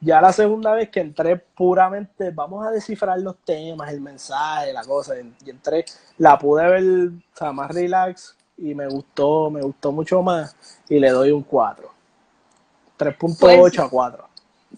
Ya 0.00 0.20
la 0.20 0.32
segunda 0.32 0.72
vez 0.74 0.90
que 0.90 1.00
entré 1.00 1.36
puramente, 1.36 2.30
vamos 2.30 2.64
a 2.66 2.70
descifrar 2.70 3.18
los 3.18 3.36
temas, 3.44 3.92
el 3.92 4.00
mensaje, 4.00 4.72
la 4.72 4.84
cosa, 4.84 5.14
y 5.18 5.50
entré, 5.50 5.84
la 6.18 6.38
pude 6.38 6.68
ver, 6.68 7.10
o 7.34 7.36
sea, 7.36 7.52
más 7.52 7.70
relax 7.72 8.36
y 8.56 8.74
me 8.74 8.86
gustó, 8.86 9.50
me 9.50 9.60
gustó 9.60 9.90
mucho 9.90 10.22
más 10.22 10.54
y 10.88 11.00
le 11.00 11.10
doy 11.10 11.32
un 11.32 11.42
4. 11.42 11.90
3.8 12.96 13.36
Pues- 13.38 13.78
a 13.78 13.88
4. 13.88 14.28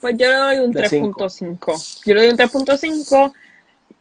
Pues 0.00 0.16
yo 0.16 0.28
le 0.28 0.36
doy 0.36 0.58
un 0.58 0.70
De 0.70 0.88
cinco. 0.88 1.24
3.5. 1.24 2.02
Yo 2.06 2.14
le 2.14 2.20
doy 2.22 2.30
un 2.30 2.36
3.5 2.36 3.32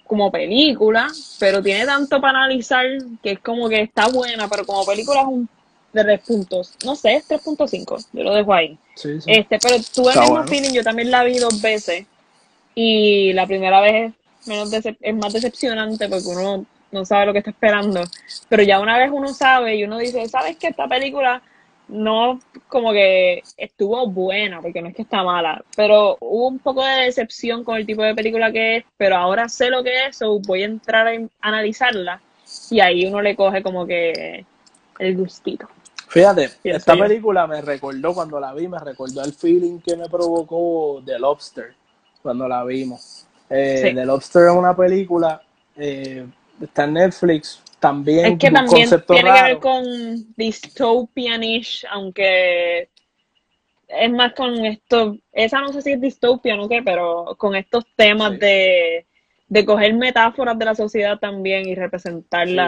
como 0.06 0.32
película, 0.32 1.08
pero 1.40 1.62
tiene 1.62 1.86
tanto 1.86 2.22
para 2.22 2.40
analizar 2.40 2.86
que 3.22 3.32
es 3.34 3.40
como 3.40 3.68
que 3.68 3.82
está 3.82 4.08
buena, 4.08 4.48
pero 4.48 4.66
como 4.66 4.86
película 4.86 5.22
es 5.22 5.28
un 5.28 5.50
de 5.94 6.04
3 6.04 6.22
puntos. 6.22 6.76
No 6.86 6.96
sé, 6.96 7.16
es 7.16 7.28
3.5. 7.28 8.06
Yo 8.14 8.24
lo 8.24 8.34
dejo 8.34 8.54
ahí. 8.54 8.78
Sí, 8.96 9.20
sí. 9.22 9.32
Este, 9.32 9.58
pero 9.60 9.76
tuve 9.94 10.06
el 10.06 10.10
Está 10.10 10.22
mismo 10.22 10.36
bueno. 10.36 10.48
feeling, 10.48 10.74
yo 10.74 10.84
también 10.84 11.12
la 11.12 11.24
vi 11.24 11.38
dos 11.40 11.62
veces. 11.62 12.06
Y 12.76 13.34
la 13.34 13.46
primera 13.48 13.82
vez 13.82 14.14
menos 14.46 14.72
decep- 14.72 14.98
es 15.02 15.16
más 15.16 15.34
decepcionante 15.34 16.08
porque 16.08 16.28
uno 16.28 16.66
no 16.92 17.06
sabe 17.06 17.26
lo 17.26 17.34
que 17.34 17.40
está 17.40 17.52
esperando. 17.52 18.04
Pero 18.48 18.64
ya 18.64 18.80
una 18.80 18.98
vez 18.98 19.10
uno 19.14 19.28
sabe 19.30 19.76
y 19.76 19.84
uno 19.84 19.98
dice, 19.98 20.28
¿sabes 20.30 20.58
que 20.58 20.68
esta 20.68 20.88
película 20.88 21.42
no 21.88 22.40
como 22.68 22.92
que 22.94 23.42
estuvo 23.58 24.06
buena, 24.08 24.62
porque 24.62 24.80
no 24.82 24.90
es 24.90 24.96
que 24.96 25.02
está 25.02 25.24
mala, 25.24 25.64
pero 25.76 26.18
hubo 26.20 26.48
un 26.48 26.60
poco 26.60 26.86
de 26.86 27.06
decepción 27.06 27.64
con 27.64 27.78
el 27.78 27.86
tipo 27.88 28.04
de 28.04 28.14
película 28.14 28.52
que 28.52 28.78
es, 28.78 28.84
pero 28.96 29.18
ahora 29.18 29.50
sé 29.50 29.72
lo 29.72 29.84
que 29.84 30.06
es, 30.06 30.18
so 30.18 30.38
voy 30.40 30.62
a 30.62 30.66
entrar 30.66 31.08
a 31.08 31.18
analizarla 31.42 32.22
y 32.70 32.80
ahí 32.80 33.08
uno 33.08 33.24
le 33.24 33.36
coge 33.36 33.64
como 33.64 33.88
que 33.88 34.46
el 35.00 35.18
gustito. 35.18 35.68
Fíjate, 36.10 36.50
esta 36.64 36.96
película 36.96 37.48
me 37.48 37.62
recordó 37.62 38.14
cuando 38.14 38.40
la 38.40 38.54
vi, 38.54 38.68
me 38.68 38.80
recordó 38.80 39.24
el 39.24 39.34
feeling 39.34 39.80
que 39.80 39.96
me 39.96 40.10
provocó 40.10 41.02
The 41.06 41.20
Lobster 41.20 41.74
cuando 42.22 42.48
la 42.48 42.64
vimos. 42.64 43.26
Eh, 43.50 43.86
Sí. 43.90 43.96
The 43.96 44.06
Lobster 44.06 44.48
es 44.48 44.54
una 44.54 44.76
película, 44.76 45.42
eh, 45.78 46.26
está 46.62 46.84
en 46.84 46.94
Netflix, 46.94 47.64
también 47.80 48.34
Es 48.34 48.40
que 48.40 48.52
también 48.52 48.90
tiene 49.08 49.34
que 49.34 49.44
ver 49.44 49.60
con 49.60 49.84
dystopianish, 50.36 51.86
aunque 51.90 52.90
es 53.88 54.12
más 54.12 54.34
con 54.34 54.66
esto, 54.66 55.18
esa 55.32 55.62
no 55.62 55.74
sé 55.74 55.82
si 55.82 55.94
es 55.94 56.02
dystopia 56.02 56.60
o 56.60 56.70
qué, 56.70 56.84
pero 56.84 57.36
con 57.38 57.56
estos 57.56 57.86
temas 57.96 58.38
de, 58.40 59.08
de 59.48 59.66
coger 59.66 59.94
metáforas 59.96 60.58
de 60.60 60.66
la 60.66 60.76
sociedad 60.76 61.18
también 61.18 61.68
y 61.68 61.76
Sí, 61.76 61.82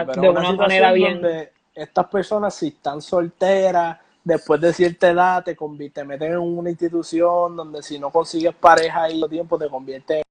pero 0.06 0.22
de 0.22 0.28
una 0.30 0.52
manera 0.52 0.92
bien. 0.92 1.20
donde 1.22 1.52
estas 1.74 2.06
personas 2.08 2.54
si 2.54 2.68
están 2.68 3.00
solteras, 3.00 3.98
después 4.24 4.60
de 4.60 4.72
cierta 4.72 5.10
edad 5.10 5.44
te, 5.44 5.56
te 5.92 6.04
meten 6.04 6.32
en 6.32 6.38
una 6.38 6.70
institución 6.70 7.56
donde 7.56 7.82
si 7.82 7.98
no 7.98 8.10
consigues 8.10 8.54
pareja 8.54 9.04
ahí 9.04 9.22
tiempo 9.28 9.58
te 9.58 9.68
conviertes 9.68 10.22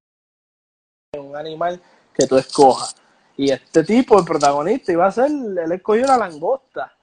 en 1.13 1.22
un 1.22 1.35
animal 1.35 1.81
que 2.13 2.26
tú 2.27 2.38
escojas. 2.38 2.95
Y 3.35 3.51
este 3.51 3.84
tipo, 3.84 4.19
el 4.19 4.26
protagonista, 4.26 4.91
iba 4.91 5.07
a 5.07 5.11
ser, 5.11 5.31
él 5.31 5.72
escogió 5.72 6.03
una 6.03 6.18
langosta. 6.18 6.93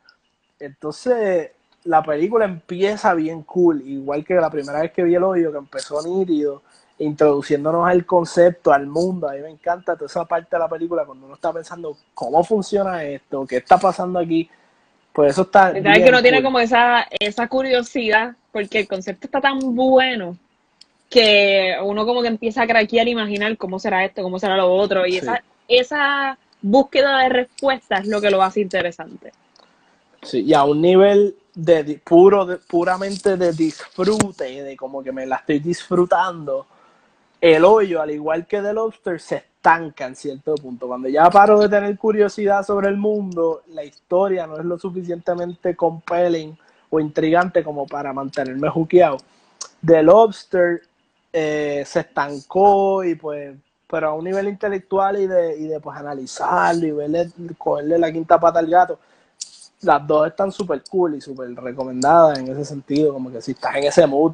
Entonces, 0.59 1.51
la 1.85 2.02
película 2.02 2.44
empieza 2.44 3.15
bien 3.15 3.43
cool, 3.43 3.82
igual 3.82 4.24
que 4.24 4.35
la 4.35 4.51
primera 4.51 4.81
vez 4.81 4.93
que 4.93 5.02
vi 5.02 5.15
el 5.15 5.24
hoyo, 5.24 5.52
que 5.52 5.59
empezó 5.59 6.02
nítido, 6.02 6.62
introduciéndonos 6.99 7.87
al 7.89 8.05
concepto, 8.05 8.73
al 8.73 8.87
mundo. 8.87 9.29
A 9.29 9.33
mí 9.33 9.41
me 9.41 9.51
encanta 9.51 9.95
toda 9.95 10.07
esa 10.07 10.25
parte 10.25 10.49
de 10.57 10.59
la 10.61 10.69
película 10.69 11.05
cuando 11.05 11.27
uno 11.27 11.35
está 11.35 11.53
pensando 11.53 11.97
cómo 12.15 12.43
funciona 12.45 13.05
esto, 13.05 13.47
qué 13.47 13.59
está 13.59 13.79
pasando 13.79 14.19
aquí. 14.19 14.49
Pues 15.12 15.33
eso 15.33 15.43
está. 15.43 15.69
¿Sabes 15.69 15.83
bien 15.83 16.03
que 16.05 16.09
uno 16.11 16.23
tiene 16.23 16.43
como 16.43 16.61
esa, 16.61 17.07
esa 17.19 17.49
curiosidad? 17.49 18.35
Porque 18.53 18.81
el 18.81 18.89
concepto 18.89 19.27
está 19.27 19.41
tan 19.41 19.59
bueno 19.75 20.37
que 21.11 21.75
uno 21.83 22.05
como 22.05 22.20
que 22.23 22.29
empieza 22.29 22.62
a 22.62 22.66
craquear 22.66 23.07
e 23.07 23.11
imaginar 23.11 23.57
cómo 23.57 23.79
será 23.79 24.05
esto, 24.05 24.23
cómo 24.23 24.39
será 24.39 24.57
lo 24.57 24.73
otro. 24.73 25.07
Y 25.07 25.12
Sí. 25.12 25.19
esa, 25.19 25.43
esa 25.66 26.39
búsqueda 26.61 27.20
de 27.23 27.29
respuestas 27.31 28.01
es 28.03 28.09
lo 28.09 28.20
que 28.20 28.31
lo 28.31 28.43
hace 28.43 28.61
interesante. 28.61 29.33
Sí, 30.23 30.43
y 30.43 30.53
a 30.55 30.65
un 30.65 30.83
nivel 30.83 31.37
de 31.55 32.01
puro, 32.05 32.45
de- 32.45 32.59
puramente 32.59 33.37
de 33.37 33.53
disfrute, 33.53 34.62
de 34.62 34.77
como 34.77 35.03
que 35.03 35.12
me 35.12 35.27
la 35.27 35.37
estoy 35.37 35.61
disfrutando. 35.61 36.66
El 37.40 37.65
hoyo, 37.65 38.02
al 38.02 38.10
igual 38.10 38.47
que 38.47 38.60
The 38.60 38.73
Lobster, 38.73 39.20
se 39.20 39.36
estanca 39.36 40.06
en 40.06 40.16
cierto 40.16 40.55
punto. 40.56 40.86
Cuando 40.89 41.09
ya 41.09 41.31
paro 41.31 41.59
de 41.59 41.69
tener 41.69 41.97
curiosidad 41.97 42.65
sobre 42.65 42.89
el 42.89 42.97
mundo, 42.97 43.62
la 43.69 43.85
historia 43.85 44.47
no 44.47 44.59
es 44.59 44.65
lo 44.65 44.78
suficientemente 44.78 45.77
compelling 45.77 46.56
o 46.90 47.01
intrigante 47.01 47.62
como 47.62 47.86
para 47.86 48.12
mantenerme 48.12 48.69
juqueado. 48.69 49.19
The 49.85 50.02
Lobster 50.02 50.82
eh, 51.32 51.85
se 51.86 52.01
estancó 52.01 53.05
y 53.05 53.15
pues, 53.15 53.55
pero 53.86 54.09
a 54.09 54.15
un 54.15 54.24
nivel 54.24 54.48
intelectual 54.48 55.20
y 55.20 55.27
de, 55.27 55.56
y 55.59 55.66
de 55.69 55.78
pues 55.81 55.97
analizarlo 55.97 56.86
y 56.86 56.90
verle, 56.90 57.31
cogerle 57.56 57.98
la 57.98 58.10
quinta 58.10 58.40
pata 58.40 58.59
al 58.59 58.69
gato, 58.69 58.98
las 59.82 60.06
dos 60.06 60.27
están 60.27 60.51
súper 60.51 60.82
cool 60.90 61.15
y 61.15 61.20
súper 61.20 61.55
recomendadas 61.55 62.39
en 62.39 62.48
ese 62.48 62.65
sentido, 62.65 63.12
como 63.12 63.31
que 63.31 63.40
si 63.40 63.52
estás 63.52 63.77
en 63.77 63.85
ese 63.85 64.06
mood. 64.06 64.32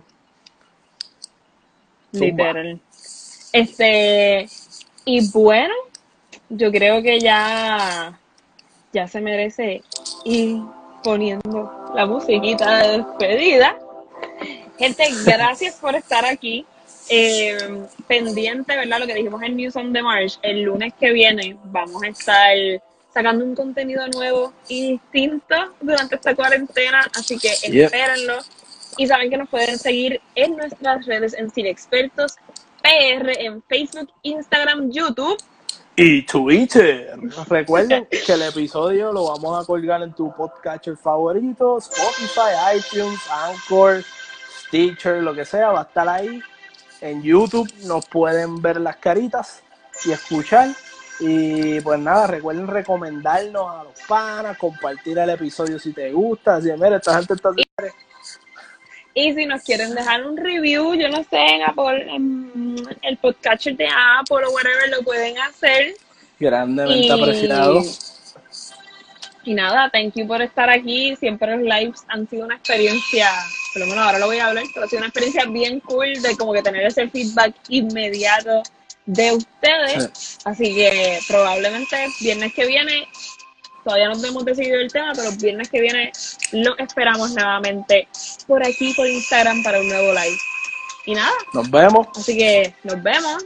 Literal. 2.13 2.81
Este, 3.55 4.49
y 5.05 5.31
bueno, 5.31 5.73
yo 6.49 6.73
creo 6.73 7.01
que 7.03 7.21
ya, 7.21 8.19
ya 8.93 9.07
se 9.07 9.21
merece 9.21 9.81
ir 10.25 10.59
poniendo 11.05 11.93
la 11.95 12.05
musiquita 12.05 12.83
de 12.83 12.99
despedida. 12.99 13.79
Gente, 14.77 15.05
gracias 15.25 15.77
por 15.77 15.95
estar 15.95 16.27
aquí. 16.27 16.67
Eh, 17.09 17.57
pendiente, 18.09 18.75
¿verdad? 18.75 18.99
Lo 18.99 19.07
que 19.07 19.15
dijimos 19.15 19.41
en 19.45 19.57
News 19.57 19.77
on 19.77 19.93
the 19.93 20.03
March. 20.03 20.37
El 20.43 20.63
lunes 20.63 20.93
que 20.99 21.13
viene 21.13 21.57
vamos 21.67 22.03
a 22.03 22.09
estar 22.09 22.57
sacando 23.13 23.45
un 23.45 23.55
contenido 23.55 24.05
nuevo 24.09 24.53
y 24.67 24.93
distinto 24.93 25.55
durante 25.81 26.17
esta 26.17 26.35
cuarentena, 26.35 27.09
así 27.15 27.39
que 27.39 27.53
espérenlo. 27.53 28.39
Y 28.97 29.07
saben 29.07 29.31
que 29.31 29.37
nos 29.37 29.49
pueden 29.49 29.79
seguir 29.79 30.21
en 30.35 30.57
nuestras 30.57 31.07
redes 31.07 31.35
en 31.35 31.53
Cine 31.53 31.71
Expertos 31.71 32.37
PR 32.85 33.31
en 33.41 33.63
Facebook, 33.63 34.13
Instagram, 34.23 34.91
YouTube. 34.91 35.43
Y 35.97 36.23
Twitter. 36.27 37.17
Recuerden 37.49 38.07
que 38.11 38.33
el 38.33 38.43
episodio 38.43 39.11
lo 39.11 39.29
vamos 39.29 39.63
a 39.63 39.67
colgar 39.67 40.03
en 40.03 40.13
tu 40.13 40.31
podcatcher 40.35 40.95
favorito, 40.97 41.79
Spotify, 41.79 42.77
iTunes, 42.77 43.19
Anchor, 43.31 44.05
Stitcher, 44.67 45.23
lo 45.23 45.35
que 45.35 45.47
sea, 45.47 45.71
va 45.71 45.81
a 45.81 45.85
estar 45.85 46.07
ahí. 46.07 46.43
En 47.01 47.23
YouTube 47.23 47.73
nos 47.85 48.07
pueden 48.07 48.61
ver 48.61 48.79
las 48.81 48.97
caritas 48.97 49.63
y 50.05 50.13
escuchar. 50.13 50.69
Y 51.21 51.81
pues 51.81 51.99
nada, 52.01 52.27
recuerden 52.27 52.67
recomendarnos 52.67 53.75
a 53.75 53.85
los 53.85 53.99
panas, 54.07 54.59
compartir 54.59 55.17
el 55.17 55.31
episodio 55.31 55.79
si 55.79 55.95
te 55.95 56.13
gusta. 56.13 56.57
Así, 56.57 56.71
mira, 56.73 56.97
esta 56.97 57.17
gente 57.17 57.33
está 57.33 57.51
Y 57.57 57.65
si 59.15 59.47
nos 59.47 59.63
quieren 59.63 59.95
dejar 59.95 60.27
un 60.27 60.37
review, 60.37 60.95
yo 60.95 61.09
no 61.09 61.23
sé, 61.25 61.37
en 61.39 61.63
Apple, 61.63 62.07
en 62.15 62.77
el 63.03 63.17
podcatcher 63.19 63.77
de 63.77 63.87
Apple 63.87 64.45
o 64.47 64.51
whatever, 64.51 64.91
lo 64.91 65.03
pueden 65.03 65.39
hacer. 65.39 65.95
grandemente 66.41 67.07
Y, 67.07 67.11
apreciado. 67.11 67.83
y 69.45 69.55
nada, 69.55 69.89
thank 69.91 70.15
you 70.15 70.27
por 70.27 70.43
estar 70.43 70.69
aquí. 70.69 71.15
Siempre 71.17 71.57
los 71.57 71.63
lives 71.63 72.03
han 72.09 72.29
sido 72.29 72.45
una 72.45 72.57
experiencia, 72.57 73.31
por 73.73 73.81
lo 73.83 73.87
menos 73.87 74.05
ahora 74.05 74.19
lo 74.19 74.27
voy 74.27 74.39
a 74.39 74.47
hablar, 74.49 74.65
pero 74.75 74.87
ha 74.87 74.89
sido 74.89 74.99
una 74.99 75.09
experiencia 75.09 75.45
bien 75.47 75.81
cool 75.81 76.13
de 76.21 76.37
como 76.37 76.53
que 76.53 76.63
tener 76.63 76.85
ese 76.87 77.09
feedback 77.09 77.55
inmediato 77.69 78.63
de 79.07 79.33
ustedes. 79.33 80.39
Así 80.45 80.75
que 80.75 81.21
probablemente 81.29 82.07
viernes 82.21 82.53
que 82.55 82.67
viene, 82.67 83.07
todavía 83.85 84.09
no 84.09 84.27
hemos 84.27 84.45
decidido 84.45 84.81
el 84.81 84.91
tema, 84.91 85.13
pero 85.15 85.31
viernes 85.33 85.69
que 85.69 85.81
viene 85.81 86.11
lo 86.53 86.77
esperamos 86.79 87.33
nuevamente 87.33 88.09
por 88.47 88.65
aquí, 88.65 88.93
por 88.95 89.07
Instagram, 89.07 89.63
para 89.63 89.81
un 89.81 89.89
nuevo 89.89 90.13
live. 90.13 90.39
Y 91.07 91.15
nada, 91.15 91.33
Nos 91.53 91.71
vemos. 91.71 92.07
así 92.17 92.37
que 92.37 92.75
nos 92.83 93.03
vemos. 93.03 93.45